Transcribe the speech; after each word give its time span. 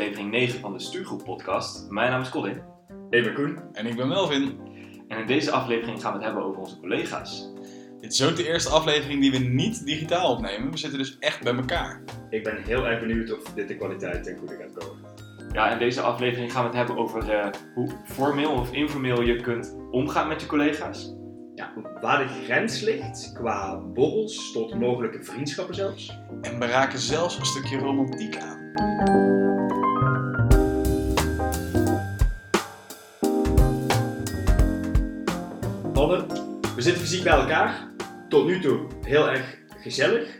aflevering 0.00 0.30
9 0.30 0.60
van 0.60 0.72
de 0.72 0.78
Stuurgroep 0.78 1.24
podcast. 1.24 1.90
Mijn 1.90 2.10
naam 2.10 2.20
is 2.20 2.28
Colin. 2.28 2.62
Ik 3.10 3.24
ben 3.24 3.34
Koen. 3.34 3.58
En 3.72 3.86
ik 3.86 3.96
ben 3.96 4.08
Melvin. 4.08 4.58
En 5.08 5.18
in 5.18 5.26
deze 5.26 5.50
aflevering 5.50 6.00
gaan 6.00 6.12
we 6.12 6.16
het 6.16 6.26
hebben 6.26 6.44
over 6.44 6.60
onze 6.60 6.80
collega's. 6.80 7.52
Dit 8.00 8.12
is 8.12 8.24
ook 8.24 8.36
de 8.36 8.48
eerste 8.48 8.70
aflevering 8.70 9.20
die 9.20 9.30
we 9.30 9.38
niet 9.38 9.86
digitaal 9.86 10.32
opnemen. 10.32 10.70
We 10.70 10.76
zitten 10.76 10.98
dus 10.98 11.18
echt 11.18 11.42
bij 11.42 11.54
elkaar. 11.54 12.02
Ik 12.30 12.44
ben 12.44 12.62
heel 12.62 12.86
erg 12.86 13.00
benieuwd 13.00 13.32
of 13.32 13.52
dit 13.54 13.68
de 13.68 13.76
kwaliteit 13.76 14.24
ten 14.24 14.38
goede 14.38 14.56
gaat 14.56 14.84
komen. 14.84 15.04
Ja, 15.52 15.72
in 15.72 15.78
deze 15.78 16.00
aflevering 16.00 16.52
gaan 16.52 16.62
we 16.62 16.68
het 16.68 16.76
hebben 16.76 16.98
over 16.98 17.30
eh, 17.30 17.50
hoe 17.74 17.90
formeel 18.04 18.52
of 18.52 18.72
informeel 18.72 19.22
je 19.22 19.40
kunt 19.40 19.76
omgaan 19.90 20.28
met 20.28 20.40
je 20.40 20.46
collega's. 20.46 21.14
Ja, 21.54 21.72
waar 22.00 22.18
de 22.18 22.44
grens 22.44 22.80
ligt 22.80 23.32
qua 23.34 23.76
borrels 23.94 24.52
tot 24.52 24.74
mogelijke 24.74 25.22
vriendschappen 25.22 25.74
zelfs. 25.74 26.18
En 26.42 26.58
we 26.58 26.66
raken 26.66 26.98
zelfs 26.98 27.38
een 27.38 27.46
stukje 27.46 27.78
romantiek 27.78 28.36
aan. 28.36 28.58
Mannen, 35.94 36.26
we 36.74 36.82
zitten 36.82 37.02
fysiek 37.02 37.24
bij 37.24 37.32
elkaar. 37.32 37.88
Tot 38.28 38.46
nu 38.46 38.60
toe 38.60 38.86
heel 39.02 39.28
erg 39.28 39.58
gezellig. 39.76 40.38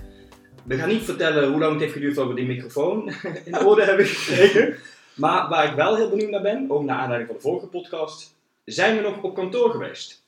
We 0.64 0.76
gaan 0.76 0.88
niet 0.88 1.02
vertellen 1.02 1.50
hoe 1.50 1.60
lang 1.60 1.72
het 1.72 1.80
heeft 1.80 1.92
geduurd 1.92 2.14
voordat 2.14 2.34
we 2.34 2.40
die 2.40 2.48
microfoon 2.48 3.12
in 3.44 3.58
orde 3.58 3.84
hebben 3.84 4.06
gekregen. 4.06 4.76
Maar 5.14 5.48
waar 5.48 5.64
ik 5.64 5.74
wel 5.74 5.96
heel 5.96 6.10
benieuwd 6.10 6.30
naar 6.30 6.42
ben, 6.42 6.70
ook 6.70 6.84
naar 6.84 6.98
aanleiding 6.98 7.26
van 7.30 7.36
de 7.36 7.42
vorige 7.42 7.66
podcast, 7.66 8.36
zijn 8.64 8.96
we 8.96 9.02
nog 9.02 9.22
op 9.22 9.34
kantoor 9.34 9.70
geweest? 9.70 10.22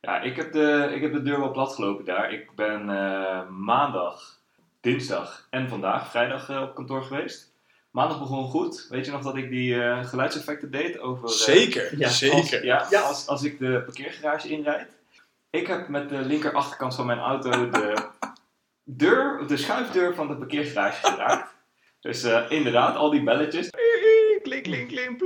Ja, 0.00 0.20
ik 0.20 0.36
heb 0.36 0.52
de, 0.52 0.90
ik 0.94 1.02
heb 1.02 1.12
de 1.12 1.22
deur 1.22 1.38
wel 1.38 1.50
platgelopen 1.50 2.04
daar. 2.04 2.32
Ik 2.32 2.54
ben 2.54 2.90
eh, 2.90 3.48
maandag, 3.48 4.38
dinsdag 4.80 5.46
en 5.50 5.68
vandaag, 5.68 6.10
vrijdag, 6.10 6.48
eh, 6.48 6.62
op 6.62 6.74
kantoor 6.74 7.02
geweest. 7.02 7.51
Maandag 7.92 8.18
begon 8.18 8.44
goed. 8.50 8.86
Weet 8.90 9.04
je 9.04 9.10
nog 9.12 9.22
dat 9.22 9.36
ik 9.36 9.50
die 9.50 9.82
eh, 9.82 10.04
geluidseffecten 10.04 10.70
deed 10.70 10.98
over... 10.98 11.24
eh, 11.28 11.34
Zeker, 11.34 11.98
ja, 11.98 12.06
Als, 12.06 12.18
zeker. 12.18 12.64
ja, 12.64 12.86
Ja. 12.90 13.00
Als, 13.00 13.26
als 13.26 13.42
ik 13.42 13.58
de 13.58 13.82
parkeergarage 13.84 14.48
inrijd. 14.48 14.96
Ik 15.50 15.66
heb 15.66 15.88
met 15.88 16.08
de 16.08 16.18
linker 16.20 16.52
achterkant 16.52 16.94
van 16.94 17.06
mijn 17.06 17.18
auto 17.18 17.70
de 17.70 17.94
deur, 18.84 19.46
de 19.46 19.56
schuifdeur 19.56 20.14
van 20.14 20.28
de 20.28 20.36
parkeergarage 20.36 21.06
geraakt. 21.06 21.54
Dus 22.00 22.22
eh, 22.22 22.44
inderdaad, 22.48 22.96
al 22.96 23.10
die 23.10 23.22
belletjes 23.22 23.70
Klink, 24.42 24.62
klink, 24.62 24.88
klink. 24.88 25.20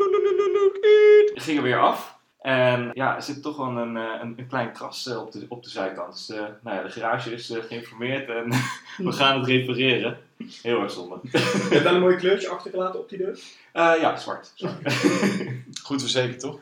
gingen 1.34 1.62
weer 1.62 1.78
af. 1.80 2.14
En 2.40 2.90
ja, 2.94 3.16
er 3.16 3.22
zit 3.22 3.42
toch 3.42 3.56
wel 3.56 3.66
een, 3.66 3.96
eh, 3.96 4.20
een, 4.22 4.34
een 4.36 4.46
klein 4.48 4.72
kras 4.72 5.06
op, 5.06 5.32
de, 5.32 5.46
op 5.48 5.62
de 5.62 5.70
zijkant. 5.70 6.12
Dus 6.12 6.30
eh, 6.36 6.44
nou 6.62 6.76
ja, 6.76 6.82
de 6.82 6.90
garage 6.90 7.32
is 7.32 7.52
geïnformeerd 7.68 8.28
en 8.28 8.50
we 9.06 9.12
gaan 9.12 9.38
het 9.38 9.46
repareren. 9.48 10.18
Heel 10.62 10.82
erg 10.82 10.92
zonde. 10.92 11.18
Je 11.22 11.38
hebt 11.70 11.82
wel 11.82 11.94
een 11.94 12.00
mooi 12.00 12.16
kleurtje 12.16 12.48
achtergelaten 12.48 13.00
op 13.00 13.08
die 13.08 13.18
deur. 13.18 13.38
Eh, 13.72 13.94
ja, 14.00 14.16
zwart. 14.16 14.52
zwart. 14.54 14.94
Goed 15.82 16.00
verzekerd, 16.00 16.40
toch? 16.40 16.58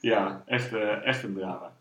Ja, 0.00 0.42
echt, 0.46 0.72
eh, 0.72 1.06
echt 1.06 1.22
een 1.22 1.34
drama. 1.34 1.71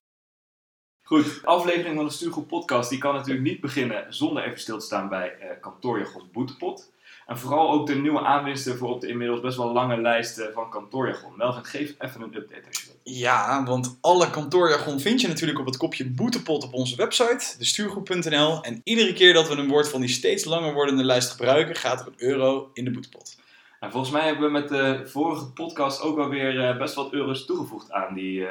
Goed, 1.11 1.25
de 1.25 1.47
aflevering 1.47 1.95
van 1.95 2.05
de 2.05 2.11
Stuurgroep 2.11 2.47
podcast 2.47 2.89
die 2.89 2.99
kan 2.99 3.13
natuurlijk 3.13 3.45
niet 3.45 3.61
beginnen 3.61 4.05
zonder 4.09 4.43
even 4.43 4.59
stil 4.59 4.79
te 4.79 4.85
staan 4.85 5.09
bij 5.09 5.33
kantoorjargon 5.61 6.29
Boetepot. 6.31 6.91
En 7.27 7.37
vooral 7.37 7.71
ook 7.71 7.87
de 7.87 7.95
nieuwe 7.95 8.21
aanwinsten 8.21 8.77
voor 8.77 8.89
op 8.89 9.01
de 9.01 9.07
inmiddels 9.07 9.39
best 9.39 9.57
wel 9.57 9.71
lange 9.71 10.01
lijst 10.01 10.37
eh, 10.37 10.45
van 10.53 10.69
kantoorjargon. 10.69 11.33
Melvin, 11.37 11.65
geef 11.65 11.95
even 11.99 12.21
een 12.21 12.35
update 12.35 12.67
als 12.67 12.79
je 12.79 12.85
wilt. 12.85 13.17
Ja, 13.17 13.63
want 13.63 13.97
alle 14.01 14.29
kantoorjargon 14.29 14.99
vind 14.99 15.21
je 15.21 15.27
natuurlijk 15.27 15.59
op 15.59 15.65
het 15.65 15.77
kopje 15.77 16.09
boetepot 16.09 16.63
op 16.63 16.73
onze 16.73 16.95
website, 16.95 17.55
destuurgroep.nl. 17.57 18.61
En 18.61 18.81
iedere 18.83 19.13
keer 19.13 19.33
dat 19.33 19.47
we 19.47 19.55
een 19.55 19.69
woord 19.69 19.89
van 19.89 20.01
die 20.01 20.09
steeds 20.09 20.45
langer 20.45 20.73
wordende 20.73 21.03
lijst 21.03 21.31
gebruiken, 21.31 21.75
gaat 21.75 21.99
er 21.99 22.07
een 22.07 22.27
euro 22.27 22.69
in 22.73 22.83
de 22.83 22.91
boetepot. 22.91 23.39
En 23.79 23.91
volgens 23.91 24.11
mij 24.11 24.25
hebben 24.25 24.43
we 24.43 24.51
met 24.51 24.69
de 24.69 25.01
vorige 25.05 25.45
podcast 25.45 26.01
ook 26.01 26.17
alweer 26.17 26.69
eh, 26.69 26.77
best 26.77 26.93
wat 26.93 27.13
euro's 27.13 27.45
toegevoegd 27.45 27.91
aan 27.91 28.13
die, 28.13 28.47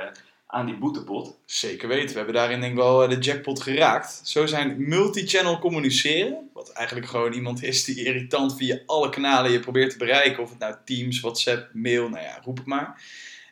aan 0.51 0.67
die 0.67 0.79
boetepot. 0.79 1.39
Zeker 1.45 1.89
weten, 1.89 2.09
we 2.09 2.17
hebben 2.17 2.35
daarin 2.35 2.61
denk 2.61 2.73
ik 2.73 2.79
wel 2.79 3.03
eh, 3.03 3.09
de 3.09 3.19
jackpot 3.19 3.63
geraakt. 3.63 4.21
Zo 4.25 4.47
zijn 4.47 4.89
multi-channel 4.89 5.59
communiceren, 5.59 6.51
wat 6.53 6.73
eigenlijk 6.73 7.07
gewoon 7.07 7.33
iemand 7.33 7.63
is 7.63 7.85
die 7.85 8.05
irritant 8.05 8.57
via 8.57 8.79
alle 8.87 9.09
kanalen 9.09 9.51
je 9.51 9.61
probeert 9.61 9.91
te 9.91 9.99
bereiken. 9.99 10.43
Of 10.43 10.51
het 10.51 10.59
nou 10.59 10.75
Teams, 10.85 11.21
WhatsApp, 11.21 11.71
mail, 11.73 12.09
nou 12.09 12.23
ja, 12.23 12.41
roep 12.45 12.57
het 12.57 12.67
maar. 12.67 13.03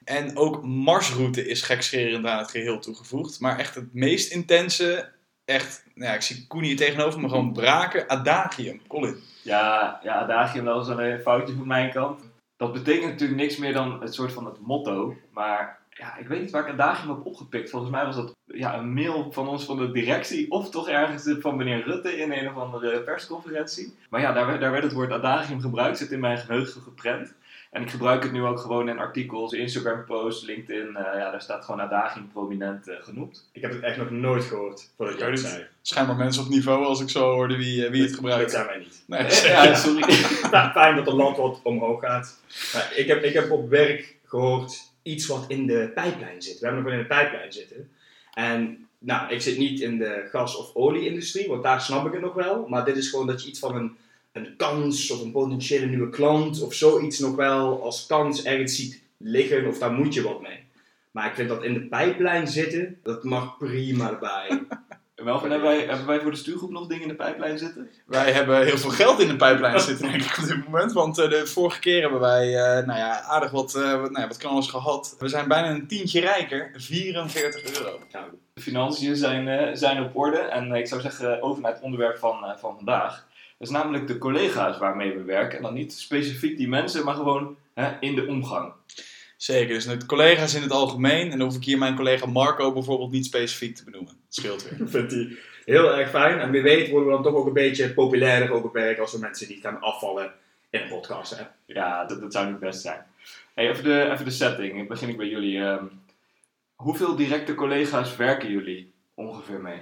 En 0.05 0.37
ook 0.37 0.63
marsroute 0.63 1.47
is 1.47 1.63
gekscherend 1.63 2.27
aan 2.27 2.39
het 2.39 2.51
geheel 2.51 2.79
toegevoegd. 2.79 3.41
Maar 3.41 3.59
echt 3.59 3.75
het 3.75 3.95
meest 3.95 4.33
intense, 4.33 5.13
echt, 5.45 5.85
nou 5.95 6.11
ja, 6.11 6.17
ik 6.17 6.23
zie 6.23 6.47
Koen 6.47 6.63
hier 6.63 6.77
tegenover 6.77 7.21
me 7.21 7.29
gewoon 7.29 7.53
braken, 7.53 8.09
adagium. 8.09 8.81
Colin. 8.87 9.17
Ja, 9.43 10.01
ja 10.03 10.13
adagium, 10.13 10.65
dat 10.65 10.87
was 10.87 10.89
een 10.89 11.21
foutje 11.21 11.55
van 11.55 11.67
mijn 11.67 11.91
kant. 11.91 12.21
Dat 12.57 12.73
betekent 12.73 13.11
natuurlijk 13.11 13.41
niks 13.41 13.57
meer 13.57 13.73
dan 13.73 14.01
het 14.01 14.15
soort 14.15 14.33
van 14.33 14.45
het 14.45 14.61
motto. 14.61 15.17
Maar 15.33 15.79
ja, 15.99 16.17
ik 16.17 16.29
weet 16.29 16.41
niet 16.41 16.51
waar 16.51 16.67
ik 16.67 16.73
adagium 16.73 17.09
heb 17.15 17.27
opgepikt. 17.27 17.71
Volgens 17.71 17.91
mij 17.93 18.05
was 18.05 18.17
dat 18.17 18.35
ja, 18.45 18.79
een 18.79 18.93
mail 18.93 19.33
van 19.33 19.49
ons 19.49 19.65
van 19.65 19.77
de 19.77 19.91
directie. 19.93 20.51
Of 20.51 20.71
toch 20.71 20.89
ergens 20.89 21.35
van 21.41 21.57
meneer 21.57 21.85
Rutte 21.85 22.17
in 22.19 22.33
een 22.33 22.49
of 22.49 22.57
andere 22.57 23.01
persconferentie. 23.01 23.95
Maar 24.11 24.21
ja, 24.21 24.33
daar, 24.33 24.47
werd- 24.47 24.61
daar 24.61 24.71
werd 24.71 24.83
het 24.85 24.93
woord 24.93 25.13
adagium 25.13 25.61
gebruikt. 25.61 25.99
Zit 25.99 26.11
in 26.13 26.21
mijn 26.21 26.39
geheugen 26.39 26.83
geprent. 26.83 27.35
En 27.71 27.83
ik 27.83 27.91
gebruik 27.91 28.23
het 28.23 28.33
nu 28.33 28.45
ook 28.45 28.61
gewoon 28.61 28.89
in 28.89 28.99
artikels, 28.99 29.53
Instagram 29.53 30.05
posts, 30.05 30.45
LinkedIn. 30.45 30.97
eh, 30.97 31.19
ja, 31.19 31.31
daar 31.31 31.43
staat 31.43 31.65
gewoon 31.65 31.81
adagium 31.81 32.29
prominent 32.33 32.89
eh, 32.89 32.97
genoeg. 33.01 33.29
Ik 33.53 33.63
heb 33.63 33.71
het 33.73 33.83
echt 33.83 33.97
nog 33.97 34.11
nooit 34.11 34.45
gehoord 34.45 34.91
voordat 34.97 35.21
het 35.21 35.31
dit- 35.31 35.39
zei. 35.41 35.67
Schijnbaar 35.83 36.17
mensen 36.17 36.43
op 36.43 36.49
niveau 36.49 36.85
als 36.85 37.01
ik 37.01 37.09
zo 37.11 37.31
hoorde 37.33 37.57
wie, 37.57 37.85
eh, 37.85 37.91
wie 37.91 38.01
het 38.01 38.11
Dat 38.11 38.19
gebruikt. 38.19 38.51
zijn 38.51 38.67
wij 38.67 38.79
niet. 38.79 39.03
Nee, 39.07 39.23
ja, 39.53 39.75
sorry. 39.75 40.15
Ja, 40.53 40.71
Fijn 40.73 40.97
dat 40.97 41.07
het 41.07 41.15
land 41.15 41.37
wat 41.37 41.61
omhoog 41.63 42.01
gaat. 42.01 42.41
Maar 42.75 42.93
ik, 42.97 43.07
heb, 43.07 43.23
ik 43.23 43.33
heb 43.33 43.51
op 43.51 43.69
werk 43.69 44.17
gehoord 44.25 44.88
iets 45.09 45.27
wat 45.27 45.45
in 45.49 45.67
de 45.67 45.91
pijplijn 45.95 46.43
zit. 46.43 46.59
We 46.59 46.67
hebben 46.67 46.83
nog 46.83 46.93
wel 46.93 47.01
in 47.01 47.09
de 47.09 47.15
pijplijn 47.15 47.53
zitten. 47.53 47.91
En 48.35 48.87
nou, 48.99 49.33
ik 49.33 49.41
zit 49.41 49.59
niet 49.59 49.81
in 49.81 49.99
de 49.99 50.27
gas- 50.31 50.57
of 50.57 50.75
olieindustrie, 50.75 51.49
want 51.49 51.63
daar 51.63 51.81
snap 51.81 52.07
ik 52.07 52.13
het 52.13 52.21
nog 52.21 52.35
wel. 52.35 52.67
Maar 52.69 52.85
dit 52.85 52.97
is 52.97 53.09
gewoon 53.09 53.27
dat 53.27 53.43
je 53.43 53.49
iets 53.49 53.59
van 53.59 53.77
een, 53.77 53.97
een 54.33 54.57
kans 54.57 55.11
of 55.11 55.23
een 55.23 55.31
potentiële 55.31 55.87
nieuwe 55.87 56.11
klant 56.11 56.63
of 56.63 56.75
zoiets 56.75 57.19
nog 57.19 57.37
wel 57.37 57.83
als 57.83 58.07
kans 58.07 58.45
ergens 58.45 58.77
ziet 58.77 59.03
liggen 59.17 59.67
of 59.67 59.79
daar 59.79 59.93
moet 59.93 60.15
je 60.15 60.23
wat 60.23 60.43
mee. 60.43 60.67
Maar 61.11 61.27
ik 61.27 61.35
vind 61.35 61.49
dat 61.49 61.65
in 61.65 61.75
de 61.75 61.81
pijplijn 61.81 62.49
zitten, 62.49 62.99
dat 63.03 63.25
mag 63.25 63.59
prima 63.59 64.11
erbij. 64.11 64.49
Welke 65.25 65.49
hebben 65.49 65.69
wij, 65.69 65.79
hebben 65.79 66.07
wij 66.07 66.21
voor 66.21 66.31
de 66.31 66.37
stuurgroep 66.37 66.71
nog 66.71 66.87
dingen 66.87 67.03
in 67.03 67.09
de 67.09 67.15
pijplijn 67.15 67.59
zitten? 67.59 67.91
Wij 68.07 68.33
hebben 68.33 68.65
heel 68.65 68.79
veel 68.79 68.91
geld 68.91 69.21
in 69.21 69.29
de 69.29 69.37
pijplijn 69.37 69.81
zitten, 69.81 70.11
denk 70.11 70.23
ik, 70.23 70.39
op 70.39 70.45
dit 70.45 70.65
moment. 70.65 70.93
Want 70.93 71.19
eh, 71.19 71.31
de 71.31 71.47
vorige 71.47 71.81
keer 71.81 72.01
hebben 72.01 72.21
wij 72.21 72.57
eh, 72.57 72.87
nou 72.87 72.99
ja, 72.99 73.21
aardig 73.21 73.51
wat, 73.51 73.75
eh 73.75 74.01
wat, 74.01 74.11
nou 74.11 74.21
ja, 74.21 74.27
wat 74.27 74.37
knallers 74.37 74.69
gehad. 74.69 75.17
We 75.19 75.29
zijn 75.29 75.49
bijna 75.49 75.71
een 75.71 75.87
tientje 75.87 76.21
rijker. 76.21 76.71
44 76.75 77.79
euro. 77.79 77.99
Nou, 78.13 78.27
De 78.55 78.61
financiën 78.61 79.17
zijn, 79.17 79.77
zijn 79.77 80.03
op 80.03 80.17
orde. 80.17 80.39
En 80.39 80.73
ik 80.73 80.87
zou 80.87 81.01
zeggen, 81.01 81.43
over 81.43 81.63
naar 81.63 81.73
het 81.73 81.83
onderwerp 81.83 82.19
van, 82.19 82.55
van 82.59 82.75
vandaag. 82.77 83.27
Dat 83.59 83.69
is 83.69 83.75
namelijk 83.75 84.07
de 84.07 84.19
collega's 84.19 84.79
waarmee 84.79 85.13
we 85.17 85.23
werken. 85.23 85.57
En 85.57 85.63
dan 85.63 85.75
niet 85.75 85.93
specifiek 85.93 86.57
die 86.57 86.69
mensen, 86.69 87.05
maar 87.05 87.15
gewoon 87.15 87.57
hè, 87.75 87.97
in 88.01 88.15
de 88.15 88.27
omgang. 88.27 88.73
Zeker, 89.39 89.75
dus 89.75 89.87
met 89.87 90.07
collega's 90.07 90.55
in 90.55 90.63
het 90.63 90.71
algemeen. 90.71 91.31
En 91.31 91.39
dan 91.39 91.49
hoef 91.49 91.57
ik 91.57 91.65
hier 91.65 91.79
mijn 91.79 91.97
collega 91.97 92.27
Marco 92.27 92.73
bijvoorbeeld 92.73 93.11
niet 93.11 93.27
specifiek 93.27 93.77
te 93.77 93.85
benoemen. 93.85 94.13
Dat 94.13 94.35
scheelt 94.35 94.69
weer. 94.69 94.81
Ik 94.81 94.89
vind 94.89 95.11
die 95.11 95.39
heel 95.65 95.97
erg 95.97 96.11
fijn. 96.11 96.41
En 96.41 96.51
wie 96.51 96.63
weet 96.63 96.91
worden 96.91 97.09
we 97.09 97.15
dan 97.15 97.23
toch 97.23 97.35
ook 97.35 97.47
een 97.47 97.53
beetje 97.53 97.95
populairder 97.95 98.53
op 98.53 98.63
het 98.63 98.73
werk 98.73 98.99
als 98.99 99.13
we 99.13 99.19
mensen 99.19 99.49
niet 99.49 99.61
gaan 99.61 99.81
afvallen 99.81 100.33
in 100.71 100.81
een 100.81 100.89
podcast. 100.89 101.37
Hè? 101.37 101.45
Ja, 101.67 102.05
dat, 102.05 102.21
dat 102.21 102.33
zou 102.33 102.51
niet 102.51 102.59
best 102.59 102.81
zijn. 102.81 103.07
Hey, 103.55 103.69
even, 103.69 103.85
de, 103.85 104.11
even 104.13 104.25
de 104.25 104.31
setting. 104.31 104.77
Dan 104.77 104.87
begin 104.87 105.09
ik 105.09 105.17
bij 105.17 105.29
jullie. 105.29 105.61
Ehm, 105.61 105.85
hoeveel 106.75 107.17
directe 107.17 107.55
collega's 107.55 108.17
werken 108.17 108.51
jullie 108.51 108.93
ongeveer 109.15 109.61
mee? 109.61 109.81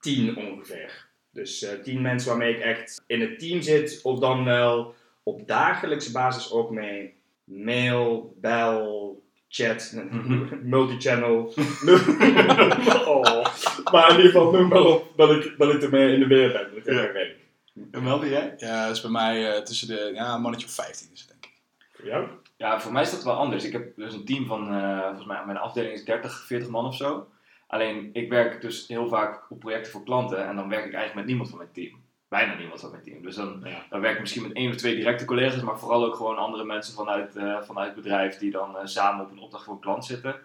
Tien 0.00 0.36
ongeveer. 0.36 1.06
Dus 1.30 1.62
eh, 1.62 1.78
tien 1.78 2.00
mensen 2.00 2.28
waarmee 2.28 2.54
ik 2.54 2.60
echt 2.60 3.02
in 3.06 3.20
het 3.20 3.38
team 3.38 3.62
zit. 3.62 4.00
Of 4.02 4.18
dan 4.18 4.44
wel 4.44 4.94
op 5.22 5.46
dagelijkse 5.46 6.12
basis 6.12 6.52
ook 6.52 6.70
mee. 6.70 7.14
Mail, 7.46 8.34
bel, 8.40 9.22
chat, 9.48 9.94
multichannel. 10.62 11.36
oh. 13.06 13.46
Maar 13.92 14.10
in 14.10 14.16
ieder 14.16 14.30
geval 14.30 14.52
noem 14.52 14.68
wel 14.68 14.86
op 14.86 15.12
dat 15.16 15.30
ik, 15.30 15.54
dat 15.58 15.74
ik 15.74 15.82
ermee 15.82 16.12
in 16.12 16.20
de 16.20 16.26
weer 16.26 16.52
ben. 16.52 16.70
Dat 16.74 16.94
Ja. 16.94 17.02
ja. 17.02 17.12
weet 17.12 17.26
ik. 17.26 17.44
En 17.90 18.04
wel 18.04 18.18
ben 18.18 18.28
jij? 18.28 18.54
Ja, 18.56 18.86
dat 18.86 18.96
is 18.96 19.02
bij 19.02 19.10
mij 19.10 19.54
eh, 19.54 19.62
tussen 19.62 19.88
de, 19.88 20.10
ja, 20.14 20.34
een 20.34 20.40
mannetje 20.40 20.66
of 20.66 20.72
15 20.72 21.08
is 21.12 21.20
het, 21.20 21.28
denk 21.28 21.44
ik. 21.44 21.60
Voor 21.92 22.06
jou? 22.06 22.28
Ja, 22.56 22.80
voor 22.80 22.92
mij 22.92 23.02
is 23.02 23.10
dat 23.10 23.24
wel 23.24 23.34
anders. 23.34 23.64
Ik 23.64 23.72
heb 23.72 23.96
dus 23.96 24.14
een 24.14 24.24
team 24.24 24.46
van, 24.46 24.74
eh, 24.74 25.02
volgens 25.02 25.26
mij, 25.26 25.42
mijn 25.46 25.58
afdeling 25.58 25.94
is 25.94 26.04
30, 26.04 26.46
40 26.46 26.68
man 26.68 26.86
of 26.86 26.96
zo. 26.96 27.28
Alleen, 27.66 28.10
ik 28.12 28.28
werk 28.28 28.60
dus 28.60 28.88
heel 28.88 29.08
vaak 29.08 29.50
op 29.50 29.58
projecten 29.60 29.92
voor 29.92 30.04
klanten 30.04 30.46
en 30.46 30.56
dan 30.56 30.68
werk 30.68 30.84
ik 30.84 30.92
eigenlijk 30.92 31.14
met 31.14 31.26
niemand 31.26 31.48
van 31.48 31.58
mijn 31.58 31.72
team. 31.72 32.04
Bijna 32.28 32.54
niemand 32.54 32.80
van 32.80 32.90
mijn 32.90 33.02
team. 33.02 33.22
Dus 33.22 33.34
dan, 33.34 33.60
Ja. 33.64 33.86
dan 33.90 34.00
werk 34.00 34.14
ik 34.14 34.20
misschien 34.20 34.42
met 34.42 34.52
één 34.52 34.70
of 34.70 34.76
twee 34.76 34.94
directe 34.96 35.24
collega's, 35.24 35.62
maar 35.62 35.78
vooral 35.78 36.04
ook 36.04 36.14
gewoon 36.14 36.36
andere 36.36 36.64
mensen 36.64 36.94
vanuit, 36.94 37.36
eh, 37.36 37.62
vanuit 37.62 37.86
het 37.94 38.02
bedrijf 38.02 38.38
die 38.38 38.50
dan 38.50 38.76
eh, 38.76 38.86
samen 38.86 39.24
op 39.24 39.30
een 39.30 39.38
opdracht 39.38 39.64
voor 39.64 39.74
een 39.74 39.80
klant 39.80 40.04
zitten. 40.04 40.36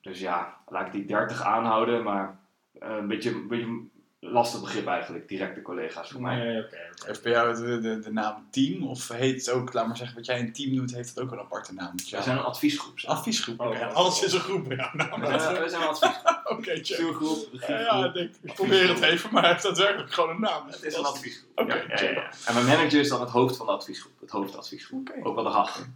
Dus 0.00 0.20
ja, 0.20 0.56
laat 0.66 0.86
ik 0.86 0.92
die 0.92 1.04
30 1.04 1.42
aanhouden, 1.42 2.02
maar 2.02 2.38
eh, 2.78 2.96
een 2.96 3.06
beetje, 3.08 3.30
een 3.30 3.48
beetje 3.48 3.80
lastig 4.20 4.60
begrip 4.60 4.86
eigenlijk, 4.86 5.28
directe 5.28 5.62
collega's 5.62 6.10
voor 6.10 6.20
mij. 6.20 6.36
Nee, 6.36 6.58
oké, 6.58 6.66
oké. 6.92 7.06
Heeft 7.06 7.22
bij 7.22 7.32
jou 7.32 7.54
de, 7.54 7.80
de, 7.80 7.98
de 7.98 8.12
naam 8.12 8.46
team? 8.50 8.86
Of 8.86 9.08
heet 9.08 9.46
het 9.46 9.50
ook, 9.54 9.72
laat 9.72 9.86
maar 9.86 9.96
zeggen, 9.96 10.16
wat 10.16 10.26
jij 10.26 10.40
een 10.40 10.52
team 10.52 10.74
noemt, 10.74 10.94
heeft 10.94 11.08
het 11.08 11.20
ook 11.20 11.32
een 11.32 11.38
aparte 11.38 11.74
naam? 11.74 11.96
Dus 11.96 12.10
We 12.10 12.22
zijn 12.22 12.36
een 12.36 12.42
adviesgroep. 12.44 12.98
zeg. 13.00 13.10
adviesgroep. 13.10 13.60
Oh. 13.60 13.94
Alles 13.94 14.22
is 14.22 14.32
een 14.32 14.40
groep 14.40 14.68
bij 14.68 14.76
jou. 14.76 14.96
Nou, 14.96 15.20
We 15.20 15.38
zijn, 15.38 15.62
we 15.62 15.68
zijn 15.68 15.82
een 15.82 15.88
adviesgroep. 15.88 16.40
Oké, 16.52 16.70
check. 16.74 16.84
Stuurgroep, 16.86 17.48
Ja, 17.66 17.78
ja, 17.80 18.04
ik, 18.06 18.12
denk, 18.12 18.34
ik 18.42 18.54
probeer 18.54 18.88
het 18.88 19.00
even, 19.02 19.32
maar 19.32 19.42
hij 19.42 19.50
heeft 19.50 19.62
daadwerkelijk 19.62 20.12
gewoon 20.12 20.30
een 20.30 20.40
naam. 20.40 20.66
Het 20.66 20.82
is 20.82 20.94
een 20.96 21.04
adviesgroep. 21.04 21.50
Oké, 21.54 21.74
ja, 21.74 21.82
ja, 21.88 21.96
check. 21.96 22.14
ja, 22.14 22.20
ja. 22.20 22.30
En 22.46 22.54
mijn 22.54 22.66
manager 22.66 23.00
is 23.00 23.08
dan 23.08 23.20
het 23.20 23.30
hoofd 23.30 23.56
van 23.56 23.66
de 23.66 23.72
adviesgroep. 23.72 24.20
Het 24.20 24.30
hoofdadviesgroep. 24.30 25.12
Ook 25.22 25.34
wel 25.34 25.44
de 25.44 25.50
hag. 25.50 25.86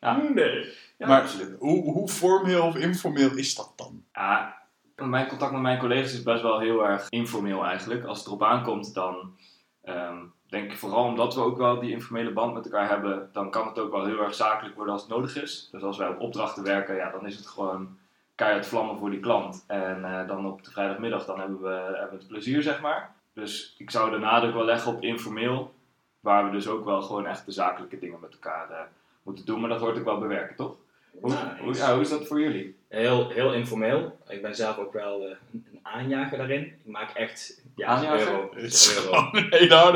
Ja, 0.00 0.16
Nee. 0.16 0.72
ja 0.98 1.06
Maar-. 1.06 1.28
Hoe, 1.58 1.92
hoe 1.92 2.08
formeel 2.08 2.62
of 2.66 2.76
informeel 2.76 3.36
is 3.36 3.54
dat 3.54 3.72
dan? 3.76 4.04
Ja, 4.12 4.57
mijn 4.98 5.28
contact 5.28 5.52
met 5.52 5.60
mijn 5.60 5.78
collega's 5.78 6.12
is 6.12 6.22
best 6.22 6.42
wel 6.42 6.58
heel 6.58 6.86
erg 6.86 7.06
informeel 7.08 7.64
eigenlijk. 7.64 8.04
Als 8.04 8.18
het 8.18 8.26
erop 8.26 8.42
aankomt, 8.42 8.94
dan 8.94 9.36
ehm, 9.82 10.16
denk 10.48 10.72
ik 10.72 10.78
vooral 10.78 11.04
omdat 11.04 11.34
we 11.34 11.40
ook 11.40 11.56
wel 11.56 11.80
die 11.80 11.90
informele 11.90 12.32
band 12.32 12.54
met 12.54 12.64
elkaar 12.64 12.88
hebben, 12.88 13.30
dan 13.32 13.50
kan 13.50 13.66
het 13.66 13.78
ook 13.78 13.92
wel 13.92 14.04
heel 14.04 14.22
erg 14.22 14.34
zakelijk 14.34 14.74
worden 14.76 14.92
als 14.92 15.02
het 15.02 15.10
nodig 15.10 15.42
is. 15.42 15.68
Dus 15.72 15.82
als 15.82 15.98
wij 15.98 16.08
op 16.08 16.20
opdrachten 16.20 16.62
werken, 16.62 16.94
ja, 16.94 17.10
dan 17.10 17.26
is 17.26 17.36
het 17.36 17.46
gewoon 17.46 17.98
keihard 18.34 18.66
vlammen 18.66 18.98
voor 18.98 19.10
die 19.10 19.20
klant. 19.20 19.64
En 19.66 20.04
eh, 20.04 20.28
dan 20.28 20.46
op 20.46 20.64
de 20.64 20.70
vrijdagmiddag, 20.70 21.24
dan 21.24 21.38
hebben 21.38 21.60
we, 21.62 21.68
hebben 21.68 22.10
we 22.10 22.16
het 22.16 22.26
plezier, 22.28 22.62
zeg 22.62 22.80
maar. 22.80 23.14
Dus 23.32 23.74
ik 23.78 23.90
zou 23.90 24.10
de 24.10 24.18
nadruk 24.18 24.54
wel 24.54 24.64
leggen 24.64 24.92
op 24.92 25.02
informeel, 25.02 25.74
waar 26.20 26.44
we 26.44 26.50
dus 26.50 26.68
ook 26.68 26.84
wel 26.84 27.02
gewoon 27.02 27.26
echt 27.26 27.46
de 27.46 27.52
zakelijke 27.52 27.98
dingen 27.98 28.20
met 28.20 28.32
elkaar 28.32 28.70
eh, 28.70 28.80
moeten 29.22 29.46
doen. 29.46 29.60
Maar 29.60 29.68
dat 29.68 29.80
hoort 29.80 29.98
ook 29.98 30.04
wel 30.04 30.18
bewerken, 30.18 30.56
toch? 30.56 30.74
Hoe, 31.20 31.30
Nice. 31.30 31.62
hoe, 31.62 31.74
ja, 31.74 31.92
hoe 31.92 32.00
is 32.00 32.08
dat 32.08 32.26
voor 32.26 32.40
jullie? 32.40 32.77
Heel, 32.88 33.30
heel 33.30 33.52
informeel. 33.52 34.18
Ik 34.28 34.42
ben 34.42 34.54
zelf 34.54 34.78
ook 34.78 34.92
wel 34.92 35.24
eh, 35.28 35.36
een 35.52 35.78
aanjager 35.82 36.38
daarin. 36.38 36.60
Ik 36.62 36.78
maak 36.84 37.10
echt 37.10 37.62
ja, 37.76 37.86
Aanjager? 37.86 38.26
euro. 38.28 38.50
Het 38.54 38.64
is 38.72 38.96
euro. 38.96 39.30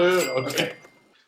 euro. 0.02 0.40
Oké. 0.40 0.70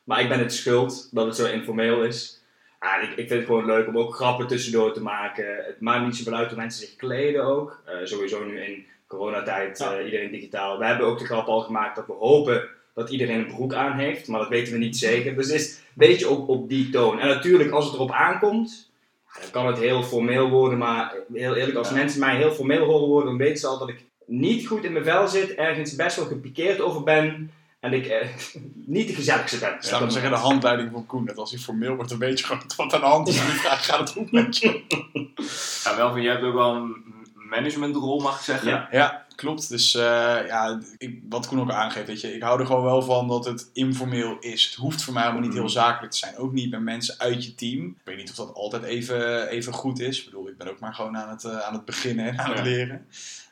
Maar 0.04 0.20
ik 0.20 0.28
ben 0.28 0.38
het 0.38 0.52
schuld 0.54 1.08
dat 1.12 1.26
het 1.26 1.36
zo 1.36 1.46
informeel 1.46 2.04
is. 2.04 2.42
Ja, 2.80 3.00
ik, 3.00 3.08
ik 3.10 3.14
vind 3.16 3.30
het 3.30 3.44
gewoon 3.44 3.66
leuk 3.66 3.86
om 3.86 3.98
ook 3.98 4.14
grappen 4.14 4.46
tussendoor 4.46 4.92
te 4.92 5.02
maken. 5.02 5.56
Het 5.56 5.80
maakt 5.80 6.04
niet 6.04 6.16
zoveel 6.16 6.34
uit 6.34 6.48
hoe 6.48 6.58
mensen 6.58 6.86
zich 6.86 6.96
kleden 6.96 7.44
ook. 7.44 7.82
Eh, 7.84 7.94
sowieso 8.04 8.44
nu 8.44 8.60
in 8.60 8.86
coronatijd, 9.06 9.78
Ja. 9.78 9.96
eh, 9.96 10.04
iedereen 10.04 10.30
digitaal. 10.30 10.78
We 10.78 10.84
hebben 10.86 11.06
ook 11.06 11.18
de 11.18 11.24
grap 11.24 11.46
al 11.46 11.60
gemaakt 11.60 11.96
dat 11.96 12.06
we 12.06 12.12
hopen 12.12 12.68
dat 12.94 13.10
iedereen 13.10 13.38
een 13.38 13.54
broek 13.54 13.74
aan 13.74 13.98
heeft. 13.98 14.28
Maar 14.28 14.40
dat 14.40 14.48
weten 14.48 14.72
we 14.72 14.78
niet 14.78 14.96
zeker. 14.96 15.34
Dus 15.36 15.46
het 15.46 15.60
is 15.60 15.76
een 15.76 15.82
beetje 15.94 16.28
op, 16.28 16.48
op 16.48 16.68
die 16.68 16.90
toon. 16.90 17.20
En 17.20 17.28
natuurlijk, 17.28 17.70
als 17.70 17.84
het 17.84 17.94
erop 17.94 18.10
aankomt, 18.12 18.92
dan 19.40 19.50
kan 19.50 19.66
het 19.66 19.78
heel 19.78 20.02
formeel 20.02 20.48
worden. 20.50 20.78
Maar 20.78 21.14
heel 21.32 21.54
eerlijk, 21.54 21.76
als 21.78 21.88
Ja. 21.88 21.94
mensen 21.94 22.20
mij 22.20 22.36
heel 22.36 22.52
formeel 22.52 22.84
horen 22.84 23.08
worden, 23.08 23.28
dan 23.28 23.38
weten 23.38 23.58
ze 23.58 23.66
al 23.66 23.78
dat 23.78 23.88
ik 23.88 24.04
niet 24.26 24.66
goed 24.66 24.84
in 24.84 24.92
mijn 24.92 25.04
vel 25.04 25.28
zit. 25.28 25.54
Ergens 25.54 25.94
best 25.94 26.16
wel 26.16 26.26
gepikeerd 26.26 26.80
over 26.80 27.02
ben. 27.02 27.50
En 27.80 27.92
ik 27.92 28.06
eh, 28.06 28.28
niet 28.96 29.06
de 29.08 29.14
gezelligste 29.14 29.58
ben. 29.58 29.76
Dus 29.80 29.90
laten 29.90 30.06
we 30.06 30.12
zeggen, 30.12 30.30
de 30.30 30.36
handleiding 30.36 30.90
van 30.92 31.06
Koen, 31.06 31.24
dat 31.26 31.36
als 31.36 31.50
hij 31.50 31.60
formeel 31.60 31.94
wordt, 31.94 32.10
dan 32.10 32.18
weet 32.18 32.38
je 32.38 32.44
gewoon 32.44 32.62
wat 32.76 32.94
aan 32.94 33.00
de 33.00 33.06
hand 33.06 33.28
is. 33.28 33.38
En 33.38 33.46
die 33.46 33.54
vraag 33.54 33.84
gaat 33.86 33.98
het 33.98 34.10
goed 34.10 34.32
met 34.32 34.56
je. 34.58 34.82
Ja, 35.84 35.96
Melvin, 35.96 36.22
jij 36.22 36.32
hebt 36.32 36.44
ook 36.44 36.54
wel 36.54 36.74
een 36.74 37.04
managementrol, 37.34 38.20
mag 38.20 38.36
ik 38.38 38.44
zeggen. 38.44 38.68
Ja. 38.68 38.88
Ja, 38.90 39.23
klopt. 39.34 39.68
Dus 39.68 39.94
eh, 39.94 40.02
ja, 40.46 40.80
ik, 40.98 41.20
wat 41.28 41.46
Koen 41.46 41.60
ook 41.60 41.70
aangeeft, 41.70 42.06
weet 42.06 42.20
je, 42.20 42.34
ik 42.34 42.42
hou 42.42 42.60
er 42.60 42.66
gewoon 42.66 42.84
wel 42.84 43.02
van 43.02 43.28
dat 43.28 43.44
het 43.44 43.70
informeel 43.72 44.36
is. 44.40 44.64
Het 44.64 44.74
hoeft 44.74 45.02
voor 45.02 45.14
mij 45.14 45.22
helemaal 45.22 45.44
niet 45.44 45.54
heel 45.54 45.68
zakelijk 45.68 46.12
te 46.12 46.18
zijn. 46.18 46.36
Ook 46.36 46.52
niet 46.52 46.70
met 46.70 46.80
mensen 46.80 47.18
uit 47.18 47.44
je 47.44 47.54
team. 47.54 47.86
Ik 47.86 47.94
weet 48.04 48.16
niet 48.16 48.30
of 48.30 48.36
dat 48.36 48.54
altijd 48.54 48.82
even, 48.82 49.48
even 49.48 49.72
goed 49.72 50.00
is. 50.00 50.18
Ik 50.18 50.24
bedoel, 50.24 50.48
ik 50.48 50.58
ben 50.58 50.70
ook 50.70 50.80
maar 50.80 50.94
gewoon 50.94 51.16
aan 51.16 51.28
het, 51.28 51.44
eh, 51.44 51.58
aan 51.58 51.74
het 51.74 51.84
beginnen 51.84 52.26
en 52.26 52.38
aan 52.38 52.52
het 52.56 52.66
Ja. 52.66 53.00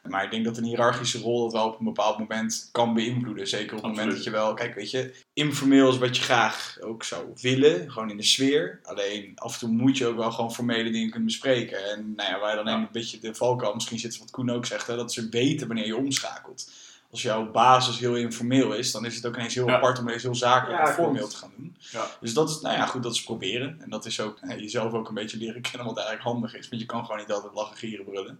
Maar 0.08 0.24
ik 0.24 0.30
denk 0.30 0.44
dat 0.44 0.56
een 0.56 0.64
hiërarchische 0.64 1.18
rol 1.18 1.42
dat 1.42 1.52
wel 1.52 1.66
op 1.68 1.78
een 1.78 1.84
bepaald 1.84 2.18
moment 2.18 2.68
kan 2.72 2.94
beïnvloeden. 2.94 3.48
Zeker 3.48 3.76
op 3.76 3.82
het 3.82 3.90
moment 3.96 4.12
dat 4.12 4.24
je 4.24 4.30
wel, 4.30 4.54
kijk, 4.54 4.74
weet 4.74 4.90
je, 4.90 5.14
informeel 5.32 5.90
is 5.90 5.98
wat 5.98 6.16
je 6.16 6.22
graag 6.22 6.76
ook 6.80 7.04
zou 7.04 7.26
willen. 7.40 7.90
Gewoon 7.90 8.10
in 8.10 8.16
de 8.16 8.22
sfeer. 8.22 8.80
Alleen 8.82 9.32
af 9.34 9.52
en 9.52 9.58
toe 9.58 9.68
moet 9.68 9.98
je 9.98 10.06
ook 10.06 10.16
wel 10.16 10.32
gewoon 10.32 10.52
formele 10.52 10.90
dingen 10.90 11.10
kunnen 11.10 11.28
bespreken. 11.28 11.90
En 11.90 12.12
nou 12.16 12.30
ja, 12.30 12.40
waar 12.40 12.56
dan 12.56 12.66
Ja. 12.66 12.74
een 12.74 12.88
beetje 12.92 13.18
de 13.18 13.34
valkuil 13.34 13.74
misschien 13.74 13.98
zit, 13.98 14.18
wat 14.18 14.30
Koen 14.30 14.50
ook 14.50 14.66
zegt, 14.66 14.86
hè, 14.86 14.96
dat 14.96 15.12
ze 15.12 15.28
weten 15.28 15.66
wanneer 15.66 15.86
je 15.86 15.96
omschakelt. 15.96 16.70
Als 17.12 17.22
jouw 17.22 17.50
basis 17.50 17.98
heel 17.98 18.16
informeel 18.16 18.72
is, 18.74 18.92
dan 18.92 19.04
is 19.04 19.14
het 19.16 19.26
ook 19.26 19.36
ineens 19.36 19.54
heel 19.54 19.66
Ja. 19.68 19.74
apart 19.76 19.98
om 19.98 20.06
ineens 20.08 20.22
heel 20.22 20.34
zakelijk 20.34 20.80
Ja, 20.80 20.86
en 20.88 20.92
formeel 20.94 21.28
te 21.28 21.36
gaan 21.36 21.52
doen. 21.56 21.76
Ja. 21.78 22.06
Dus 22.20 22.34
dat 22.34 22.50
is, 22.50 22.60
nou 22.60 22.76
ja, 22.76 22.86
goed, 22.86 23.02
dat 23.02 23.14
is 23.14 23.22
proberen. 23.22 23.76
En 23.80 23.90
dat 23.90 24.04
is 24.06 24.20
ook 24.20 24.38
hè, 24.40 24.54
jezelf 24.54 24.92
ook 24.92 25.08
een 25.08 25.14
beetje 25.14 25.36
leren 25.38 25.60
kennen 25.62 25.84
wat 25.84 25.96
eigenlijk 25.96 26.26
handig 26.26 26.54
is. 26.56 26.68
Want 26.68 26.80
je 26.80 26.86
kan 26.88 27.04
gewoon 27.04 27.20
niet 27.20 27.32
altijd 27.32 27.54
lachen, 27.54 27.76
gieren, 27.76 28.04
brullen. 28.04 28.38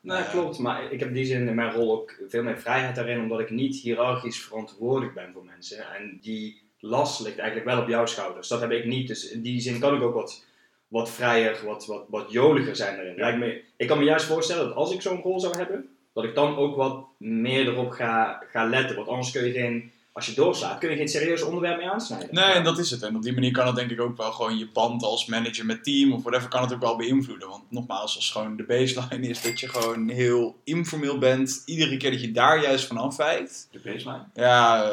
Nee, 0.00 0.16
Eh, 0.16 0.30
klopt. 0.30 0.58
Maar 0.58 0.92
ik 0.92 0.98
heb 1.00 1.08
in 1.08 1.14
die 1.14 1.24
zin 1.24 1.48
in 1.48 1.54
mijn 1.54 1.72
rol 1.72 1.92
ook 1.92 2.14
veel 2.28 2.42
meer 2.42 2.58
vrijheid 2.58 2.94
daarin, 2.94 3.20
omdat 3.20 3.40
ik 3.40 3.50
niet 3.50 3.76
hiërarchisch 3.76 4.42
verantwoordelijk 4.42 5.14
ben 5.14 5.32
voor 5.32 5.44
mensen. 5.44 5.78
En 5.96 6.18
die 6.22 6.62
last 6.80 7.20
ligt 7.20 7.38
eigenlijk 7.38 7.68
wel 7.70 7.80
op 7.82 7.88
jouw 7.88 8.06
schouders. 8.06 8.48
Dat 8.48 8.60
heb 8.60 8.70
ik 8.70 8.84
niet. 8.84 9.08
Dus 9.08 9.28
in 9.30 9.42
die 9.42 9.60
zin 9.60 9.80
kan 9.80 9.94
ik 9.96 10.02
ook 10.02 10.14
wat, 10.14 10.44
wat 10.88 11.10
vrijer, 11.10 11.58
wat, 11.64 11.86
wat, 11.86 12.04
wat 12.08 12.30
joliger 12.32 12.76
zijn 12.76 12.96
daarin. 12.96 13.16
Lijkt 13.16 13.38
me, 13.38 13.62
ik 13.76 13.86
kan 13.88 13.98
me 13.98 14.04
juist 14.04 14.26
voorstellen 14.26 14.66
dat 14.66 14.76
als 14.76 14.92
ik 14.92 15.02
zo'n 15.02 15.20
rol 15.20 15.40
zou 15.40 15.56
hebben, 15.58 15.88
dat 16.12 16.24
ik 16.24 16.34
dan 16.34 16.56
ook 16.56 16.76
wat 16.76 17.04
meer 17.16 17.68
erop 17.68 17.90
ga, 17.90 18.42
ga 18.50 18.64
letten. 18.64 18.96
Want 18.96 19.08
anders 19.08 19.30
kun 19.30 19.44
je 19.44 19.52
geen, 19.52 19.90
als 20.12 20.26
je 20.26 20.34
doorslaat, 20.34 20.78
kun 20.78 20.90
je 20.90 20.96
geen 20.96 21.08
serieus 21.08 21.42
onderwerp 21.42 21.76
mee 21.76 21.90
aansnijden. 21.90 22.34
Nee, 22.34 22.44
en 22.44 22.64
dat 22.64 22.78
is 22.78 22.90
het. 22.90 23.02
En 23.02 23.16
op 23.16 23.22
die 23.22 23.32
manier 23.32 23.52
kan 23.52 23.66
het 23.66 23.76
denk 23.76 23.90
ik 23.90 24.00
ook 24.00 24.16
wel 24.16 24.32
gewoon 24.32 24.58
je 24.58 24.68
band 24.72 25.02
als 25.02 25.26
manager 25.26 25.66
met 25.66 25.84
team 25.84 26.12
of 26.12 26.22
whatever 26.22 26.48
kan 26.48 26.62
het 26.62 26.72
ook 26.72 26.80
wel 26.80 26.96
beïnvloeden. 26.96 27.48
Want 27.48 27.62
nogmaals, 27.68 28.16
als 28.16 28.30
gewoon 28.30 28.56
de 28.56 28.64
baseline 28.64 29.28
is 29.28 29.42
dat 29.42 29.60
je 29.60 29.68
gewoon 29.68 30.08
heel 30.08 30.56
informeel 30.64 31.18
bent, 31.18 31.62
iedere 31.66 31.96
keer 31.96 32.10
dat 32.10 32.20
je 32.20 32.32
daar 32.32 32.62
juist 32.62 32.86
van 32.86 32.96
afwijkt. 32.96 33.68
De 33.70 33.78
baseline. 33.78 34.24
Ja, 34.34 34.82
eh, 34.82 34.90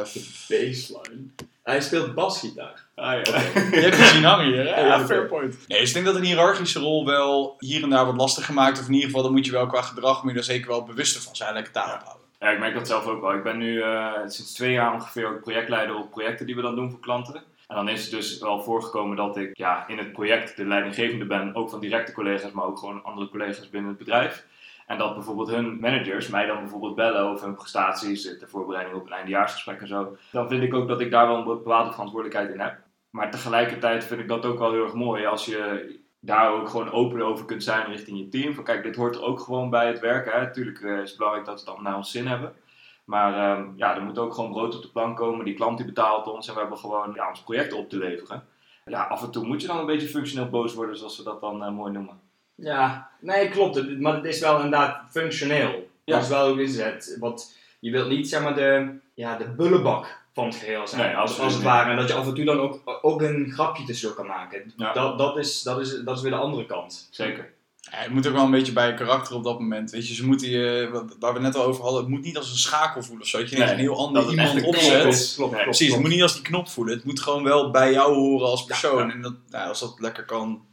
Baseline. 0.47 1.25
Hij 1.67 1.81
speelt 1.81 2.13
basgitaar. 2.13 2.85
Ah 2.95 3.05
ja. 3.05 3.39
je 3.75 3.79
hebt 3.79 3.97
het 3.97 4.05
zien 4.05 4.23
hangen 4.23 4.45
hier, 4.45 4.75
hè? 4.75 4.85
Ja, 4.85 5.05
fair 5.05 5.25
point. 5.25 5.67
Nee, 5.67 5.79
dus 5.79 5.87
ik 5.87 5.93
denk 5.93 6.05
dat 6.05 6.15
een 6.15 6.23
hiërarchische 6.23 6.79
rol 6.79 7.05
wel 7.05 7.55
hier 7.59 7.83
en 7.83 7.89
daar 7.89 8.03
wordt 8.03 8.19
lastig 8.19 8.45
gemaakt. 8.45 8.79
Of 8.79 8.87
in 8.87 8.93
ieder 8.93 9.09
geval, 9.09 9.23
dan 9.23 9.31
moet 9.31 9.45
je 9.45 9.51
wel 9.51 9.67
qua 9.67 9.81
gedrag, 9.81 10.23
moet 10.23 10.31
je 10.31 10.37
er 10.37 10.43
zeker 10.43 10.67
wel 10.67 10.83
bewuster 10.83 11.21
van 11.21 11.35
zijn. 11.35 11.53
Lekker 11.53 11.73
taal 11.73 11.95
ophouden. 11.95 12.25
Ja, 12.39 12.49
ik 12.49 12.59
merk 12.59 12.73
dat 12.73 12.87
zelf 12.87 13.05
ook 13.05 13.21
wel. 13.21 13.33
Ik 13.33 13.43
ben 13.43 13.57
nu 13.57 13.81
eh, 13.81 14.13
sinds 14.27 14.53
twee 14.53 14.71
jaar 14.71 14.93
ongeveer 14.93 15.27
ook 15.27 15.41
projectleider 15.41 15.95
op 15.95 16.11
projecten 16.11 16.45
die 16.45 16.55
we 16.55 16.61
dan 16.61 16.75
doen 16.75 16.89
voor 16.89 16.99
klanten. 16.99 17.43
En 17.67 17.75
dan 17.75 17.89
is 17.89 18.01
het 18.01 18.11
dus 18.11 18.39
wel 18.39 18.63
voorgekomen 18.63 19.17
dat 19.17 19.37
ik 19.37 19.57
ja, 19.57 19.87
in 19.87 19.97
het 19.97 20.11
project 20.11 20.55
de 20.55 20.65
leidinggevende 20.65 21.25
ben, 21.25 21.55
ook 21.55 21.69
van 21.69 21.79
directe 21.79 22.11
collega's, 22.11 22.51
maar 22.51 22.65
ook 22.65 22.79
gewoon 22.79 23.03
andere 23.03 23.29
collega's 23.29 23.69
binnen 23.69 23.89
het 23.89 23.99
bedrijf. 23.99 24.45
En 24.87 24.97
dat 24.97 25.13
bijvoorbeeld 25.13 25.49
hun 25.49 25.79
managers 25.79 26.27
mij 26.27 26.45
dan 26.45 26.59
bijvoorbeeld 26.59 26.95
bellen 26.95 27.21
over 27.21 27.45
hun 27.45 27.55
prestaties, 27.55 28.23
de 28.23 28.47
voorbereiding 28.47 28.97
op 28.97 29.05
een 29.05 29.11
eindejaarsgesprek 29.11 29.81
en 29.81 29.87
zo. 29.87 30.17
Dan 30.31 30.47
vind 30.47 30.63
ik 30.63 30.73
ook 30.73 30.87
dat 30.87 31.01
ik 31.01 31.11
daar 31.11 31.27
wel 31.27 31.37
een 31.37 31.43
bepaalde 31.43 31.91
verantwoordelijkheid 31.91 32.53
in 32.53 32.59
heb. 32.59 32.77
Maar 33.09 33.31
tegelijkertijd 33.31 34.03
vind 34.03 34.21
ik 34.21 34.27
dat 34.27 34.45
ook 34.45 34.59
wel 34.59 34.71
heel 34.71 34.83
erg 34.83 34.93
mooi 34.93 35.25
als 35.25 35.45
je 35.45 35.99
daar 36.19 36.51
ook 36.51 36.69
gewoon 36.69 36.91
open 36.91 37.21
over 37.21 37.45
kunt 37.45 37.63
zijn 37.63 37.87
richting 37.87 38.17
je 38.17 38.27
team. 38.27 38.53
Van 38.53 38.63
kijk, 38.63 38.83
dit 38.83 38.95
hoort 38.95 39.15
er 39.15 39.23
ook 39.23 39.39
gewoon 39.39 39.69
bij 39.69 39.87
het 39.87 39.99
werken. 39.99 40.41
Natuurlijk 40.41 40.81
eh, 40.81 40.99
is 40.99 41.09
het 41.09 41.17
belangrijk 41.17 41.47
dat 41.47 41.63
we 41.63 41.65
het 41.65 41.75
dan 41.75 41.83
naar 41.85 41.97
ons 41.97 42.11
zin 42.11 42.27
hebben. 42.27 42.53
Maar 43.05 43.33
ehm, 43.33 43.69
ja, 43.75 43.95
er 43.95 44.03
moet 44.03 44.17
ook 44.17 44.33
gewoon 44.33 44.51
brood 44.51 44.75
op 44.75 44.81
de 44.81 44.91
plank 44.91 45.17
komen. 45.17 45.45
Die 45.45 45.53
klant 45.53 45.77
die 45.77 45.85
betaalt 45.85 46.27
ons 46.27 46.47
en 46.47 46.53
we 46.53 46.59
hebben 46.59 46.77
gewoon 46.77 47.13
ja, 47.13 47.29
ons 47.29 47.41
project 47.41 47.73
op 47.73 47.89
te 47.89 47.97
leveren. 47.97 48.43
Ja, 48.85 49.03
af 49.03 49.23
en 49.23 49.31
toe 49.31 49.45
moet 49.45 49.61
je 49.61 49.67
dan 49.67 49.79
een 49.79 49.85
beetje 49.85 50.07
functioneel 50.07 50.49
boos 50.49 50.73
worden, 50.73 50.97
zoals 50.97 51.17
we 51.17 51.23
dat 51.23 51.41
dan 51.41 51.63
eh, 51.63 51.71
mooi 51.71 51.91
noemen. 51.91 52.19
Ja, 52.57 53.09
nee, 53.21 53.49
klopt. 53.49 53.99
Maar 53.99 54.15
het 54.15 54.25
is 54.25 54.39
wel 54.39 54.55
inderdaad 54.55 55.01
functioneel. 55.11 55.89
Ja. 56.03 56.13
Dat 56.15 56.23
is 56.23 56.29
wel 56.29 56.49
hoe 56.49 56.61
is 56.63 56.77
het. 56.77 57.17
Want 57.19 57.55
je 57.79 57.91
wilt 57.91 58.09
niet 58.09 58.29
zeg 58.29 58.41
maar 58.41 58.55
de, 58.55 58.89
ja, 59.13 59.37
de 59.37 59.49
bullebak 59.49 60.17
van 60.33 60.45
het 60.45 60.55
geheel 60.55 60.87
zijn. 60.87 61.01
Nee, 61.07 61.15
als 61.15 61.37
het 61.37 61.61
ware. 61.61 61.89
En 61.89 61.95
dat 61.97 62.07
je 62.07 62.13
af 62.13 62.27
en 62.27 62.33
toe 62.33 62.45
dan 62.45 62.59
ook, 62.59 62.99
ook 63.01 63.21
een 63.21 63.51
grapje 63.51 63.83
tussendoor 63.83 64.17
kan 64.17 64.27
maken. 64.27 64.73
Ja. 64.77 64.93
Dat, 64.93 65.17
dat, 65.17 65.37
is, 65.37 65.61
dat, 65.61 65.79
is, 65.79 66.01
dat 66.03 66.15
is 66.15 66.21
weer 66.21 66.31
de 66.31 66.37
andere 66.37 66.65
kant. 66.65 67.07
Zeker. 67.11 67.55
Ja, 67.91 67.97
het 67.97 68.11
moet 68.11 68.27
ook 68.27 68.33
wel 68.33 68.43
een 68.43 68.51
beetje 68.51 68.73
bij 68.73 68.87
je 68.87 68.93
karakter 68.93 69.35
op 69.35 69.43
dat 69.43 69.59
moment. 69.59 69.91
Weet 69.91 70.07
je, 70.07 70.13
ze 70.13 70.25
moeten 70.25 70.49
je, 70.49 70.89
wat- 70.91 71.15
waar 71.19 71.33
we 71.33 71.39
net 71.39 71.55
al 71.55 71.63
over 71.63 71.83
hadden, 71.83 71.99
het 72.01 72.09
moet 72.09 72.23
niet 72.23 72.37
als 72.37 72.51
een 72.51 72.57
schakel 72.57 73.01
voelen 73.03 73.21
of 73.21 73.27
zo. 73.29 73.37
Dat 73.39 73.49
je 73.49 73.57
Nee, 73.57 73.71
een 73.71 73.77
heel 73.77 73.97
ander 73.97 74.29
iemand 74.29 74.63
opzet. 74.63 75.01
klopt, 75.01 75.33
klopt, 75.35 75.51
Nee, 75.51 75.63
klopt, 75.63 75.63
Precies, 75.63 75.91
het 75.91 76.01
moet 76.01 76.09
niet 76.09 76.21
als 76.21 76.33
die 76.33 76.41
knop 76.41 76.67
voelen. 76.69 76.95
Het 76.95 77.03
moet 77.05 77.19
gewoon 77.19 77.43
wel 77.43 77.71
bij 77.71 77.91
jou 77.91 78.13
horen 78.13 78.47
als 78.47 78.65
persoon. 78.65 79.07
ja. 79.07 79.13
En 79.13 79.21
dat, 79.21 79.33
nou, 79.49 79.67
als 79.67 79.79
dat 79.79 79.95
lekker 79.99 80.25
kan. 80.25 80.65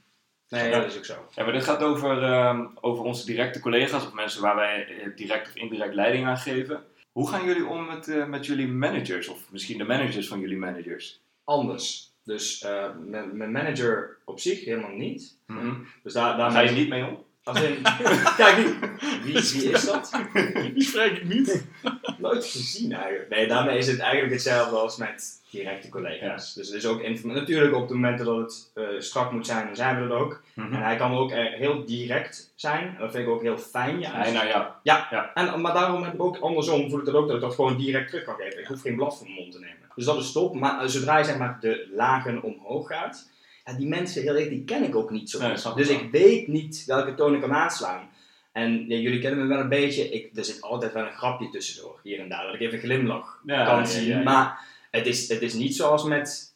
Nee, 0.55 0.69
Ja. 0.71 0.79
dat 0.81 0.91
is 0.91 0.97
ook 0.97 1.05
zo. 1.05 1.29
Ja, 1.35 1.43
maar 1.45 1.53
dit 1.53 1.65
gaat 1.65 1.83
over, 1.83 2.23
ehm, 2.23 2.67
over 2.81 3.05
onze 3.05 3.27
directe 3.27 3.61
collega's 3.61 4.07
of 4.07 4.13
mensen 4.13 4.43
waar 4.43 4.57
wij 4.57 4.87
eh, 4.87 5.17
direct 5.17 5.49
of 5.49 5.55
indirect 5.57 5.95
leiding 5.95 6.27
aan 6.27 6.39
geven. 6.39 6.83
Hoe 7.13 7.29
gaan 7.29 7.45
jullie 7.45 7.67
om 7.67 7.87
met, 7.87 8.09
eh, 8.09 8.27
met 8.27 8.47
jullie 8.47 8.69
managers 8.69 9.29
of 9.29 9.51
misschien 9.51 9.79
de 9.79 9.85
managers 9.85 10.29
van 10.29 10.41
jullie 10.41 10.57
managers? 10.59 11.21
Anders. 11.45 12.13
Dus 12.25 12.63
eh, 12.63 12.91
mijn 13.07 13.37
mijn 13.37 13.53
manager 13.53 14.17
op 14.25 14.41
zich 14.41 14.65
helemaal 14.65 14.91
niet. 14.91 15.37
Mhm. 15.47 15.75
Dus 16.03 16.13
daar, 16.13 16.29
daar 16.29 16.37
Daar 16.39 16.51
ga 16.51 16.61
je 16.61 16.71
niet 16.71 16.89
mee 16.89 17.05
om? 17.07 17.25
Als 17.45 17.61
in, 17.61 17.83
kijk, 18.37 18.57
niet, 18.57 19.53
Wie, 19.53 19.61
wie 19.61 19.71
is 19.71 19.85
dat? 19.85 20.11
Die 20.75 20.83
spreek 20.83 21.17
ik 21.17 21.25
niet. 21.25 21.65
Nooit 22.19 22.45
gezien 22.45 22.93
eigenlijk. 22.93 23.29
Nee, 23.29 23.47
daarmee 23.47 23.79
is 23.79 23.87
het 23.87 23.99
eigenlijk 23.99 24.33
hetzelfde 24.33 24.77
als 24.77 24.97
met 24.97 25.43
directe 25.51 25.89
collega's. 25.89 26.55
Dus 26.55 26.67
het 26.67 26.77
is 26.77 26.87
ook 26.87 27.23
Natuurlijk 27.23 27.75
op 27.75 27.89
de 27.89 27.95
momenten 27.95 28.27
dat 28.27 28.37
het 28.37 28.71
eh, 28.75 28.85
strak 28.99 29.33
moet 29.33 29.47
zijn, 29.47 29.67
dan 29.67 29.77
zijn 29.77 29.97
we 29.97 30.15
er 30.15 30.21
ook. 30.21 30.43
Mhm. 30.55 30.75
En 30.75 30.83
hij 30.83 30.97
kan 30.97 31.15
ook 31.15 31.31
eh, 31.31 31.53
heel 31.53 31.85
direct 31.85 32.53
zijn. 32.55 32.87
En 32.87 32.97
dat 32.99 33.11
vind 33.11 33.27
ik 33.27 33.33
ook 33.33 33.43
heel 33.43 33.59
fijn. 33.59 34.01
Ja. 34.01 34.23
Nee, 34.23 34.33
nou 34.33 34.47
ja. 34.83 35.31
En, 35.35 35.61
maar 35.61 35.75
daarom 35.75 36.03
heb 36.03 36.15
ik 36.15 36.23
ook 36.23 36.39
andersom 36.39 36.91
voel 36.91 36.99
ik 36.99 37.05
dat 37.05 37.15
ook 37.15 37.27
dat 37.27 37.37
ik 37.37 37.43
dat 37.43 37.55
gewoon 37.55 37.77
direct 37.77 38.09
terug 38.09 38.25
kan 38.25 38.35
geven. 38.35 38.61
Ik 38.61 38.67
hoef 38.67 38.81
geen 38.81 38.97
blad 38.97 39.17
voor 39.17 39.27
mijn 39.27 39.39
mond 39.39 39.53
te 39.53 39.59
nemen. 39.59 39.79
Dus 39.95 40.05
dat 40.05 40.17
is 40.17 40.33
top. 40.33 40.55
Maar 40.55 40.81
eh, 40.81 40.89
zodra 40.89 41.19
je 41.19 41.25
zeg 41.25 41.39
maar 41.39 41.59
de 41.61 41.89
lagen 41.95 42.43
omhoog 42.43 42.87
gaat, 42.87 43.29
ja, 43.65 43.73
die 43.73 43.87
mensen 43.89 44.23
heel 44.23 44.35
eerlijk, 44.35 44.51
die 44.51 44.65
ken 44.65 44.83
ik 44.85 44.95
ook 44.97 45.11
niet 45.11 45.31
zo 45.31 45.39
Nee, 45.41 45.51
goed. 45.51 45.61
snap 45.61 45.77
dus 45.77 45.89
ik 45.89 46.01
ik 46.01 46.11
weet 46.11 46.49
niet 46.49 46.85
welke 46.87 47.15
toon 47.15 47.35
ik 47.35 47.41
kan 47.41 47.53
aanslaan. 47.55 48.09
En 48.53 48.89
ja, 48.89 48.97
jullie 48.97 49.21
kennen 49.21 49.41
me 49.41 49.47
wel 49.47 49.61
een 49.63 49.69
beetje. 49.69 50.09
Ik, 50.11 50.37
er 50.37 50.45
zit 50.45 50.61
altijd 50.63 50.93
wel 50.93 51.05
een 51.05 51.13
grapje 51.13 51.51
tussendoor, 51.51 52.01
hier 52.03 52.21
en 52.21 52.29
daar. 52.29 52.45
Dat 52.45 52.55
ik 52.55 52.61
even 52.61 52.75
een 52.75 52.85
glimlach 52.85 53.41
Ja, 53.45 53.65
kan 53.65 53.87
zien. 53.87 54.23
Maar 54.23 54.59
het 54.91 55.07
is, 55.07 55.29
het 55.29 55.43
is 55.43 55.55
niet 55.55 55.77
zoals 55.77 56.05
met... 56.05 56.54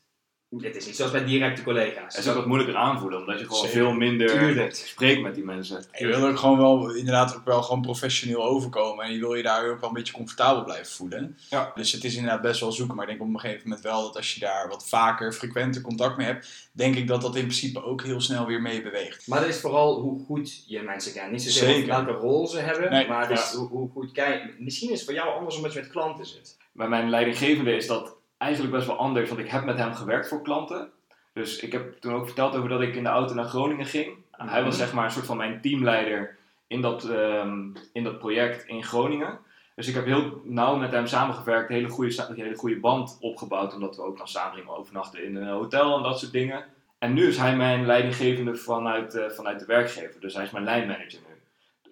Het 0.56 0.76
is 0.76 0.86
niet 0.86 0.96
zoals 0.96 1.12
met 1.12 1.26
directe 1.26 1.62
collega's. 1.62 2.16
Het 2.16 2.24
is 2.24 2.30
ook 2.30 2.36
wat 2.36 2.46
moeilijker 2.46 2.76
aanvoelen, 2.76 3.18
omdat 3.18 3.38
je 3.38 3.44
gewoon 3.44 3.60
Zeker. 3.60 3.76
veel 3.78 3.92
minder 3.92 4.28
Tuurlijk. 4.28 4.74
spreekt 4.74 5.22
met 5.22 5.34
die 5.34 5.44
mensen. 5.44 5.84
Je 5.92 6.06
wil 6.06 6.26
ook 6.26 6.38
gewoon 6.38 6.58
wel, 6.58 6.94
inderdaad 6.94 7.36
ook 7.36 7.44
wel 7.44 7.62
gewoon 7.62 7.80
professioneel 7.82 8.44
overkomen. 8.44 9.04
En 9.04 9.12
je 9.12 9.18
wil 9.18 9.34
je 9.34 9.42
daar 9.42 9.70
ook 9.70 9.80
wel 9.80 9.88
een 9.88 9.94
beetje 9.94 10.12
comfortabel 10.12 10.64
blijven 10.64 10.92
voelen. 10.92 11.38
Ja. 11.50 11.72
Dus 11.74 11.92
het 11.92 12.04
is 12.04 12.14
inderdaad 12.14 12.40
best 12.42 12.60
wel 12.60 12.72
zoeken. 12.72 12.96
Maar 12.96 13.04
ik 13.04 13.10
denk 13.18 13.28
op 13.28 13.34
een 13.34 13.40
gegeven 13.40 13.62
moment 13.68 13.86
wel 13.86 14.02
dat 14.02 14.16
als 14.16 14.34
je 14.34 14.40
daar 14.40 14.68
wat 14.68 14.88
vaker, 14.88 15.32
frequenter 15.32 15.80
contact 15.82 16.16
mee 16.16 16.26
hebt, 16.26 16.68
denk 16.72 16.94
ik 16.96 17.06
dat 17.06 17.20
dat 17.22 17.36
in 17.36 17.42
principe 17.42 17.82
ook 17.84 18.02
heel 18.02 18.20
snel 18.20 18.46
weer 18.46 18.62
mee 18.62 18.82
beweegt. 18.82 19.26
Maar 19.26 19.40
het 19.40 19.48
is 19.48 19.60
vooral 19.60 20.00
hoe 20.00 20.24
goed 20.24 20.64
je 20.66 20.82
mensen 20.82 21.12
kent. 21.12 21.30
Niet 21.30 21.42
zozeer 21.42 21.68
Zeker. 21.74 21.88
welke 21.88 22.10
rol 22.12 22.46
ze 22.46 22.58
hebben, 22.58 22.90
Nee, 22.90 23.08
maar 23.08 23.32
ja. 23.32 23.50
hoe, 23.56 23.68
hoe 23.68 23.90
goed 23.90 24.12
kijk. 24.12 24.58
Misschien 24.58 24.90
is 24.90 24.96
het 24.96 25.04
voor 25.04 25.14
jou 25.14 25.34
anders 25.38 25.56
omdat 25.56 25.72
je 25.72 25.80
met 25.80 25.90
klanten 25.90 26.26
zit. 26.26 26.56
Bij 26.72 26.88
mijn 26.88 27.10
leidinggevende 27.10 27.76
is 27.76 27.86
dat 27.86 28.16
eigenlijk 28.38 28.74
best 28.74 28.86
wel 28.86 28.96
anders, 28.96 29.28
want 29.28 29.40
ik 29.40 29.50
heb 29.50 29.64
met 29.64 29.78
hem 29.78 29.94
gewerkt 29.94 30.28
voor 30.28 30.42
klanten. 30.42 30.90
Dus 31.32 31.60
ik 31.60 31.72
heb 31.72 32.00
toen 32.00 32.14
ook 32.14 32.26
verteld 32.26 32.56
over 32.56 32.68
dat 32.68 32.80
ik 32.80 32.94
in 32.94 33.02
de 33.02 33.08
auto 33.08 33.34
naar 33.34 33.44
Groningen 33.44 33.86
ging. 33.86 34.16
Hij 34.30 34.64
was 34.64 34.76
Mhm. 34.76 34.84
zeg 34.84 34.92
maar 34.92 35.04
een 35.04 35.10
soort 35.10 35.26
van 35.26 35.36
mijn 35.36 35.60
teamleider 35.60 36.36
in 36.66 36.80
dat, 36.80 37.04
ehm, 37.04 37.60
in 37.92 38.04
dat 38.04 38.18
project 38.18 38.66
in 38.66 38.84
Groningen. 38.84 39.38
Dus 39.74 39.88
ik 39.88 39.94
heb 39.94 40.04
heel 40.04 40.40
nauw 40.44 40.76
met 40.76 40.90
hem 40.92 41.06
samengewerkt, 41.06 41.68
een 41.70 41.74
hele 41.76 41.88
goede, 41.88 42.26
hele 42.36 42.56
goede 42.56 42.80
band 42.80 43.18
opgebouwd, 43.20 43.74
omdat 43.74 43.96
we 43.96 44.02
ook 44.02 44.18
dan 44.18 44.28
samen 44.28 44.58
gingen 44.58 44.76
overnachten 44.76 45.24
in 45.24 45.36
een 45.36 45.48
hotel 45.48 45.96
en 45.96 46.02
dat 46.02 46.18
soort 46.18 46.32
dingen. 46.32 46.64
En 46.98 47.12
nu 47.12 47.26
is 47.26 47.36
hij 47.36 47.56
mijn 47.56 47.86
leidinggevende 47.86 48.56
vanuit, 48.56 49.14
eh, 49.14 49.30
vanuit 49.30 49.58
de 49.58 49.66
werkgever, 49.66 50.20
dus 50.20 50.34
hij 50.34 50.44
is 50.44 50.50
mijn 50.50 50.64
lijnmanager 50.64 51.18
nu. 51.28 51.34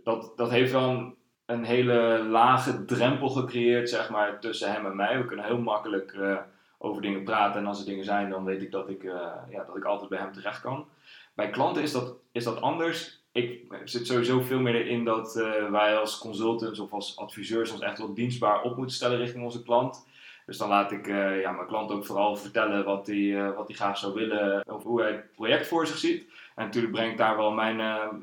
Dat, 0.05 0.33
dat 0.37 0.51
heeft 0.51 0.73
wel 0.73 1.15
een, 1.47 1.65
hele 1.65 2.25
lage 2.29 2.85
drempel 2.85 3.29
gecreëerd, 3.29 3.89
zeg 3.89 4.11
maar, 4.11 4.41
tussen 4.41 4.73
hem 4.73 4.87
en 4.87 4.97
mij. 4.97 5.19
We 5.19 5.27
kunnen 5.27 5.45
heel 5.45 5.59
makkelijk 5.59 6.13
eh, 6.13 6.37
over 6.79 7.03
dingen 7.03 7.25
praten 7.25 7.61
en 7.61 7.67
als 7.67 7.81
er 7.81 7.87
dingen 7.87 8.05
zijn, 8.05 8.31
dan 8.31 8.45
weet 8.45 8.63
ik 8.63 8.71
dat 8.71 8.89
ik, 8.89 9.05
eh, 9.05 9.33
ja, 9.51 9.65
dat 9.65 9.77
ik 9.77 9.85
altijd 9.85 10.11
bij 10.11 10.19
hem 10.19 10.33
terecht 10.33 10.61
kan. 10.61 10.87
Bij 11.35 11.51
klanten 11.51 11.83
is 11.83 11.93
dat, 11.93 12.15
is 12.33 12.45
dat 12.45 12.61
anders. 12.61 13.25
Ik 13.33 13.61
zit 13.85 14.07
sowieso 14.07 14.41
veel 14.41 14.61
meer 14.61 14.87
in 14.87 15.05
dat 15.05 15.37
eh, 15.37 15.71
wij 15.71 15.97
als 15.97 16.19
consultants 16.19 16.79
of 16.79 16.93
als 16.93 17.17
adviseurs 17.17 17.73
ons 17.73 17.81
echt 17.81 17.99
wel 17.99 18.15
dienstbaar 18.15 18.63
op 18.63 18.77
moeten 18.77 18.97
stellen 18.97 19.19
richting 19.19 19.45
onze 19.45 19.63
klant. 19.63 20.07
Dus 20.47 20.59
dan 20.59 20.69
laat 20.69 20.93
ik 20.93 21.07
ja, 21.43 21.53
mijn 21.53 21.67
klant 21.67 21.91
ook 21.91 22.07
vooral 22.07 22.37
vertellen 22.37 22.85
wat 22.85 23.07
hij 23.07 23.53
wat 23.55 23.67
hij 23.67 23.77
graag 23.77 23.99
zou 23.99 24.15
willen 24.15 24.65
of 24.73 24.83
hoe 24.83 25.01
hij 25.01 25.11
het 25.11 25.33
project 25.33 25.67
voor 25.67 25.87
zich 25.87 25.99
ziet. 25.99 26.27
En 26.55 26.65
natuurlijk 26.65 26.93
breng 26.93 27.11
ik 27.11 27.19
daar 27.19 27.37
wel 27.37 27.51
mijn, 27.51 27.77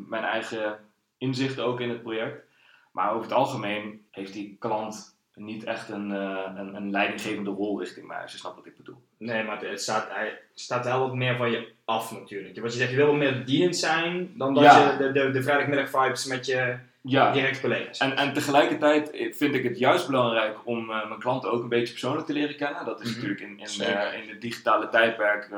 mijn 0.09 0.23
eigen 0.23 0.79
inzichten 1.17 1.63
ook 1.63 1.79
in 1.79 1.89
het 1.89 2.01
project. 2.01 2.45
Maar 2.93 3.09
over 3.11 3.21
het 3.23 3.33
algemeen 3.33 4.05
heeft 4.11 4.33
die 4.33 4.55
klant 4.59 5.11
niet 5.35 5.63
echt 5.63 5.89
een, 5.89 6.11
eh, 6.11 6.39
een, 6.55 6.75
een 6.75 6.91
leidinggevende 6.91 7.49
rol 7.49 7.79
richting 7.79 8.07
mij, 8.07 8.21
als 8.21 8.31
je 8.31 8.37
snapt 8.37 8.55
wat 8.55 8.65
ik 8.65 8.77
bedoel. 8.77 9.01
Nee, 9.17 9.43
maar 9.43 9.61
het 9.61 9.81
staat, 9.81 10.07
hij 10.09 10.39
staat 10.53 10.85
wel 10.85 10.99
wat 10.99 11.15
meer 11.15 11.35
van 11.37 11.51
je 11.51 11.67
af 11.85 12.11
natuurlijk. 12.11 12.59
Wat 12.59 12.71
je 12.73 12.77
zegt, 12.77 12.89
je 12.91 12.95
wil 12.95 13.05
wel 13.05 13.15
meer 13.15 13.45
dienend 13.45 13.75
zijn 13.77 14.31
dan 14.37 14.53
dat 14.53 14.63
Ja. 14.63 14.91
je 14.91 14.97
de, 14.97 15.11
de, 15.11 15.31
de 15.31 15.43
vrijdagmiddag 15.43 15.89
vibes 15.89 16.25
met 16.25 16.45
je 16.45 16.75
Ja, 17.01 17.31
directe 17.31 17.61
collega's. 17.61 17.97
En, 17.97 18.15
en 18.17 18.33
tegelijkertijd 18.33 19.09
vind 19.35 19.55
ik 19.55 19.63
het 19.63 19.77
juist 19.79 20.07
belangrijk 20.07 20.57
om 20.63 20.89
eh, 20.91 21.07
mijn 21.07 21.19
klanten 21.19 21.51
ook 21.51 21.61
een 21.63 21.69
beetje 21.69 21.91
persoonlijk 21.91 22.25
te 22.25 22.33
leren 22.33 22.55
kennen. 22.55 22.85
Dat 22.85 23.01
is 23.01 23.05
Mhm. 23.07 23.15
natuurlijk 23.15 23.41
in, 23.41 23.59
in, 23.59 23.85
eh, 23.95 24.21
in 24.23 24.29
het 24.29 24.41
digitale 24.41 24.89
tijdperk 24.89 25.49